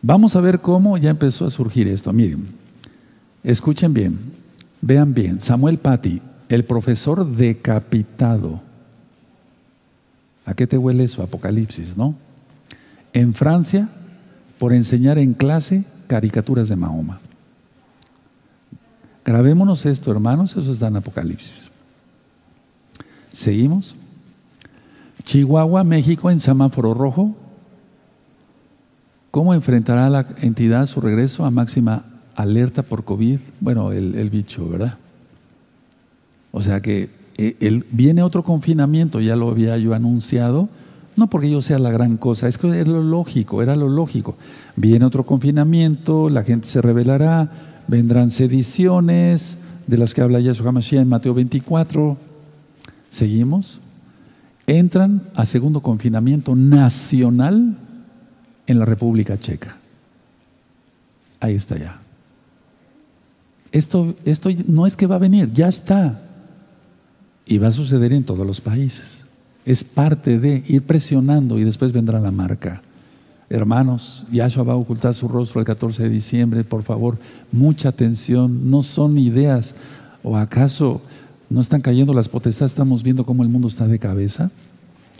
Vamos 0.01 0.36
a 0.36 0.41
ver 0.41 0.62
cómo 0.62 0.97
ya 0.97 1.12
empezó 1.12 1.45
a 1.45 1.51
surgir 1.51 1.88
esto. 1.88 2.12
Miren, 2.12 2.47
escuchen 3.43 3.93
bien, 3.93 4.18
vean 4.82 5.14
bien. 5.14 5.39
Samuel 5.39 5.78
Patti, 5.78 6.24
el 6.49 6.66
profesor 6.66 7.24
decapitado. 7.24 8.60
¿A 10.47 10.56
qué 10.56 10.66
te 10.66 10.80
huele 10.80 11.04
eso? 11.04 11.22
Apocalipsis, 11.22 11.95
¿no? 11.95 12.16
En 13.14 13.36
Francia, 13.36 13.89
por 14.58 14.74
enseñar 14.74 15.20
en 15.20 15.36
clase 15.36 15.84
caricaturas 16.08 16.68
de 16.70 16.78
Mahoma. 16.78 17.20
Grabémonos 19.26 19.86
esto, 19.86 20.11
hermanos, 20.11 20.55
eso 20.57 20.71
está 20.71 20.88
en 20.88 20.97
Apocalipsis. 20.97 21.71
Seguimos. 23.32 23.95
Chihuahua, 25.24 25.84
México, 25.84 26.30
en 26.30 26.39
semáforo 26.39 26.93
rojo. 26.93 27.36
¿Cómo 29.32 29.53
enfrentará 29.53 30.09
la 30.09 30.26
entidad 30.41 30.86
su 30.86 31.01
regreso 31.01 31.45
a 31.45 31.51
máxima 31.51 32.05
alerta 32.36 32.84
por 32.84 33.03
COVID? 33.05 33.39
Bueno, 33.59 33.91
el, 33.91 34.30
bicho, 34.30 34.67
¿verdad? 34.69 34.97
O 36.51 36.61
sea 36.61 36.82
que 36.82 37.09
eh, 37.38 37.82
viene 37.91 38.21
otro 38.21 38.43
confinamiento, 38.43 39.21
ya 39.21 39.36
lo 39.36 39.49
había 39.49 39.78
yo 39.78 39.93
anunciado 39.93 40.69
no 41.15 41.28
porque 41.28 41.49
yo 41.49 41.61
sea 41.61 41.80
la 41.80 41.91
gran 41.91 42.17
cosa, 42.17 42.47
es 42.47 42.57
que 42.57 42.67
era 42.67 42.89
lo 42.89 43.03
lógico, 43.03 43.61
era 43.61 43.76
lo 43.76 43.88
lógico. 43.88 44.36
Viene 44.76 45.05
otro 45.05 45.26
confinamiento, 45.26 46.30
la 46.30 46.43
gente 46.43 46.67
se 46.67 46.82
rebelará, 46.82 47.51
vendrán 47.88 48.29
sediciones, 48.29 49.57
de 49.88 49.97
las 49.97 50.13
que 50.13 50.21
habla 50.21 50.39
Yahshua 50.39 50.71
Mashiach 50.71 51.01
en 51.01 51.09
Mateo 51.09 51.34
24. 51.34 52.17
Seguimos. 53.09 53.79
Entran 54.65 55.21
a 55.36 55.45
segundo 55.45 55.81
confinamiento 55.81 56.55
nacional 56.55 57.77
en 58.65 58.79
la 58.79 58.86
República 58.86 59.38
Checa. 59.38 59.75
Ahí 61.39 61.55
está 61.55 61.77
ya. 61.77 61.99
Esto, 63.73 64.15
esto 64.23 64.49
no 64.67 64.88
es 64.88 64.95
que 64.95 65.07
va 65.07 65.15
a 65.15 65.19
venir, 65.19 65.51
ya 65.51 65.67
está. 65.67 66.21
Y 67.45 67.57
va 67.57 67.67
a 67.67 67.71
suceder 67.73 68.13
en 68.13 68.23
todos 68.23 68.47
los 68.47 68.61
países. 68.61 69.27
Es 69.65 69.84
parte 69.84 70.39
de 70.39 70.63
ir 70.67 70.84
presionando 70.84 71.59
y 71.59 71.65
después 71.65 71.91
vendrá 71.91 72.19
la 72.19 72.31
marca. 72.31 72.81
Hermanos, 73.49 74.25
Yahshua 74.31 74.63
va 74.63 74.73
a 74.73 74.77
ocultar 74.77 75.13
su 75.13 75.27
rostro 75.27 75.59
el 75.59 75.65
14 75.65 76.03
de 76.03 76.09
diciembre, 76.09 76.63
por 76.63 76.83
favor, 76.83 77.17
mucha 77.51 77.89
atención, 77.89 78.69
no 78.71 78.81
son 78.81 79.17
ideas, 79.17 79.75
o 80.23 80.37
acaso 80.37 81.01
no 81.49 81.61
están 81.61 81.81
cayendo 81.81 82.13
las 82.13 82.29
potestades, 82.29 82.71
estamos 82.71 83.03
viendo 83.03 83.25
cómo 83.25 83.43
el 83.43 83.49
mundo 83.49 83.67
está 83.67 83.87
de 83.87 83.99
cabeza. 83.99 84.49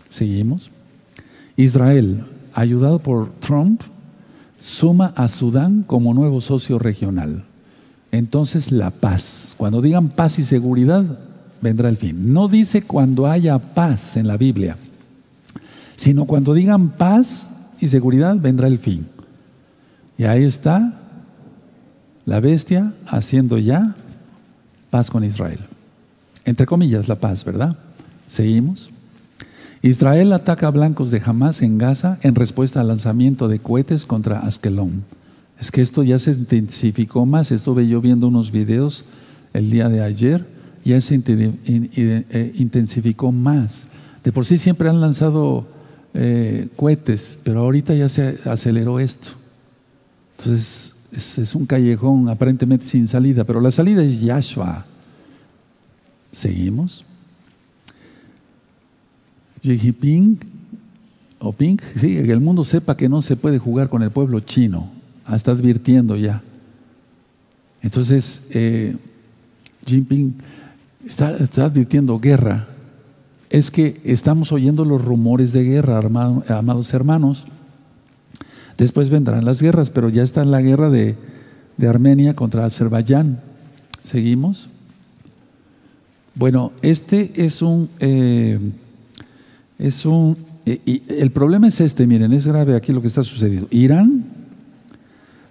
Seguimos. 0.08 0.70
Israel, 1.56 2.24
ayudado 2.54 2.98
por 2.98 3.30
Trump, 3.40 3.82
suma 4.58 5.12
a 5.16 5.28
Sudán 5.28 5.84
como 5.86 6.14
nuevo 6.14 6.40
socio 6.40 6.78
regional. 6.78 7.44
Entonces 8.10 8.72
la 8.72 8.90
paz, 8.90 9.54
cuando 9.56 9.82
digan 9.82 10.08
paz 10.08 10.38
y 10.38 10.44
seguridad, 10.44 11.04
vendrá 11.60 11.88
el 11.88 11.96
fin. 11.96 12.32
No 12.32 12.48
dice 12.48 12.82
cuando 12.82 13.26
haya 13.26 13.58
paz 13.58 14.16
en 14.16 14.26
la 14.26 14.36
Biblia, 14.36 14.76
sino 15.96 16.24
cuando 16.24 16.54
digan 16.54 16.90
paz 16.90 17.48
y 17.84 17.88
seguridad, 17.88 18.36
vendrá 18.36 18.66
el 18.66 18.78
fin. 18.78 19.06
Y 20.18 20.24
ahí 20.24 20.44
está 20.44 21.00
la 22.24 22.40
bestia 22.40 22.92
haciendo 23.06 23.58
ya 23.58 23.94
paz 24.90 25.10
con 25.10 25.24
Israel. 25.24 25.60
Entre 26.44 26.66
comillas, 26.66 27.08
la 27.08 27.20
paz, 27.20 27.44
¿verdad? 27.44 27.76
Seguimos. 28.26 28.90
Israel 29.82 30.32
ataca 30.32 30.68
a 30.68 30.70
blancos 30.70 31.10
de 31.10 31.22
Hamas 31.24 31.62
en 31.62 31.78
Gaza 31.78 32.18
en 32.22 32.34
respuesta 32.34 32.80
al 32.80 32.88
lanzamiento 32.88 33.48
de 33.48 33.58
cohetes 33.58 34.06
contra 34.06 34.40
Askelon. 34.40 35.04
Es 35.60 35.70
que 35.70 35.82
esto 35.82 36.02
ya 36.02 36.18
se 36.18 36.32
intensificó 36.32 37.26
más. 37.26 37.52
Estuve 37.52 37.86
yo 37.86 38.00
viendo 38.00 38.28
unos 38.28 38.50
videos 38.50 39.04
el 39.52 39.70
día 39.70 39.88
de 39.88 40.02
ayer 40.02 40.54
ya 40.84 41.00
se 41.00 41.20
eh, 41.26 42.52
intensificó 42.56 43.32
más. 43.32 43.84
De 44.22 44.32
por 44.32 44.44
sí 44.44 44.58
siempre 44.58 44.88
han 44.88 45.00
lanzado 45.00 45.66
eh, 46.14 46.68
cohetes, 46.76 47.38
pero 47.42 47.60
ahorita 47.60 47.94
ya 47.94 48.08
se 48.08 48.38
aceleró 48.44 48.98
esto. 49.00 49.30
Entonces 50.38 50.94
es, 51.12 51.54
un 51.54 51.66
callejón 51.66 52.28
aparentemente 52.28 52.84
sin 52.84 53.06
salida, 53.06 53.44
pero 53.44 53.60
la 53.60 53.70
salida 53.70 54.02
es 54.02 54.20
Yahshua. 54.20 54.84
Seguimos. 56.32 57.04
Jinping, 59.62 60.38
o 61.38 61.52
Ping, 61.52 61.78
sí, 61.96 62.08
que 62.22 62.32
el 62.32 62.40
mundo 62.40 62.64
sepa 62.64 62.96
que 62.96 63.08
no 63.08 63.22
se 63.22 63.36
puede 63.36 63.58
jugar 63.58 63.88
con 63.88 64.02
el 64.02 64.10
pueblo 64.10 64.40
chino. 64.40 64.90
Está 65.32 65.52
advirtiendo 65.52 66.16
ya. 66.16 66.42
Entonces, 67.82 68.42
eh, 68.50 68.96
Jinping 69.86 70.34
está, 71.06 71.28
advirtiendo 71.64 72.18
guerra, 72.18 72.68
es 73.54 73.70
que 73.70 74.00
estamos 74.02 74.50
oyendo 74.50 74.84
los 74.84 75.04
rumores 75.04 75.52
de 75.52 75.62
guerra, 75.62 76.00
amados 76.48 76.92
hermanos. 76.92 77.46
Después 78.76 79.10
vendrán 79.10 79.44
las 79.44 79.62
guerras, 79.62 79.90
pero 79.90 80.08
ya 80.08 80.24
está 80.24 80.44
la 80.44 80.60
guerra 80.60 80.90
de, 80.90 81.14
Armenia 81.88 82.34
contra 82.34 82.64
Azerbaiyán. 82.64 83.40
¿Seguimos? 84.02 84.68
Bueno, 86.34 86.72
este 86.82 87.30
es 87.36 87.62
un... 87.62 87.88
Eh, 88.00 88.58
es 89.78 90.04
un 90.04 90.36
y 90.66 91.02
el 91.08 91.30
problema 91.30 91.68
es 91.68 91.80
este, 91.80 92.08
miren, 92.08 92.32
es 92.32 92.48
grave 92.48 92.74
aquí 92.74 92.92
lo 92.92 93.02
que 93.02 93.08
está 93.08 93.22
sucediendo. 93.22 93.68
Irán 93.70 94.24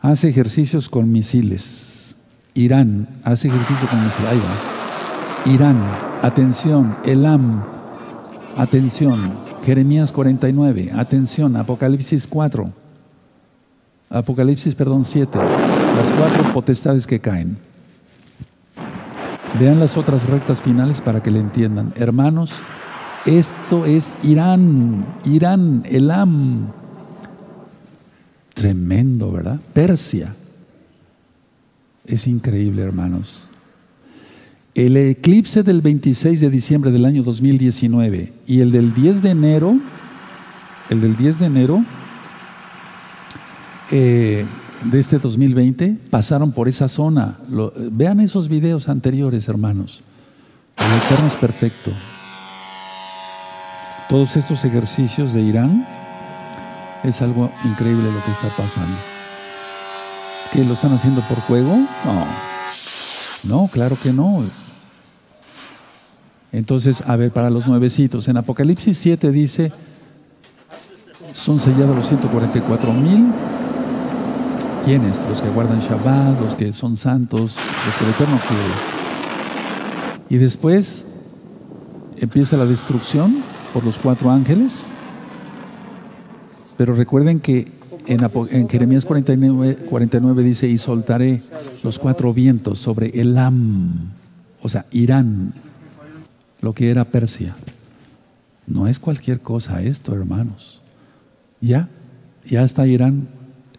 hace 0.01 0.27
ejercicios 0.27 0.89
con 0.89 1.09
misiles. 1.09 2.17
Irán 2.53 3.07
hace 3.23 3.47
ejercicio 3.47 3.87
con 3.87 4.03
misiles. 4.03 4.41
Irán, 5.45 5.81
atención, 6.21 6.97
Elam, 7.05 7.63
atención, 8.57 9.33
Jeremías 9.63 10.11
49, 10.11 10.91
atención, 10.93 11.55
Apocalipsis 11.55 12.27
4, 12.27 12.71
Apocalipsis, 14.13 14.75
perdón, 14.75 15.03
7. 15.03 15.39
Las 15.97 16.11
cuatro 16.11 16.53
potestades 16.53 17.07
que 17.07 17.19
caen. 17.19 17.57
Vean 19.59 19.79
las 19.79 19.97
otras 19.97 20.27
rectas 20.27 20.61
finales 20.61 21.01
para 21.01 21.23
que 21.23 21.31
le 21.31 21.39
entiendan. 21.39 21.93
Hermanos, 21.95 22.53
esto 23.25 23.85
es 23.85 24.15
Irán, 24.21 25.05
Irán, 25.25 25.83
Elam. 25.85 26.67
Tremendo, 28.53 29.31
¿verdad? 29.31 29.59
Persia. 29.73 30.35
Es 32.05 32.27
increíble, 32.27 32.83
hermanos. 32.83 33.49
El 34.75 34.97
eclipse 34.97 35.61
del 35.61 35.81
26 35.81 36.41
de 36.41 36.49
diciembre 36.49 36.91
del 36.91 37.05
año 37.05 37.21
2019 37.21 38.33
y 38.47 38.61
el 38.61 38.71
del 38.71 38.93
10 38.93 39.21
de 39.21 39.29
enero, 39.29 39.77
el 40.89 40.99
del 40.99 41.15
10 41.15 41.39
de 41.39 41.45
enero 41.45 41.83
eh, 43.91 44.45
de 44.85 44.99
este 44.99 45.19
2020 45.19 45.97
pasaron 46.09 46.51
por 46.51 46.67
esa 46.67 46.87
zona. 46.87 47.37
vean 47.91 48.19
esos 48.19 48.49
videos 48.49 48.89
anteriores, 48.89 49.47
hermanos. 49.47 50.03
El 50.77 50.91
Eterno 51.03 51.27
es 51.27 51.35
perfecto. 51.35 51.91
Todos 54.09 54.35
estos 54.35 54.65
ejercicios 54.65 55.33
de 55.33 55.41
Irán 55.41 55.87
es 57.03 57.21
algo 57.21 57.51
increíble 57.63 58.11
lo 58.11 58.23
que 58.23 58.31
está 58.31 58.55
pasando. 58.55 58.97
¿Que 60.51 60.63
lo 60.63 60.73
están 60.73 60.93
haciendo 60.93 61.21
por 61.27 61.39
juego? 61.41 61.77
No. 62.05 62.27
No, 63.43 63.67
claro 63.71 63.97
que 64.01 64.11
no. 64.11 64.43
Entonces, 66.53 67.03
a 67.05 67.17
ver, 67.17 67.31
para 67.31 67.49
los 67.49 67.67
nuevecitos, 67.67 68.27
en 68.29 68.37
Apocalipsis 68.37 68.97
7 68.97 69.31
dice, 69.31 69.71
son 71.33 71.59
sellados 71.59 71.95
los 71.95 72.07
144 72.07 72.93
mil 72.93 73.25
¿Quiénes? 74.83 75.25
Los 75.29 75.41
que 75.41 75.49
guardan 75.49 75.79
Shabbat, 75.79 76.41
los 76.41 76.55
que 76.55 76.73
son 76.73 76.97
santos, 76.97 77.57
los 77.85 77.97
que 77.97 78.03
el 78.03 78.09
Eterno 78.09 78.37
quiere. 78.37 78.73
Y 80.29 80.37
después 80.37 81.05
empieza 82.17 82.57
la 82.57 82.65
destrucción 82.65 83.37
por 83.73 83.85
los 83.85 83.97
cuatro 83.97 84.29
ángeles. 84.29 84.87
Pero 86.75 86.95
recuerden 86.95 87.39
que 87.39 87.71
en, 88.07 88.67
Jeremías 88.67 89.05
49, 89.05 89.85
49, 89.89 90.43
dice, 90.43 90.67
y 90.67 90.77
soltaré 90.77 91.43
los 91.81 91.97
cuatro 91.97 92.33
vientos 92.33 92.77
sobre 92.79 93.07
Elam, 93.21 94.11
o 94.61 94.67
sea, 94.67 94.85
Irán, 94.91 95.53
lo 96.63 96.73
que 96.73 96.89
era 96.89 97.03
Persia. 97.03 97.55
No 98.65 98.87
es 98.87 98.97
cualquier 98.97 99.41
cosa 99.41 99.81
esto, 99.81 100.15
hermanos. 100.15 100.81
Ya, 101.59 101.89
ya 102.45 102.63
está 102.63 102.87
Irán 102.87 103.27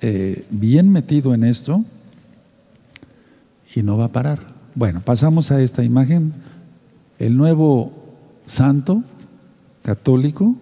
eh, 0.02 0.44
bien 0.50 0.90
metido 0.90 1.32
en 1.32 1.44
esto 1.44 1.82
y 3.74 3.82
no 3.82 3.96
va 3.96 4.04
a 4.04 4.12
parar. 4.12 4.38
Bueno, 4.74 5.00
pasamos 5.00 5.50
a 5.50 5.62
esta 5.62 5.82
imagen. 5.82 6.34
El 7.18 7.38
nuevo 7.38 7.90
santo 8.44 9.02
católico, 9.82 10.54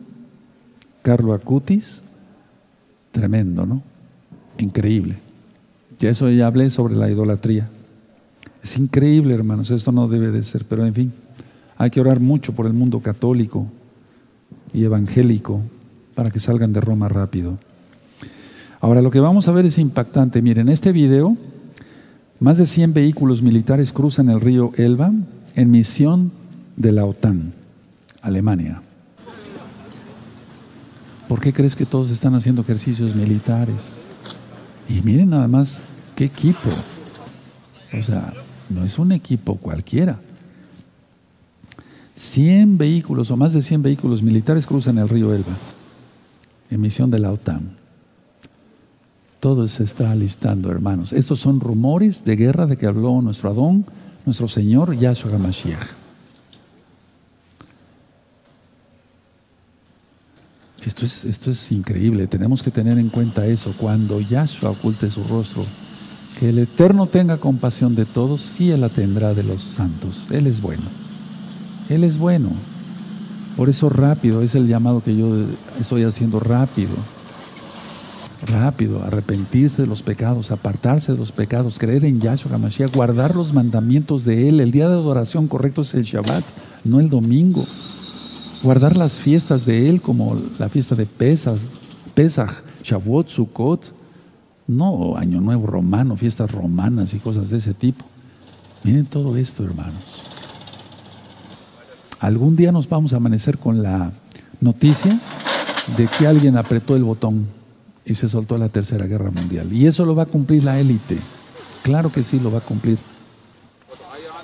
Carlo 1.03 1.33
Acutis, 1.33 2.03
tremendo, 3.11 3.67
¿no? 3.67 3.83
Increíble. 4.59 5.17
Y 5.99 6.07
eso 6.07 6.31
ya 6.31 6.47
hablé 6.47 6.71
sobre 6.71 6.95
la 6.95 7.11
idolatría. 7.11 7.69
Es 8.63 8.79
increíble, 8.79 9.35
hermanos, 9.35 9.73
esto 9.73 9.91
no 9.91 10.07
debe 10.07 10.31
de 10.31 10.45
ser, 10.45 10.65
pero 10.65 10.87
en 10.87 10.95
fin, 10.95 11.13
hay 11.83 11.91
que 11.91 12.01
orar 12.01 12.21
mucho 12.21 12.53
por 12.53 12.67
el 12.67 12.75
mundo 12.75 13.01
católico 13.01 13.67
y 14.73 14.85
evangélico 14.85 15.63
para 16.15 16.31
que 16.31 16.39
salgan 16.39 16.73
de 16.73 16.81
Roma 16.81 17.09
rápido. 17.09 17.59
Ahora, 18.79 19.03
lo 19.03 19.11
que 19.11 19.19
vamos 19.19 19.49
a 19.49 19.53
ver 19.53 19.67
es 19.67 19.79
impactante. 19.79 20.43
Miren, 20.43 20.69
en 20.69 20.73
este 20.73 20.93
video, 20.93 21.37
más 22.39 22.59
de 22.59 22.67
100 22.67 22.95
vehículos 22.95 23.43
militares 23.43 23.93
cruzan 23.93 24.29
el 24.29 24.41
río 24.41 24.71
Elba 24.77 25.11
en 25.57 25.71
misión 25.73 26.31
de 26.77 26.93
la 26.93 27.05
OTAN, 27.05 27.53
Alemania. 28.21 28.81
¿Por 31.27 31.41
qué 31.41 31.53
crees 31.53 31.75
que 31.75 31.85
todos 31.85 32.13
están 32.13 32.37
haciendo 32.37 32.63
ejercicios 32.63 33.17
militares? 33.17 33.97
Y 34.89 35.03
miren 35.03 35.31
nada 35.31 35.49
más 35.49 35.83
qué 36.15 36.27
equipo. 36.27 36.71
O 37.93 38.03
sea, 38.05 38.33
no 38.71 38.85
es 38.85 39.01
un 39.01 39.11
equipo 39.11 39.57
cualquiera. 39.57 40.21
100 42.15 42.79
vehículos 42.79 43.31
o 43.31 43.37
más 43.37 43.53
de 43.53 43.63
100 43.63 43.83
vehículos 43.83 44.23
militares 44.23 44.67
cruzan 44.67 44.99
el 44.99 45.09
río 45.09 45.35
Elba 45.35 45.57
en 46.71 46.81
misión 46.81 47.11
de 47.11 47.19
la 47.19 47.31
OTAN. 47.31 47.77
Todo 49.41 49.67
se 49.67 49.83
está 49.83 50.11
alistando, 50.11 50.71
hermanos. 50.71 51.13
Estos 51.13 51.41
son 51.41 51.61
rumores 51.61 52.25
de 52.25 52.37
guerra 52.37 52.67
de 52.67 52.77
que 52.77 52.87
habló 52.87 53.21
nuestro 53.21 53.51
Adón, 53.51 53.85
nuestro 54.25 54.49
Señor 54.49 54.97
Yahshua 54.97 55.35
HaMashiach. 55.35 55.87
Esto 60.85 61.05
es, 61.05 61.25
esto 61.25 61.51
es 61.51 61.73
increíble, 61.73 62.27
tenemos 62.27 62.63
que 62.63 62.71
tener 62.71 62.99
en 62.99 63.09
cuenta 63.09 63.47
eso. 63.47 63.75
Cuando 63.79 64.21
Yahshua 64.21 64.71
oculte 64.71 65.11
su 65.11 65.23
rostro, 65.25 65.65
que 66.39 66.49
el 66.49 66.59
Eterno 66.59 67.07
tenga 67.07 67.39
compasión 67.39 67.95
de 67.95 68.05
todos 68.05 68.53
y 68.59 68.71
Él 68.71 68.81
la 68.81 68.89
tendrá 68.89 69.35
de 69.35 69.45
los 69.45 69.63
santos. 69.63 70.27
Él 70.31 70.47
es 70.47 70.61
bueno. 70.61 71.02
Él 71.95 72.05
es 72.05 72.19
bueno. 72.19 72.51
Por 73.57 73.69
eso 73.69 73.89
rápido, 73.89 74.43
es 74.43 74.55
el 74.55 74.67
llamado 74.67 75.03
que 75.03 75.17
yo 75.17 75.29
estoy 75.79 76.05
haciendo 76.05 76.41
rápido 76.41 76.97
rápido, 78.47 79.03
arrepentirse 79.03 79.83
de 79.83 79.89
los 79.89 80.03
pecados, 80.03 80.51
apartarse 80.51 81.13
de 81.13 81.19
los 81.19 81.33
pecados, 81.33 81.79
creer 81.79 82.05
en 82.05 82.21
Yahshua 82.21 82.55
HaMashiach, 82.55 82.95
guardar 82.95 83.37
los 83.37 83.53
mandamientos 83.53 84.25
de 84.25 84.49
Él. 84.49 84.61
El 84.61 84.73
día 84.73 84.89
de 84.89 84.95
adoración 84.95 85.49
correcto 85.49 85.83
es 85.83 85.95
el 85.95 86.03
Shabbat, 86.03 86.45
no 86.85 87.01
el 87.01 87.09
domingo. 87.09 87.65
Guardar 88.63 88.97
las 88.97 89.21
fiestas 89.21 89.67
de 89.67 89.89
Él 89.89 90.01
como 90.01 90.35
la 90.59 90.69
fiesta 90.69 90.95
de 90.95 91.07
Pesach, 91.07 91.59
Pesach, 92.15 92.51
Shavuot, 92.83 93.29
Sukkot, 93.29 93.93
no 94.67 95.17
Año 95.17 95.41
Nuevo 95.41 95.67
romano, 95.67 96.17
fiestas 96.17 96.51
romanas 96.53 97.15
y 97.15 97.19
cosas 97.19 97.51
de 97.51 97.59
ese 97.59 97.75
tipo. 97.75 98.05
Miren 98.85 99.07
todo 99.07 99.37
esto, 99.37 99.65
hermanos. 99.65 100.32
Algún 102.23 102.55
día 102.55 102.71
nos 102.71 102.89
vamos 102.89 103.13
a 103.13 103.17
amanecer 103.17 103.59
con 103.59 103.83
la 103.83 104.13
noticia 104.61 105.19
de 105.97 106.07
que 106.07 106.29
alguien 106.29 106.57
apretó 106.57 106.95
el 106.95 107.03
botón 107.03 107.49
y 108.05 108.15
se 108.15 108.29
soltó 108.29 108.57
la 108.59 108.69
Tercera 108.69 109.07
Guerra 109.07 109.33
Mundial. 109.33 109.73
Y 109.73 109.89
eso 109.89 110.07
lo 110.07 110.15
va 110.15 110.23
a 110.23 110.27
cumplir 110.27 110.63
la 110.63 110.79
élite. 110.79 111.19
Claro 111.83 112.13
que 112.13 112.23
sí, 112.23 112.39
lo 112.39 112.53
va 112.53 112.59
a 112.59 112.61
cumplir. 112.65 112.99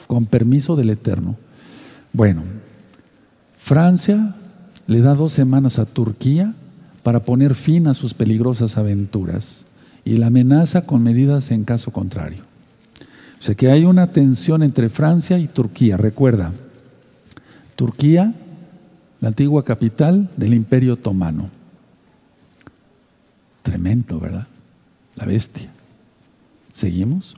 Con 0.08 0.26
permiso 0.26 0.74
del 0.74 0.90
Eterno. 0.90 1.36
Bueno, 2.12 2.42
Francia 3.56 4.34
le 4.88 5.00
da 5.00 5.14
dos 5.14 5.32
semanas 5.32 5.78
a 5.78 5.86
Turquía 5.86 6.54
para 7.04 7.20
poner 7.20 7.54
fin 7.54 7.86
a 7.86 7.94
sus 7.94 8.12
peligrosas 8.12 8.76
aventuras 8.76 9.66
y 10.04 10.16
la 10.16 10.26
amenaza 10.26 10.84
con 10.84 11.04
medidas 11.04 11.52
en 11.52 11.62
caso 11.62 11.92
contrario. 11.92 12.42
O 13.38 13.42
sea 13.42 13.54
que 13.54 13.70
hay 13.70 13.84
una 13.84 14.10
tensión 14.10 14.64
entre 14.64 14.88
Francia 14.88 15.38
y 15.38 15.46
Turquía. 15.46 15.96
Recuerda, 15.96 16.50
Turquía, 17.78 18.34
la 19.20 19.28
antigua 19.28 19.64
capital 19.64 20.28
del 20.36 20.52
Imperio 20.52 20.94
Otomano. 20.94 21.48
Tremendo, 23.62 24.18
¿verdad? 24.18 24.48
La 25.14 25.24
bestia. 25.26 25.70
¿Seguimos? 26.72 27.36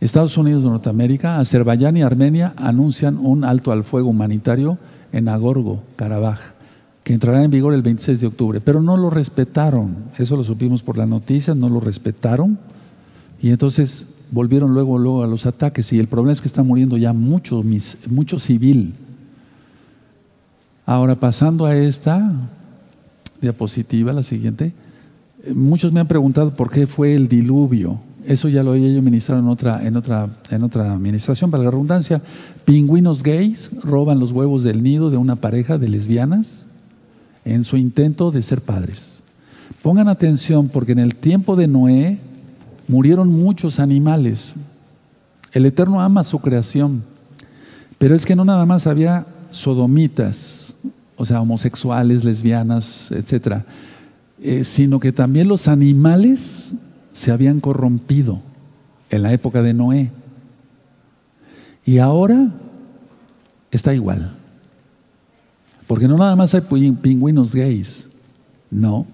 Estados 0.00 0.36
Unidos 0.36 0.64
de 0.64 0.68
Norteamérica, 0.68 1.38
Azerbaiyán 1.38 1.96
y 1.96 2.02
Armenia 2.02 2.52
anuncian 2.58 3.16
un 3.16 3.42
alto 3.42 3.72
al 3.72 3.84
fuego 3.84 4.10
humanitario 4.10 4.76
en 5.12 5.30
Agorgo, 5.30 5.82
Karabaj, 5.96 6.40
que 7.02 7.14
entrará 7.14 7.42
en 7.42 7.50
vigor 7.50 7.72
el 7.72 7.80
26 7.80 8.20
de 8.20 8.26
octubre, 8.26 8.60
pero 8.60 8.82
no 8.82 8.98
lo 8.98 9.08
respetaron. 9.08 9.96
Eso 10.18 10.36
lo 10.36 10.44
supimos 10.44 10.82
por 10.82 10.98
la 10.98 11.06
noticia, 11.06 11.54
no 11.54 11.70
lo 11.70 11.80
respetaron. 11.80 12.58
Y 13.40 13.48
entonces 13.48 14.08
volvieron 14.30 14.74
luego, 14.74 15.22
a 15.22 15.26
los 15.26 15.46
ataques. 15.46 15.90
Y 15.94 16.00
el 16.00 16.08
problema 16.08 16.34
es 16.34 16.42
que 16.42 16.48
está 16.48 16.62
muriendo 16.62 16.98
ya 16.98 17.14
mucho, 17.14 17.64
mucho 18.10 18.38
civil. 18.38 18.92
Ahora, 20.86 21.18
pasando 21.18 21.64
a 21.64 21.74
esta 21.74 22.32
diapositiva, 23.40 24.12
la 24.12 24.22
siguiente. 24.22 24.72
Muchos 25.54 25.92
me 25.92 26.00
han 26.00 26.08
preguntado 26.08 26.54
por 26.54 26.70
qué 26.70 26.86
fue 26.86 27.14
el 27.14 27.28
diluvio. 27.28 28.00
Eso 28.26 28.48
ya 28.48 28.62
lo 28.62 28.72
había 28.72 28.90
yo 28.90 29.02
ministrado 29.02 29.40
en 29.40 29.48
otra, 29.48 29.86
en 29.86 29.96
otra, 29.96 30.38
en 30.50 30.62
otra 30.62 30.92
administración, 30.92 31.50
para 31.50 31.64
la 31.64 31.70
redundancia. 31.70 32.22
Pingüinos 32.64 33.22
gays 33.22 33.70
roban 33.82 34.18
los 34.18 34.32
huevos 34.32 34.62
del 34.62 34.82
nido 34.82 35.10
de 35.10 35.18
una 35.18 35.36
pareja 35.36 35.76
de 35.76 35.88
lesbianas 35.88 36.66
en 37.44 37.64
su 37.64 37.76
intento 37.76 38.30
de 38.30 38.40
ser 38.40 38.62
padres. 38.62 39.22
Pongan 39.82 40.08
atención 40.08 40.68
porque 40.68 40.92
en 40.92 40.98
el 40.98 41.14
tiempo 41.14 41.56
de 41.56 41.68
Noé 41.68 42.18
murieron 42.88 43.28
muchos 43.28 43.78
animales. 43.78 44.54
El 45.52 45.66
Eterno 45.66 46.00
ama 46.00 46.24
su 46.24 46.38
creación, 46.38 47.02
pero 47.98 48.14
es 48.14 48.24
que 48.24 48.34
no 48.34 48.46
nada 48.46 48.64
más 48.64 48.86
había 48.86 49.26
sodomitas, 49.50 50.63
o 51.16 51.24
sea, 51.24 51.40
homosexuales, 51.40 52.24
lesbianas, 52.24 53.10
etcétera 53.12 53.64
eh, 54.46 54.64
sino 54.64 55.00
que 55.00 55.12
también 55.12 55.48
los 55.48 55.68
animales 55.68 56.74
se 57.12 57.30
habían 57.30 57.60
corrompido 57.60 58.42
en 59.08 59.22
la 59.22 59.32
época 59.32 59.62
de 59.62 59.72
Noé. 59.72 60.10
Y 61.86 61.98
ahora 61.98 62.50
está 63.70 63.94
igual. 63.94 64.36
Porque 65.86 66.08
no 66.08 66.18
nada 66.18 66.34
más 66.34 66.54
hay 66.54 66.60
pingüinos 66.60 67.54
gays, 67.54 68.10
no. 68.70 69.06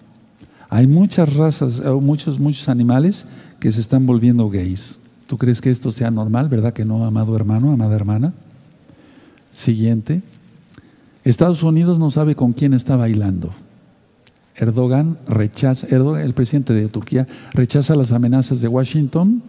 Hay 0.68 0.86
muchas 0.86 1.34
razas, 1.34 1.80
eh, 1.84 1.90
muchos, 1.90 2.40
muchos 2.40 2.68
animales 2.68 3.26
que 3.58 3.70
se 3.70 3.80
están 3.80 4.06
volviendo 4.06 4.48
gays. 4.48 4.98
¿Tú 5.26 5.36
crees 5.36 5.60
que 5.60 5.70
esto 5.70 5.92
sea 5.92 6.10
normal, 6.10 6.48
verdad 6.48 6.72
que 6.72 6.84
no, 6.84 7.04
amado 7.04 7.36
hermano, 7.36 7.72
amada 7.72 7.94
hermana? 7.94 8.32
Siguiente. 9.52 10.22
Estados 11.30 11.62
Unidos 11.62 11.98
no 11.98 12.10
sabe 12.10 12.34
con 12.34 12.52
quién 12.52 12.74
está 12.74 12.96
bailando. 12.96 13.50
Erdogan 14.56 15.18
rechaza, 15.26 15.86
Erdogan, 15.88 16.22
el 16.22 16.34
presidente 16.34 16.74
de 16.74 16.88
Turquía, 16.88 17.26
rechaza 17.52 17.94
las 17.94 18.12
amenazas 18.12 18.60
de 18.60 18.68
Washington 18.68 19.42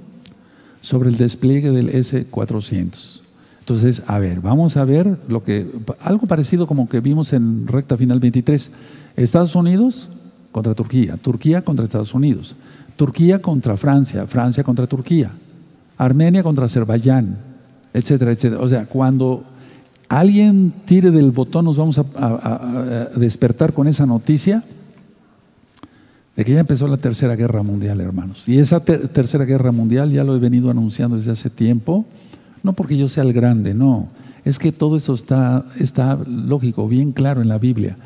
sobre 0.80 1.10
el 1.10 1.18
despliegue 1.18 1.72
del 1.72 1.90
S-400. 1.90 3.22
Entonces, 3.60 4.04
a 4.08 4.20
ver, 4.20 4.42
vamos 4.42 4.78
a 4.78 4.86
ver 4.86 5.18
lo 5.28 5.44
que 5.44 5.68
algo 6.02 6.28
parecido 6.28 6.68
como 6.68 6.90
que 6.90 7.00
vimos 7.00 7.34
en 7.34 7.68
recta 7.68 7.98
final 7.98 8.20
23. 8.20 8.72
Estados 9.16 9.56
Unidos 9.56 10.10
contra 10.52 10.74
Turquía, 10.74 11.18
Turquía 11.18 11.64
contra 11.64 11.86
Estados 11.86 12.14
Unidos, 12.14 12.56
Turquía 12.96 13.42
contra 13.42 13.78
Francia, 13.78 14.26
Francia 14.28 14.64
contra 14.64 14.88
Turquía, 14.88 15.32
Armenia 15.98 16.44
contra 16.44 16.66
Azerbaiyán, 16.66 17.38
etcétera, 17.94 18.32
etcétera. 18.32 18.62
O 18.62 18.70
sea, 18.70 18.86
cuando 18.86 19.44
alguien 20.20 20.74
tire 20.86 21.12
del 21.12 21.32
botón 21.32 21.66
nos 21.66 21.78
vamos 21.78 21.98
a 21.98 23.10
despertar 23.16 23.74
con 23.74 23.88
esa 23.88 24.06
noticia 24.06 24.64
de 26.36 26.46
que 26.46 26.54
ya 26.54 26.62
empezó 26.62 26.88
la 26.88 26.98
Tercera 26.98 27.36
Guerra 27.36 27.64
Mundial, 27.64 28.00
hermanos. 28.00 28.48
Y 28.48 28.58
esa 28.58 28.84
Tercera 28.84 29.46
Guerra 29.46 29.72
Mundial 29.72 30.12
ya 30.12 30.24
lo 30.24 30.36
he 30.36 30.40
venido 30.40 30.70
anunciando 30.70 31.16
desde 31.16 31.32
hace 31.32 31.50
tiempo, 31.50 32.06
no 32.64 32.74
porque 32.74 32.98
yo 32.98 33.08
sea 33.08 33.24
el 33.24 33.34
grande, 33.34 33.74
no, 33.74 34.10
es 34.46 34.58
que 34.60 34.72
todo 34.72 34.98
eso 34.98 35.14
está, 35.14 35.66
lógico, 36.28 36.88
bien 36.88 37.12
claro 37.12 37.42
en 37.42 37.50
la 37.50 37.58
Biblia. 37.58 37.98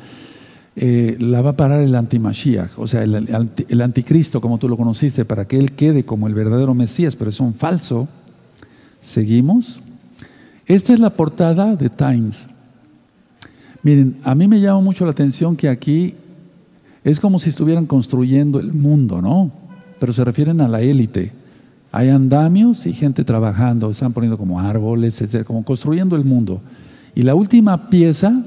Eh, 0.78 1.16
la 1.20 1.40
va 1.40 1.50
a 1.50 1.56
parar 1.56 1.80
el 1.80 1.94
antimashiach, 1.94 2.78
o 2.78 2.86
sea, 2.86 3.02
el, 3.02 3.80
anticristo, 3.80 4.40
como 4.40 4.58
tú 4.58 4.68
lo 4.68 4.76
conociste, 4.76 5.24
para 5.24 5.46
que 5.46 5.58
él 5.58 5.72
quede 5.72 6.04
como 6.04 6.26
el 6.26 6.34
verdadero 6.34 6.74
Mesías, 6.74 7.16
pero 7.16 7.30
es 7.30 7.40
un 7.40 7.54
falso. 7.54 8.08
Seguimos. 9.00 9.80
Esta 10.66 10.92
es 10.92 11.00
la 11.00 11.10
portada 11.10 11.76
de 11.76 11.88
Times. 11.88 12.48
Miren, 13.82 14.16
a 14.24 14.34
mí 14.34 14.48
me 14.48 14.60
llama 14.60 14.80
mucho 14.80 15.04
la 15.04 15.12
atención 15.12 15.54
que 15.54 15.68
aquí 15.68 16.14
es 17.04 17.20
como 17.20 17.38
si 17.38 17.50
estuvieran 17.50 17.86
construyendo 17.86 18.58
el 18.58 18.72
mundo, 18.72 19.22
¿no? 19.22 19.52
Pero 20.00 20.12
se 20.12 20.24
refieren 20.24 20.60
a 20.60 20.66
la 20.66 20.80
élite. 20.80 21.32
Hay 21.92 22.08
andamios 22.08 22.84
y 22.86 22.92
gente 22.92 23.22
trabajando, 23.22 23.88
están 23.88 24.12
poniendo 24.12 24.36
como 24.36 24.58
árboles, 24.58 25.20
etcétera, 25.20 25.44
como 25.44 25.64
construyendo 25.64 26.16
el 26.16 26.24
mundo. 26.24 26.60
Y 27.14 27.22
la 27.22 27.36
última 27.36 27.88
pieza, 27.88 28.42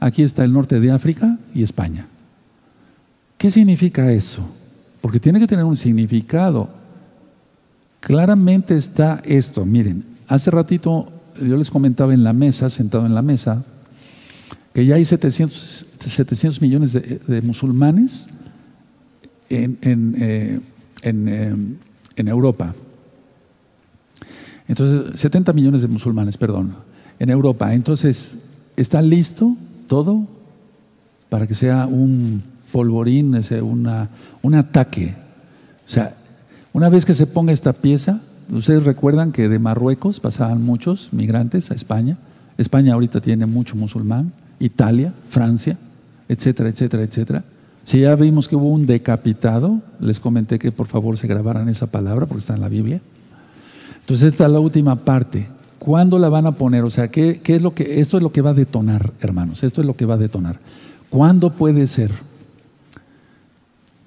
aquí 0.00 0.22
está 0.22 0.44
el 0.44 0.52
norte 0.52 0.78
de 0.80 0.90
África 0.90 1.38
y 1.54 1.62
España. 1.62 2.06
¿Qué 3.38 3.50
significa 3.50 4.12
eso? 4.12 4.42
Porque 5.00 5.18
tiene 5.18 5.40
que 5.40 5.46
tener 5.46 5.64
un 5.64 5.76
significado. 5.76 6.68
Claramente 8.00 8.76
está 8.76 9.22
esto, 9.24 9.64
miren, 9.64 10.04
hace 10.28 10.50
ratito 10.50 11.08
yo 11.40 11.56
les 11.56 11.70
comentaba 11.70 12.14
en 12.14 12.24
la 12.24 12.32
mesa, 12.32 12.70
sentado 12.70 13.06
en 13.06 13.14
la 13.14 13.22
mesa, 13.22 13.64
que 14.72 14.84
ya 14.84 14.96
hay 14.96 15.04
700, 15.04 15.86
700 16.00 16.60
millones 16.60 16.92
de, 16.92 17.42
musulmanes 17.42 18.26
en, 19.48 19.78
eh, 20.18 20.60
eh, 21.02 21.54
Europa. 22.16 22.74
Entonces, 24.66 25.20
70 25.20 25.52
millones 25.52 25.82
de 25.82 25.88
musulmanes, 25.88 26.36
perdón, 26.36 26.74
en 27.18 27.30
Europa. 27.30 27.74
Entonces, 27.74 28.38
¿está 28.76 29.02
listo 29.02 29.56
todo 29.86 30.26
para 31.28 31.46
que 31.46 31.54
sea 31.54 31.86
un 31.86 32.42
polvorín, 32.72 33.38
un 34.42 34.54
ataque? 34.54 35.14
O 35.86 35.90
sea, 35.90 36.16
una 36.72 36.88
vez 36.88 37.04
que 37.04 37.14
se 37.14 37.26
ponga 37.26 37.52
esta 37.52 37.72
pieza, 37.72 38.20
ustedes 38.58 38.84
recuerdan 38.84 39.32
que 39.32 39.48
de 39.48 39.58
Marruecos 39.58 40.20
pasaban 40.20 40.62
muchos 40.62 41.08
migrantes 41.12 41.70
a 41.70 41.74
España. 41.74 42.18
España 42.58 42.94
ahorita 42.94 43.20
tiene 43.20 43.46
mucho 43.46 43.76
musulmán. 43.76 44.32
Italia, 44.60 45.12
Francia, 45.28 45.76
etcétera, 46.28 46.68
etcétera, 46.68 47.02
etcétera. 47.02 47.44
Si 47.84 48.00
ya 48.00 48.14
vimos 48.14 48.48
que 48.48 48.56
hubo 48.56 48.70
un 48.70 48.86
decapitado, 48.86 49.80
les 50.00 50.18
comenté 50.18 50.58
que 50.58 50.72
por 50.72 50.86
favor 50.86 51.18
se 51.18 51.26
grabaran 51.26 51.68
esa 51.68 51.86
palabra 51.86 52.26
porque 52.26 52.40
está 52.40 52.54
en 52.54 52.62
la 52.62 52.68
Biblia. 52.68 53.00
Entonces 54.00 54.32
esta 54.32 54.46
es 54.46 54.52
la 54.52 54.60
última 54.60 54.96
parte. 55.04 55.48
¿Cuándo 55.78 56.18
la 56.18 56.30
van 56.30 56.46
a 56.46 56.52
poner? 56.52 56.82
O 56.84 56.90
sea, 56.90 57.08
¿qué, 57.08 57.40
es 57.44 57.62
lo 57.62 57.74
que, 57.74 58.00
esto 58.00 58.16
es 58.16 58.22
lo 58.22 58.32
que 58.32 58.40
va 58.40 58.50
a 58.50 58.54
detonar, 58.54 59.12
hermanos. 59.20 59.62
Esto 59.62 59.82
es 59.82 59.86
lo 59.86 59.96
que 59.96 60.06
va 60.06 60.14
a 60.14 60.18
detonar. 60.18 60.58
¿Cuándo 61.10 61.50
puede 61.50 61.86
ser? 61.86 62.10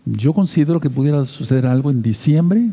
Yo 0.06 0.34
considero 0.34 0.80
que 0.80 0.90
pudiera 0.90 1.24
suceder 1.26 1.68
algo 1.68 1.92
en 1.92 2.02
diciembre, 2.02 2.72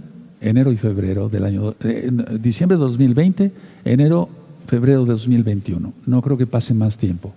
enero 0.49 0.73
y 0.73 0.77
febrero 0.77 1.29
del 1.29 1.45
año, 1.45 1.75
eh, 1.83 2.11
diciembre 2.41 2.77
de 2.77 2.85
2020, 2.85 3.53
enero, 3.85 4.29
febrero 4.67 5.05
de 5.05 5.13
2021. 5.13 5.93
No 6.07 6.23
creo 6.23 6.37
que 6.37 6.47
pase 6.47 6.75
más 6.75 6.97
tiempo 6.99 7.33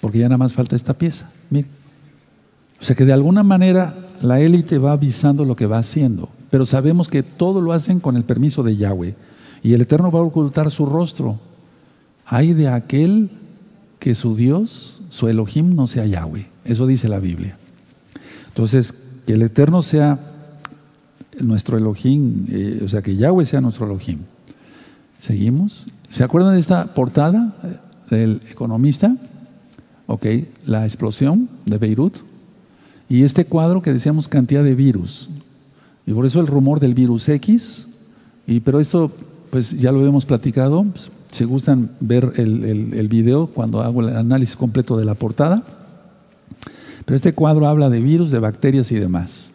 porque 0.00 0.18
ya 0.18 0.28
nada 0.28 0.38
más 0.38 0.52
falta 0.52 0.76
esta 0.76 0.94
pieza. 0.94 1.30
Mire. 1.50 1.66
O 2.80 2.84
sea 2.84 2.94
que 2.94 3.04
de 3.04 3.12
alguna 3.12 3.42
manera 3.42 4.06
la 4.22 4.40
élite 4.40 4.78
va 4.78 4.92
avisando 4.92 5.44
lo 5.44 5.56
que 5.56 5.66
va 5.66 5.78
haciendo, 5.78 6.28
pero 6.50 6.66
sabemos 6.66 7.08
que 7.08 7.22
todo 7.22 7.60
lo 7.60 7.72
hacen 7.72 8.00
con 8.00 8.16
el 8.16 8.24
permiso 8.24 8.62
de 8.62 8.76
Yahweh. 8.76 9.14
Y 9.62 9.72
el 9.72 9.80
Eterno 9.80 10.10
va 10.10 10.20
a 10.20 10.22
ocultar 10.22 10.70
su 10.70 10.86
rostro. 10.86 11.40
Hay 12.24 12.52
de 12.52 12.68
aquel 12.68 13.30
que 13.98 14.14
su 14.14 14.36
Dios, 14.36 15.02
su 15.08 15.28
Elohim, 15.28 15.74
no 15.74 15.86
sea 15.86 16.06
Yahweh. 16.06 16.46
Eso 16.64 16.86
dice 16.86 17.08
la 17.08 17.18
Biblia. 17.18 17.58
Entonces, 18.48 18.94
que 19.26 19.32
el 19.32 19.42
Eterno 19.42 19.82
sea 19.82 20.20
nuestro 21.40 21.76
Elohim, 21.76 22.46
eh, 22.48 22.80
o 22.84 22.88
sea, 22.88 23.02
que 23.02 23.16
Yahweh 23.16 23.44
sea 23.44 23.60
nuestro 23.60 23.86
Elohim. 23.86 24.18
¿Seguimos? 25.18 25.86
¿Se 26.08 26.24
acuerdan 26.24 26.54
de 26.54 26.60
esta 26.60 26.86
portada 26.94 27.54
del 28.10 28.40
economista? 28.50 29.16
¿ok? 30.06 30.26
La 30.64 30.84
explosión 30.84 31.48
de 31.64 31.78
Beirut 31.78 32.16
y 33.08 33.22
este 33.22 33.44
cuadro 33.44 33.82
que 33.82 33.92
decíamos 33.92 34.28
cantidad 34.28 34.64
de 34.64 34.74
virus. 34.74 35.28
Y 36.06 36.12
por 36.12 36.26
eso 36.26 36.40
el 36.40 36.46
rumor 36.46 36.80
del 36.80 36.94
virus 36.94 37.28
X, 37.28 37.88
y, 38.46 38.60
pero 38.60 38.80
esto 38.80 39.10
pues 39.50 39.72
ya 39.78 39.92
lo 39.92 40.04
hemos 40.06 40.26
platicado, 40.26 40.84
pues, 40.84 41.10
si 41.30 41.44
gustan 41.44 41.90
ver 42.00 42.32
el, 42.36 42.92
el, 42.94 43.08
video 43.08 43.48
cuando 43.48 43.80
hago 43.80 44.00
el 44.00 44.16
análisis 44.16 44.56
completo 44.56 44.96
de 44.96 45.04
la 45.04 45.14
portada. 45.14 45.62
Pero 47.04 47.16
este 47.16 47.32
cuadro 47.32 47.66
habla 47.66 47.88
de 47.88 48.00
virus, 48.00 48.30
de 48.30 48.38
bacterias 48.38 48.90
y 48.92 48.96
demás. 48.96 49.50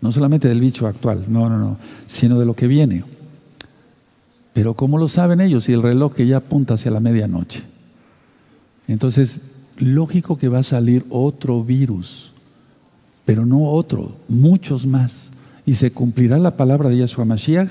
No 0.00 0.12
solamente 0.12 0.48
del 0.48 0.60
bicho 0.60 0.86
actual, 0.86 1.24
no, 1.28 1.48
no, 1.48 1.58
no, 1.58 1.76
sino 2.06 2.38
de 2.38 2.46
lo 2.46 2.54
que 2.54 2.68
viene. 2.68 3.04
Pero 4.52 4.74
¿cómo 4.74 4.98
lo 4.98 5.08
saben 5.08 5.40
ellos 5.40 5.64
si 5.64 5.72
el 5.72 5.82
reloj 5.82 6.14
que 6.14 6.26
ya 6.26 6.38
apunta 6.38 6.74
hacia 6.74 6.90
la 6.90 7.00
medianoche? 7.00 7.62
Entonces, 8.86 9.40
lógico 9.78 10.38
que 10.38 10.48
va 10.48 10.58
a 10.58 10.64
salir 10.64 11.04
otro 11.10 11.62
virus, 11.62 12.32
pero 13.24 13.44
no 13.44 13.64
otro, 13.64 14.16
muchos 14.28 14.86
más. 14.86 15.32
Y 15.66 15.74
se 15.74 15.90
cumplirá 15.90 16.38
la 16.38 16.56
palabra 16.56 16.88
de 16.88 16.98
Yahshua 16.98 17.24
Mashiach, 17.24 17.70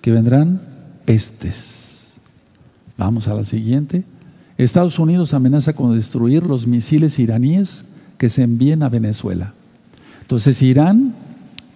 que 0.00 0.10
vendrán 0.10 0.60
pestes. 1.04 2.20
Vamos 2.96 3.28
a 3.28 3.34
la 3.34 3.44
siguiente. 3.44 4.04
Estados 4.56 4.98
Unidos 4.98 5.34
amenaza 5.34 5.74
con 5.74 5.94
destruir 5.94 6.44
los 6.44 6.66
misiles 6.66 7.18
iraníes 7.18 7.84
que 8.16 8.30
se 8.30 8.42
envíen 8.42 8.82
a 8.82 8.88
Venezuela. 8.88 9.52
Entonces, 10.22 10.62
Irán, 10.62 11.14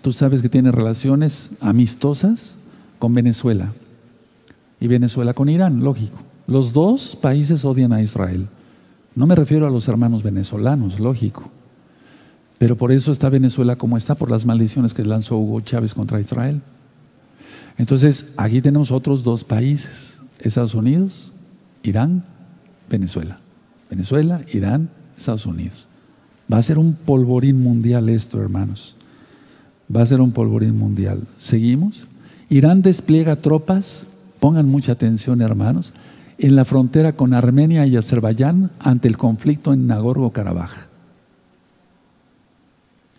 tú 0.02 0.12
sabes 0.12 0.42
que 0.42 0.48
tiene 0.48 0.72
relaciones 0.72 1.52
amistosas 1.60 2.58
con 2.98 3.14
Venezuela. 3.14 3.72
Y 4.80 4.86
Venezuela 4.86 5.34
con 5.34 5.48
Irán, 5.48 5.84
lógico. 5.84 6.18
Los 6.46 6.72
dos 6.72 7.16
países 7.16 7.64
odian 7.64 7.92
a 7.92 8.02
Israel. 8.02 8.48
No 9.14 9.26
me 9.26 9.34
refiero 9.34 9.66
a 9.66 9.70
los 9.70 9.88
hermanos 9.88 10.22
venezolanos, 10.22 10.98
lógico. 10.98 11.50
Pero 12.58 12.76
por 12.76 12.92
eso 12.92 13.12
está 13.12 13.28
Venezuela 13.28 13.76
como 13.76 13.96
está, 13.96 14.14
por 14.14 14.30
las 14.30 14.46
maldiciones 14.46 14.94
que 14.94 15.04
lanzó 15.04 15.36
Hugo 15.36 15.60
Chávez 15.60 15.94
contra 15.94 16.20
Israel. 16.20 16.60
Entonces, 17.78 18.32
aquí 18.36 18.60
tenemos 18.60 18.90
otros 18.90 19.24
dos 19.24 19.44
países, 19.44 20.20
Estados 20.40 20.74
Unidos, 20.74 21.32
Irán, 21.82 22.24
Venezuela. 22.88 23.38
Venezuela, 23.88 24.42
Irán, 24.52 24.90
Estados 25.16 25.46
Unidos. 25.46 25.88
Va 26.52 26.58
a 26.58 26.62
ser 26.62 26.78
un 26.78 26.94
polvorín 26.94 27.62
mundial 27.62 28.08
esto, 28.08 28.40
hermanos. 28.40 28.96
Va 29.94 30.02
a 30.02 30.06
ser 30.06 30.20
un 30.20 30.32
polvorín 30.32 30.76
mundial. 30.76 31.26
¿Seguimos? 31.36 32.08
Irán 32.48 32.82
despliega 32.82 33.36
tropas, 33.36 34.04
pongan 34.38 34.68
mucha 34.68 34.92
atención, 34.92 35.40
hermanos, 35.40 35.92
en 36.38 36.56
la 36.56 36.64
frontera 36.64 37.12
con 37.12 37.34
Armenia 37.34 37.86
y 37.86 37.96
Azerbaiyán 37.96 38.70
ante 38.78 39.08
el 39.08 39.16
conflicto 39.16 39.72
en 39.72 39.86
Nagorno-Karabaj. 39.86 40.88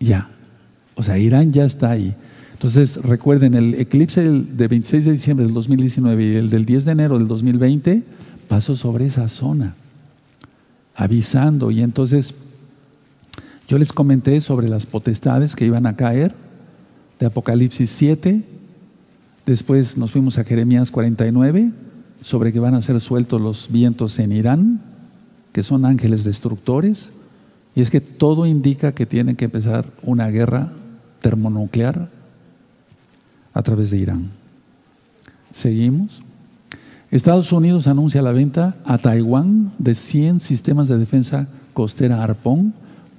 Ya. 0.00 0.28
O 0.94 1.02
sea, 1.02 1.18
Irán 1.18 1.52
ya 1.52 1.64
está 1.64 1.90
ahí. 1.90 2.14
Entonces, 2.52 2.96
recuerden, 3.02 3.54
el 3.54 3.74
eclipse 3.74 4.22
de 4.22 4.68
26 4.68 5.04
de 5.04 5.12
diciembre 5.12 5.46
del 5.46 5.54
2019 5.54 6.24
y 6.24 6.36
el 6.36 6.48
del 6.48 6.64
10 6.64 6.84
de 6.84 6.92
enero 6.92 7.18
del 7.18 7.28
2020 7.28 8.02
pasó 8.48 8.76
sobre 8.76 9.06
esa 9.06 9.28
zona, 9.28 9.74
avisando. 10.94 11.70
Y 11.70 11.82
entonces, 11.82 12.34
yo 13.68 13.78
les 13.78 13.92
comenté 13.92 14.40
sobre 14.40 14.68
las 14.68 14.86
potestades 14.86 15.56
que 15.56 15.66
iban 15.66 15.86
a 15.86 15.96
caer 15.96 16.34
de 17.22 17.26
Apocalipsis 17.26 17.88
7. 17.90 18.42
Después 19.46 19.96
nos 19.96 20.10
fuimos 20.10 20.38
a 20.38 20.44
Jeremías 20.44 20.90
49, 20.90 21.70
sobre 22.20 22.52
que 22.52 22.58
van 22.58 22.74
a 22.74 22.82
ser 22.82 23.00
sueltos 23.00 23.40
los 23.40 23.70
vientos 23.70 24.18
en 24.18 24.32
Irán, 24.32 24.82
que 25.52 25.62
son 25.62 25.84
ángeles 25.84 26.24
destructores. 26.24 27.12
Y 27.76 27.80
es 27.80 27.90
que 27.90 28.00
todo 28.00 28.44
indica 28.44 28.90
que 28.90 29.06
tiene 29.06 29.36
que 29.36 29.44
empezar 29.44 29.86
una 30.02 30.30
guerra 30.30 30.72
termonuclear 31.20 32.10
a 33.54 33.62
través 33.62 33.92
de 33.92 33.98
Irán. 33.98 34.30
Seguimos. 35.52 36.24
Estados 37.12 37.52
Unidos 37.52 37.86
anuncia 37.86 38.20
la 38.20 38.32
venta 38.32 38.74
a 38.84 38.98
Taiwán 38.98 39.70
de 39.78 39.94
100 39.94 40.40
sistemas 40.40 40.88
de 40.88 40.98
defensa 40.98 41.46
costera 41.72 42.24
Arpón 42.24 42.74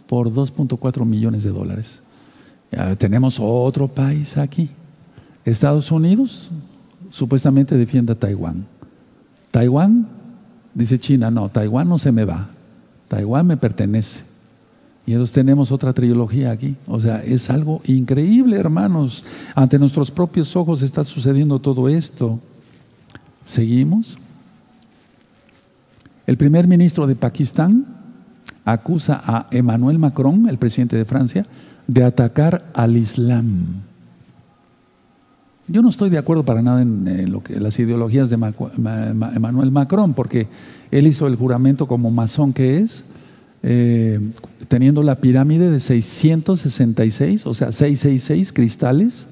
por 0.08 0.30
2.4 0.30 1.06
millones 1.06 1.44
de 1.44 1.52
dólares. 1.52 2.04
Tenemos 2.98 3.40
otro 3.40 3.88
país 3.88 4.38
aquí. 4.38 4.70
Estados 5.46 5.92
Unidos 5.92 6.52
supuestamente 7.10 7.78
defiende 7.78 8.14
a 8.14 8.20
Taiwán. 8.20 8.66
Taiwán, 9.52 10.08
dice 10.74 10.98
China, 10.98 11.30
no, 11.30 11.50
Taiwán 11.50 11.88
no 11.90 11.98
se 11.98 12.12
me 12.12 12.26
va. 12.26 12.50
Taiwán 13.08 13.46
me 13.46 13.58
pertenece. 13.58 14.24
Y 15.06 15.12
entonces 15.12 15.34
tenemos 15.34 15.72
otra 15.72 15.92
trilogía 15.92 16.52
aquí. 16.52 16.76
O 16.88 17.00
sea, 17.00 17.22
es 17.22 17.50
algo 17.50 17.82
increíble, 17.86 18.58
hermanos. 18.58 19.26
Ante 19.54 19.78
nuestros 19.78 20.10
propios 20.10 20.56
ojos 20.56 20.82
está 20.82 21.04
sucediendo 21.04 21.60
todo 21.60 21.90
esto. 21.90 22.40
¿Seguimos? 23.46 24.18
El 26.26 26.38
primer 26.38 26.68
ministro 26.68 27.06
de 27.06 27.16
Pakistán 27.16 27.86
acusa 28.64 29.22
a 29.26 29.48
Emmanuel 29.52 30.00
Macron, 30.00 30.48
el 30.48 30.58
presidente 30.58 30.96
de 30.96 31.04
Francia, 31.04 31.46
de 31.88 32.04
atacar 32.04 32.72
al 32.74 32.98
Islam. 32.98 33.84
Yo 35.68 35.82
no 35.82 35.90
estoy 35.90 36.10
de 36.10 36.18
acuerdo 36.18 36.44
para 36.44 36.62
nada 36.62 36.82
en, 36.82 37.32
lo 37.32 37.42
que, 37.42 37.60
las 37.60 37.80
ideologías 37.80 38.30
de 38.30 38.36
Emmanuel 38.36 39.72
Macron, 39.72 40.14
porque 40.14 40.48
él 40.92 41.08
hizo 41.08 41.26
el 41.26 41.36
juramento 41.36 41.88
como 41.88 42.12
masón 42.12 42.52
que 42.52 42.80
es, 42.80 43.06
eh, 43.64 44.20
teniendo 44.68 45.04
la 45.04 45.22
pirámide 45.22 45.72
de 45.72 45.80
666, 45.80 47.48
o 47.48 47.54
sea, 47.54 47.72
666 47.72 48.52
cristales. 48.52 49.28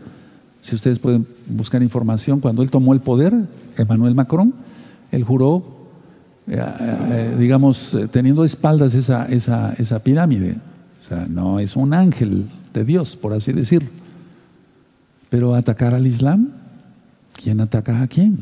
Si 0.62 0.76
ustedes 0.76 1.00
pueden 1.00 1.28
buscar 1.48 1.84
información, 1.84 2.40
cuando 2.40 2.64
él 2.64 2.72
tomó 2.72 2.94
el 2.94 3.02
poder, 3.02 3.34
Emmanuel 3.78 4.16
Macron, 4.16 4.54
él 5.12 5.26
juró, 5.26 5.64
eh, 6.48 6.58
eh, 6.58 7.36
digamos, 7.38 7.98
teniendo 8.12 8.46
espaldas 8.46 8.96
esa, 8.96 9.26
esa, 9.26 9.74
esa 9.78 10.00
pirámide. 10.00 10.56
O 11.02 11.04
sea, 11.04 11.26
no 11.28 11.60
es 11.60 11.76
un 11.76 11.94
ángel 11.94 12.48
de 12.74 12.86
Dios, 12.86 13.16
por 13.16 13.34
así 13.34 13.52
decirlo. 13.52 13.90
Pero 15.30 15.56
atacar 15.56 15.96
al 15.96 16.06
Islam, 16.06 16.50
¿quién 17.34 17.60
ataca 17.60 18.02
a 18.02 18.08
quién? 18.08 18.38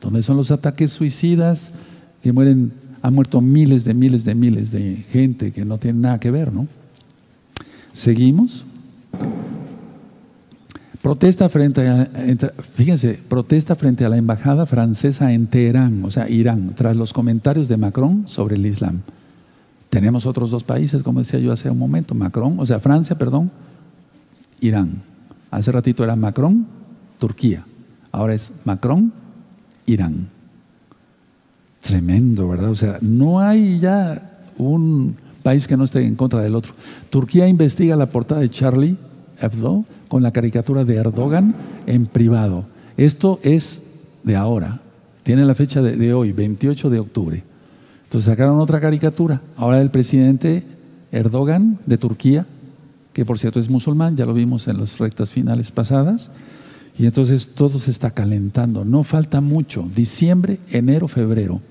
¿Dónde 0.00 0.22
son 0.22 0.36
los 0.36 0.50
ataques 0.50 0.92
suicidas 0.92 1.72
que 2.22 2.32
mueren 2.32 2.72
han 3.02 3.14
muerto 3.14 3.40
miles 3.40 3.84
de 3.84 3.94
miles 3.94 4.24
de 4.24 4.34
miles 4.34 4.70
de 4.70 4.96
gente 5.08 5.50
que 5.50 5.64
no 5.64 5.78
tiene 5.78 5.98
nada 5.98 6.20
que 6.20 6.30
ver, 6.30 6.52
¿no? 6.52 6.68
Seguimos. 7.92 8.64
Protesta 11.02 11.48
frente 11.48 11.88
a, 11.88 12.08
fíjense, 12.60 13.18
protesta 13.28 13.74
frente 13.74 14.04
a 14.04 14.08
la 14.08 14.18
embajada 14.18 14.66
francesa 14.66 15.32
en 15.32 15.48
Teherán, 15.48 16.04
o 16.04 16.10
sea, 16.12 16.30
Irán, 16.30 16.74
tras 16.76 16.96
los 16.96 17.12
comentarios 17.12 17.66
de 17.66 17.76
Macron 17.76 18.28
sobre 18.28 18.54
el 18.54 18.64
Islam. 18.66 19.00
Tenemos 19.92 20.24
otros 20.24 20.50
dos 20.50 20.64
países, 20.64 21.02
como 21.02 21.18
decía 21.18 21.38
yo 21.38 21.52
hace 21.52 21.68
un 21.68 21.78
momento, 21.78 22.14
Macron, 22.14 22.58
o 22.58 22.64
sea, 22.64 22.80
Francia, 22.80 23.18
perdón, 23.18 23.50
Irán. 24.58 25.02
Hace 25.50 25.70
ratito 25.70 26.02
era 26.02 26.16
Macron, 26.16 26.66
Turquía. 27.18 27.66
Ahora 28.10 28.32
es 28.32 28.52
Macron, 28.64 29.12
Irán. 29.84 30.30
Tremendo, 31.82 32.48
¿verdad? 32.48 32.70
O 32.70 32.74
sea, 32.74 32.96
no 33.02 33.38
hay 33.38 33.80
ya 33.80 34.46
un 34.56 35.14
país 35.42 35.68
que 35.68 35.76
no 35.76 35.84
esté 35.84 36.06
en 36.06 36.16
contra 36.16 36.40
del 36.40 36.54
otro. 36.54 36.72
Turquía 37.10 37.46
investiga 37.46 37.94
la 37.94 38.06
portada 38.06 38.40
de 38.40 38.48
Charlie 38.48 38.96
Hebdo 39.42 39.84
con 40.08 40.22
la 40.22 40.32
caricatura 40.32 40.84
de 40.86 40.96
Erdogan 40.96 41.54
en 41.84 42.06
privado. 42.06 42.64
Esto 42.96 43.40
es 43.42 43.82
de 44.22 44.36
ahora. 44.36 44.80
Tiene 45.22 45.44
la 45.44 45.54
fecha 45.54 45.82
de, 45.82 46.14
hoy, 46.14 46.32
28 46.32 46.88
de 46.88 46.98
octubre. 46.98 47.44
Entonces 48.12 48.30
sacaron 48.30 48.60
otra 48.60 48.78
caricatura. 48.78 49.40
Ahora 49.56 49.80
el 49.80 49.90
presidente 49.90 50.62
Erdogan 51.12 51.78
de 51.86 51.96
Turquía, 51.96 52.44
que 53.14 53.24
por 53.24 53.38
cierto 53.38 53.58
es 53.58 53.70
musulmán, 53.70 54.18
ya 54.18 54.26
lo 54.26 54.34
vimos 54.34 54.68
en 54.68 54.78
las 54.78 54.98
rectas 54.98 55.32
finales 55.32 55.70
pasadas. 55.70 56.30
Y 56.98 57.06
entonces 57.06 57.52
todo 57.54 57.78
se 57.78 57.90
está 57.90 58.10
calentando. 58.10 58.84
No 58.84 59.02
falta 59.02 59.40
mucho. 59.40 59.88
Diciembre, 59.96 60.58
enero, 60.70 61.08
febrero. 61.08 61.62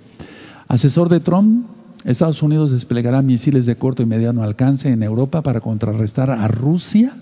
Asesor 0.68 1.10
de 1.10 1.20
Trump, 1.20 1.68
Estados 2.06 2.42
Unidos 2.42 2.72
desplegará 2.72 3.22
misiles 3.22 3.68
de 3.68 3.76
corto 3.76 4.02
y 4.02 4.08
mediano 4.08 4.42
alcance 4.42 4.90
en 4.90 5.04
Europa 5.04 5.44
para 5.44 5.62
contrarrestar 5.62 6.32
a 6.32 6.48
Rusia 6.48 7.14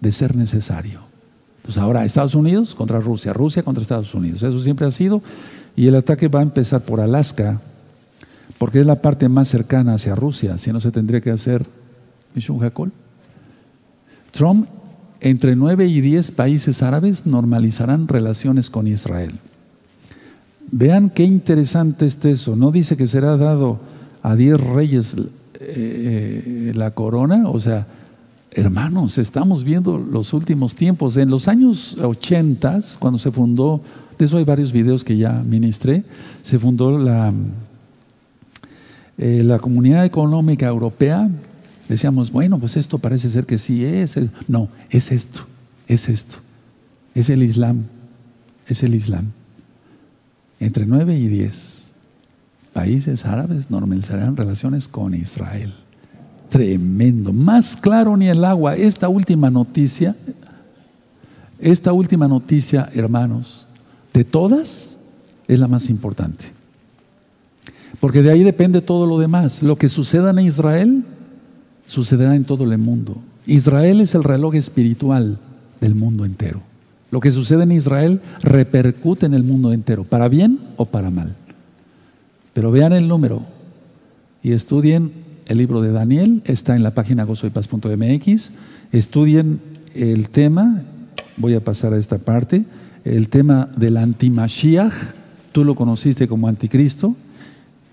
de 0.00 0.10
ser 0.10 0.34
necesario. 0.34 0.98
Pues 1.62 1.78
ahora 1.78 2.04
Estados 2.04 2.34
Unidos 2.34 2.74
contra 2.74 2.98
Rusia, 2.98 3.32
Rusia 3.32 3.62
contra 3.62 3.82
Estados 3.82 4.12
Unidos. 4.16 4.42
Eso 4.42 4.58
siempre 4.58 4.84
ha 4.84 4.90
sido. 4.90 5.22
Y 5.76 5.86
el 5.86 5.94
ataque 5.94 6.26
va 6.26 6.40
a 6.40 6.42
empezar 6.42 6.80
por 6.80 7.00
Alaska, 7.00 7.60
porque 8.58 8.80
es 8.80 8.86
la 8.86 9.00
parte 9.00 9.28
más 9.28 9.48
cercana 9.48 9.94
hacia 9.94 10.14
Rusia, 10.14 10.58
si 10.58 10.72
no 10.72 10.80
se 10.80 10.90
tendría 10.90 11.20
que 11.20 11.30
hacer 11.30 11.64
Mishun 12.34 12.62
Hakol. 12.62 12.92
Trump, 14.32 14.68
entre 15.20 15.56
nueve 15.56 15.86
y 15.86 16.00
diez 16.00 16.30
países 16.30 16.82
árabes 16.82 17.24
normalizarán 17.24 18.08
relaciones 18.08 18.68
con 18.68 18.86
Israel. 18.86 19.38
Vean 20.70 21.10
qué 21.10 21.24
interesante 21.24 22.06
es 22.06 22.22
eso. 22.24 22.56
No 22.56 22.70
dice 22.70 22.96
que 22.96 23.06
será 23.06 23.36
dado 23.36 23.80
a 24.22 24.36
diez 24.36 24.60
reyes 24.60 25.14
eh, 25.14 25.22
eh, 25.60 26.72
la 26.74 26.90
corona. 26.90 27.48
O 27.48 27.58
sea, 27.58 27.86
hermanos, 28.50 29.18
estamos 29.18 29.64
viendo 29.64 29.96
los 29.98 30.32
últimos 30.32 30.74
tiempos. 30.74 31.16
En 31.16 31.30
los 31.30 31.48
años 31.48 31.96
80, 32.00 32.80
cuando 32.98 33.18
se 33.18 33.30
fundó, 33.30 33.80
de 34.18 34.24
eso 34.24 34.36
hay 34.36 34.44
varios 34.44 34.72
videos 34.72 35.04
que 35.04 35.16
ya 35.16 35.32
ministré, 35.32 36.04
se 36.42 36.58
fundó 36.58 36.98
la, 36.98 37.32
eh, 39.18 39.42
la 39.44 39.58
Comunidad 39.58 40.04
Económica 40.04 40.66
Europea. 40.66 41.28
Decíamos, 41.88 42.30
bueno, 42.30 42.58
pues 42.58 42.76
esto 42.76 42.98
parece 42.98 43.30
ser 43.30 43.46
que 43.46 43.58
sí 43.58 43.84
es. 43.84 44.18
No, 44.46 44.68
es 44.90 45.10
esto, 45.10 45.40
es 45.88 46.08
esto. 46.08 46.36
Es 47.14 47.28
el 47.28 47.42
Islam, 47.42 47.84
es 48.66 48.82
el 48.82 48.94
Islam. 48.94 49.32
Entre 50.60 50.86
9 50.86 51.16
y 51.18 51.28
10 51.28 51.92
países 52.72 53.24
árabes 53.24 53.70
normalizarán 53.70 54.36
relaciones 54.36 54.86
con 54.86 55.14
Israel. 55.14 55.74
Tremendo. 56.48 57.32
Más 57.32 57.76
claro 57.76 58.16
ni 58.16 58.28
el 58.28 58.44
agua. 58.44 58.76
Esta 58.76 59.08
última 59.08 59.50
noticia, 59.50 60.14
esta 61.58 61.92
última 61.92 62.28
noticia, 62.28 62.88
hermanos, 62.94 63.66
de 64.12 64.24
todas, 64.24 64.96
es 65.48 65.58
la 65.58 65.66
más 65.68 65.90
importante. 65.90 66.57
Porque 68.00 68.22
de 68.22 68.30
ahí 68.30 68.42
depende 68.42 68.80
todo 68.80 69.06
lo 69.06 69.18
demás. 69.18 69.62
Lo 69.62 69.76
que 69.76 69.88
suceda 69.88 70.30
en 70.30 70.38
Israel, 70.38 71.04
sucederá 71.86 72.34
en 72.36 72.44
todo 72.44 72.64
el 72.64 72.78
mundo. 72.78 73.16
Israel 73.46 74.00
es 74.00 74.14
el 74.14 74.24
reloj 74.24 74.54
espiritual 74.54 75.38
del 75.80 75.94
mundo 75.94 76.24
entero. 76.24 76.62
Lo 77.10 77.20
que 77.20 77.32
sucede 77.32 77.62
en 77.62 77.72
Israel 77.72 78.20
repercute 78.42 79.26
en 79.26 79.34
el 79.34 79.42
mundo 79.42 79.72
entero, 79.72 80.04
para 80.04 80.28
bien 80.28 80.60
o 80.76 80.84
para 80.84 81.10
mal. 81.10 81.34
Pero 82.52 82.70
vean 82.70 82.92
el 82.92 83.08
número 83.08 83.42
y 84.42 84.52
estudien 84.52 85.12
el 85.46 85.58
libro 85.58 85.80
de 85.80 85.92
Daniel, 85.92 86.42
está 86.44 86.76
en 86.76 86.82
la 86.82 86.92
página 86.92 87.24
gozoypaz.mx. 87.24 88.52
Estudien 88.92 89.60
el 89.94 90.28
tema, 90.28 90.82
voy 91.38 91.54
a 91.54 91.64
pasar 91.64 91.94
a 91.94 91.98
esta 91.98 92.18
parte, 92.18 92.64
el 93.04 93.30
tema 93.30 93.70
del 93.76 93.96
antimashiach, 93.96 94.92
tú 95.52 95.64
lo 95.64 95.74
conociste 95.74 96.28
como 96.28 96.48
anticristo, 96.48 97.16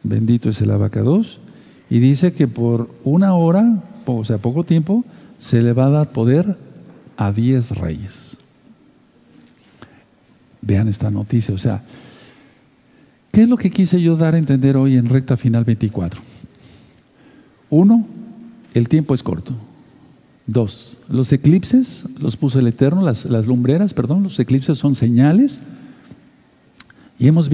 bendito 0.08 0.50
es 0.50 0.62
el 0.62 0.72
abacados, 0.72 1.40
y 1.90 2.00
dice 2.00 2.34
que 2.34 2.48
por 2.48 2.90
una 3.04 3.36
hora, 3.36 3.84
o 4.06 4.24
sea, 4.24 4.38
poco 4.38 4.64
tiempo, 4.64 5.04
se 5.38 5.62
le 5.62 5.74
va 5.74 5.88
a 5.88 5.90
dar 5.90 6.12
poder 6.12 6.58
a 7.18 7.32
diez 7.32 7.72
reyes. 7.72 8.38
Vean 10.62 10.88
esta 10.88 11.12
noticia. 11.12 11.54
O 11.54 11.58
sea, 11.58 11.84
¿qué 13.32 13.44
es 13.44 13.50
lo 13.50 13.58
que 13.58 13.70
quise 13.70 14.02
yo 14.02 14.16
dar 14.16 14.34
a 14.34 14.38
entender 14.38 14.78
hoy 14.78 14.96
en 14.98 15.10
recta 15.10 15.38
final 15.38 15.64
24? 15.64 16.22
Uno, 17.70 18.06
el 18.74 18.90
tiempo 18.90 19.14
es 19.14 19.24
corto. 19.24 19.54
Dos, 20.48 21.00
los 21.10 21.32
eclipses 21.32 22.06
los 22.20 22.38
puso 22.38 22.60
el 22.60 22.68
Eterno, 22.68 23.02
las, 23.02 23.26
las 23.26 23.48
lumbreras, 23.48 23.94
perdón, 23.94 24.24
los 24.24 24.40
eclipses 24.40 24.78
son 24.78 24.94
señales. 24.94 25.60
Y 27.18 27.28
hemos, 27.28 27.50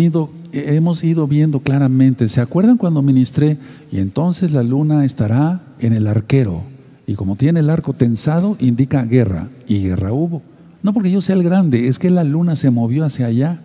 hemos 0.53 1.03
ido 1.03 1.27
viendo 1.27 1.59
claramente, 1.59 2.27
¿se 2.29 2.41
acuerdan 2.41 2.77
cuando 2.77 3.01
ministré? 3.01 3.57
Y 3.91 3.99
entonces 3.99 4.51
la 4.51 4.63
luna 4.63 5.05
estará 5.05 5.61
en 5.79 5.93
el 5.93 6.07
arquero. 6.07 6.63
Y 7.05 7.15
como 7.15 7.35
tiene 7.35 7.59
el 7.59 7.69
arco 7.69 7.93
tensado, 7.93 8.57
indica 8.59 9.03
guerra. 9.03 9.49
Y 9.67 9.83
guerra 9.83 10.13
hubo. 10.13 10.41
No 10.81 10.93
porque 10.93 11.11
yo 11.11 11.21
sea 11.21 11.35
el 11.35 11.43
grande, 11.43 11.87
es 11.87 11.99
que 11.99 12.09
la 12.09 12.23
luna 12.23 12.55
se 12.55 12.71
movió 12.71 13.05
hacia 13.05 13.27
allá. 13.27 13.61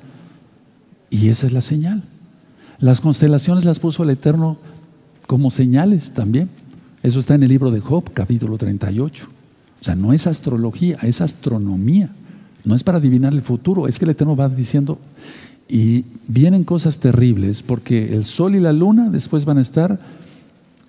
Y 1.08 1.28
esa 1.28 1.46
es 1.46 1.52
la 1.52 1.62
señal. 1.62 2.02
Las 2.78 3.00
constelaciones 3.00 3.64
las 3.64 3.78
puso 3.78 4.02
el 4.02 4.10
Eterno 4.10 4.58
como 5.26 5.50
señales 5.50 6.12
también. 6.12 6.50
Eso 7.02 7.18
está 7.20 7.34
en 7.34 7.42
el 7.42 7.48
libro 7.48 7.70
de 7.70 7.80
Job, 7.80 8.12
capítulo 8.12 8.58
38. 8.58 9.28
O 9.80 9.84
sea, 9.84 9.94
no 9.94 10.12
es 10.12 10.26
astrología, 10.26 10.98
es 11.02 11.20
astronomía. 11.20 12.10
No 12.64 12.74
es 12.74 12.82
para 12.82 12.98
adivinar 12.98 13.32
el 13.32 13.42
futuro, 13.42 13.86
es 13.86 13.98
que 13.98 14.04
el 14.04 14.10
Eterno 14.10 14.34
va 14.34 14.48
diciendo, 14.48 14.98
y 15.68 16.04
vienen 16.28 16.64
cosas 16.64 16.98
terribles, 16.98 17.62
porque 17.62 18.14
el 18.14 18.24
sol 18.24 18.54
y 18.54 18.60
la 18.60 18.72
luna 18.72 19.10
después 19.10 19.44
van 19.44 19.58
a 19.58 19.62
estar 19.62 19.98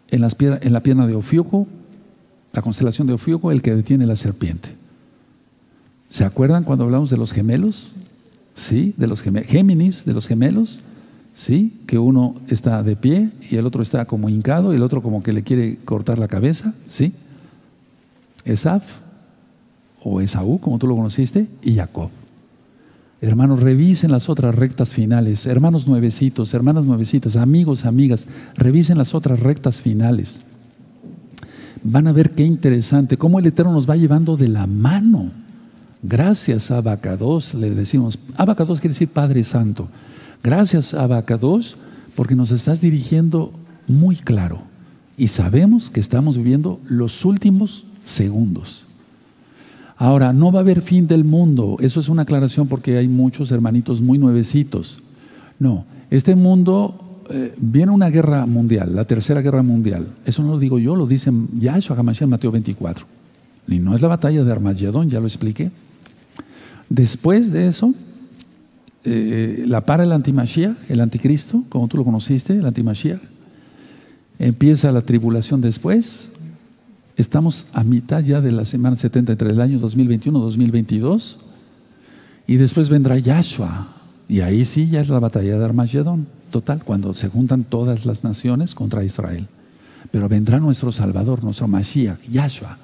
en, 0.10 0.22
las 0.22 0.36
en 0.40 0.74
la 0.74 0.84
pierna 0.84 1.08
de 1.08 1.16
Ofiuco, 1.16 1.68
la 2.54 2.62
constelación 2.62 3.08
de 3.08 3.14
Ofiuco, 3.14 3.52
el 3.52 3.62
que 3.62 3.76
detiene 3.76 4.06
la 4.06 4.16
serpiente. 4.16 4.70
¿Se 6.10 6.24
acuerdan 6.26 6.64
cuando 6.64 6.86
hablamos 6.86 7.10
de 7.10 7.18
los 7.18 7.34
gemelos? 7.34 7.94
Sí, 8.54 8.94
de 8.98 9.08
los 9.08 9.22
gemelos, 9.22 9.50
Géminis, 9.50 10.06
de 10.06 10.14
los 10.14 10.28
gemelos. 10.28 10.80
¿sí? 11.38 11.72
Que 11.86 12.00
uno 12.00 12.34
está 12.48 12.82
de 12.82 12.96
pie 12.96 13.30
y 13.52 13.58
el 13.58 13.68
otro 13.68 13.84
está 13.84 14.06
como 14.06 14.28
hincado 14.28 14.74
y 14.74 14.76
el 14.76 14.82
otro 14.82 15.04
como 15.04 15.22
que 15.22 15.32
le 15.32 15.44
quiere 15.44 15.78
cortar 15.86 16.18
la 16.18 16.28
cabeza, 16.28 16.74
¿sí? 16.88 17.14
Esaf 18.44 19.02
o 20.04 20.20
Esaú, 20.20 20.60
como 20.60 20.80
tú 20.80 20.88
lo 20.88 20.96
conociste, 20.96 21.48
y 21.62 21.76
Jacob. 21.76 22.10
Hermanos, 23.20 23.62
revisen 23.62 24.12
las 24.12 24.30
otras 24.30 24.54
rectas 24.54 24.94
finales. 24.94 25.48
Hermanos 25.48 25.88
nuevecitos, 25.88 26.54
hermanas 26.54 26.86
nuevecitas, 26.86 27.36
amigos, 27.36 27.86
amigas, 27.86 28.28
revisen 28.56 28.98
las 28.98 29.16
otras 29.16 29.40
rectas 29.40 29.82
finales. 29.82 30.42
Van 31.84 32.08
a 32.08 32.12
ver 32.12 32.32
qué 32.32 32.44
interesante, 32.44 33.18
cómo 33.18 33.40
el 33.40 33.48
Eterno 33.48 33.72
nos 33.74 33.90
va 33.90 33.96
llevando 33.96 34.38
de 34.38 34.48
la 34.48 34.68
mano. 34.68 35.32
Gracias 36.04 36.70
Abacados, 36.70 37.54
le 37.54 37.72
decimos, 37.72 38.20
Abacados 38.36 38.80
quiere 38.80 38.94
decir 38.94 39.08
Padre 39.08 39.44
Santo. 39.44 39.88
Gracias, 40.44 40.94
Abacados, 40.94 41.78
porque 42.16 42.36
nos 42.36 42.52
estás 42.52 42.82
dirigiendo 42.82 43.52
muy 43.88 44.16
claro 44.16 44.62
y 45.18 45.30
sabemos 45.30 45.90
que 45.90 46.00
estamos 46.00 46.38
viviendo 46.38 46.80
los 46.88 47.26
últimos 47.26 47.86
segundos. 48.06 48.87
Ahora, 49.98 50.32
no 50.32 50.52
va 50.52 50.60
a 50.60 50.62
haber 50.62 50.82
fin 50.82 51.08
del 51.08 51.24
mundo. 51.24 51.78
Eso 51.80 52.00
es 52.00 52.08
una 52.08 52.22
aclaración 52.22 52.68
porque 52.68 52.98
hay 52.98 53.08
muchos 53.08 53.52
hermanitos 53.52 54.02
muy 54.02 54.18
nuevecitos. 54.18 55.00
No, 55.60 55.86
este 56.12 56.36
mundo 56.36 57.24
eh, 57.30 57.54
viene 57.58 57.92
una 57.92 58.10
guerra 58.10 58.46
mundial, 58.46 58.96
la 58.96 59.06
tercera 59.06 59.42
guerra 59.42 59.64
mundial. 59.64 60.08
Eso 60.26 60.44
no 60.44 60.52
lo 60.52 60.60
digo 60.60 60.78
yo, 60.78 60.96
lo 60.96 61.08
dice 61.08 61.32
Yahshua 61.60 61.98
HaMashiach 61.98 62.24
en 62.24 62.30
Mateo 62.30 62.52
24. 62.52 63.06
Y 63.68 63.80
no 63.80 63.96
es 63.96 64.02
la 64.02 64.08
batalla 64.08 64.44
de 64.44 64.52
Armagedón, 64.52 65.10
ya 65.10 65.20
lo 65.20 65.26
expliqué. 65.26 65.72
Después 66.90 67.52
de 67.52 67.68
eso, 67.68 67.94
eh, 69.04 69.66
la 69.68 69.86
para 69.86 70.04
el 70.04 70.12
antimashiach, 70.12 70.90
el 70.90 71.02
anticristo, 71.02 71.64
como 71.70 71.88
tú 71.88 71.98
lo 71.98 72.06
conociste, 72.06 72.54
el 72.54 72.66
antimashiach. 72.66 73.22
Empieza 74.40 74.92
la 74.92 75.02
tribulación 75.02 75.60
después. 75.60 76.32
Estamos 77.18 77.66
a 77.74 77.84
mitad 77.84 78.24
ya 78.24 78.42
de 78.42 78.52
la 78.52 78.64
semana 78.64 78.96
70 78.96 79.32
entre 79.32 79.50
el 79.50 79.60
año 79.60 79.80
2021-2022. 79.80 81.38
Y 82.46 82.58
después 82.58 82.90
vendrá 82.90 83.18
Yahshua. 83.18 83.88
Y 84.30 84.42
ahí 84.42 84.66
sí 84.66 84.88
ya 84.88 85.02
es 85.02 85.10
la 85.10 85.20
batalla 85.20 85.58
de 85.58 85.66
Armagedón, 85.66 86.28
total, 86.52 86.84
cuando 86.84 87.14
se 87.16 87.28
juntan 87.28 87.64
todas 87.64 88.06
las 88.06 88.24
naciones 88.24 88.76
contra 88.76 89.04
Israel. 89.04 89.48
Pero 90.12 90.30
vendrá 90.30 90.60
nuestro 90.60 90.92
Salvador, 90.92 91.44
nuestro 91.44 91.68
Mashiach, 91.68 92.22
Yahshua. 92.30 92.78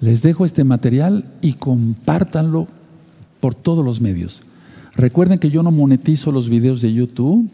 Les 0.00 0.22
dejo 0.22 0.46
este 0.46 0.64
material 0.64 1.26
y 1.42 1.52
compártanlo 1.52 2.68
por 3.40 3.54
todos 3.54 3.84
los 3.84 4.00
medios. 4.00 4.42
Recuerden 4.96 5.38
que 5.38 5.50
yo 5.50 5.62
no 5.62 5.70
monetizo 5.70 6.32
los 6.32 6.48
videos 6.48 6.80
de 6.80 6.92
YouTube. 6.94 7.50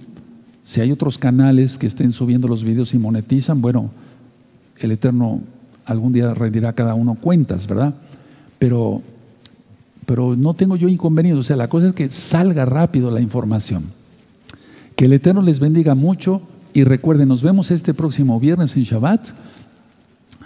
Si 0.62 0.80
hay 0.80 0.92
otros 0.92 1.18
canales 1.18 1.76
que 1.76 1.88
estén 1.88 2.12
subiendo 2.12 2.46
los 2.46 2.62
videos 2.62 2.94
y 2.94 2.99
monetizan, 2.99 3.61
bueno, 3.61 3.90
el 4.78 4.92
Eterno 4.92 5.42
algún 5.89 6.12
día 6.12 6.34
rendirá 6.34 6.72
cada 6.74 6.95
uno 6.95 7.14
cuentas, 7.14 7.66
¿verdad? 7.66 7.95
Pero, 8.59 9.03
pero 10.07 10.36
no 10.36 10.55
tengo 10.55 10.76
yo 10.76 10.89
inconveniente. 10.89 11.41
O 11.41 11.43
sea, 11.43 11.57
la 11.57 11.68
cosa 11.68 11.89
es 11.89 11.93
que 11.95 12.09
salga 12.11 12.64
rápido 12.64 13.11
la 13.11 13.20
información. 13.20 13.84
Que 14.95 15.07
el 15.07 15.12
Eterno 15.12 15.43
les 15.43 15.61
bendiga 15.61 15.95
mucho 15.95 16.43
y 16.74 16.84
recuerden, 16.84 17.28
nos 17.28 17.43
vemos 17.43 17.70
este 17.70 17.95
próximo 17.95 18.39
viernes 18.39 18.76
en 18.76 18.82
Shabbat, 18.82 19.28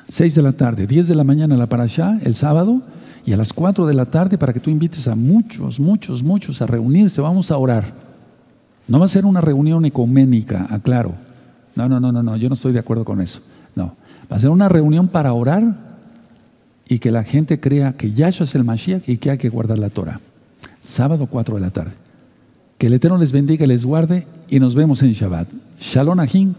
6 0.08 0.34
de 0.34 0.42
la 0.42 0.52
tarde, 0.52 0.86
10 0.86 1.08
de 1.08 1.14
la 1.14 1.24
mañana 1.24 1.56
la 1.56 1.68
Parashá, 1.68 2.18
el 2.22 2.34
sábado 2.34 2.82
y 3.24 3.32
a 3.32 3.36
las 3.36 3.52
4 3.52 3.86
de 3.86 3.94
la 3.94 4.06
tarde 4.06 4.38
para 4.38 4.52
que 4.52 4.60
tú 4.60 4.70
invites 4.70 5.08
a 5.08 5.14
muchos, 5.14 5.80
muchos, 5.80 6.22
muchos 6.22 6.62
a 6.62 6.66
reunirse. 6.66 7.20
Vamos 7.20 7.50
a 7.50 7.56
orar. 7.56 7.92
No 8.88 8.98
va 8.98 9.06
a 9.06 9.08
ser 9.08 9.26
una 9.26 9.40
reunión 9.40 9.84
ecuménica, 9.84 10.66
aclaro. 10.70 11.14
No, 11.74 11.88
no, 11.88 11.98
no, 11.98 12.12
no, 12.12 12.22
no, 12.22 12.36
yo 12.36 12.48
no 12.48 12.54
estoy 12.54 12.72
de 12.72 12.78
acuerdo 12.78 13.04
con 13.04 13.20
eso. 13.20 13.40
Ser 14.38 14.50
una 14.50 14.68
reunión 14.68 15.08
para 15.08 15.32
orar 15.32 15.74
y 16.88 16.98
que 16.98 17.10
la 17.10 17.24
gente 17.24 17.60
crea 17.60 17.94
que 17.94 18.12
Yahshua 18.12 18.44
es 18.44 18.54
el 18.54 18.64
Mashiach 18.64 19.08
y 19.08 19.16
que 19.16 19.30
hay 19.30 19.38
que 19.38 19.48
guardar 19.48 19.78
la 19.78 19.90
Torah. 19.90 20.20
Sábado 20.80 21.26
4 21.26 21.54
de 21.54 21.60
la 21.60 21.70
tarde. 21.70 21.92
Que 22.78 22.88
el 22.88 22.94
Eterno 22.94 23.18
les 23.18 23.32
bendiga, 23.32 23.66
les 23.66 23.84
guarde 23.84 24.26
y 24.48 24.58
nos 24.58 24.74
vemos 24.74 25.02
en 25.02 25.12
Shabbat. 25.12 25.48
Shalom 25.80 26.20
Ahim. 26.20 26.54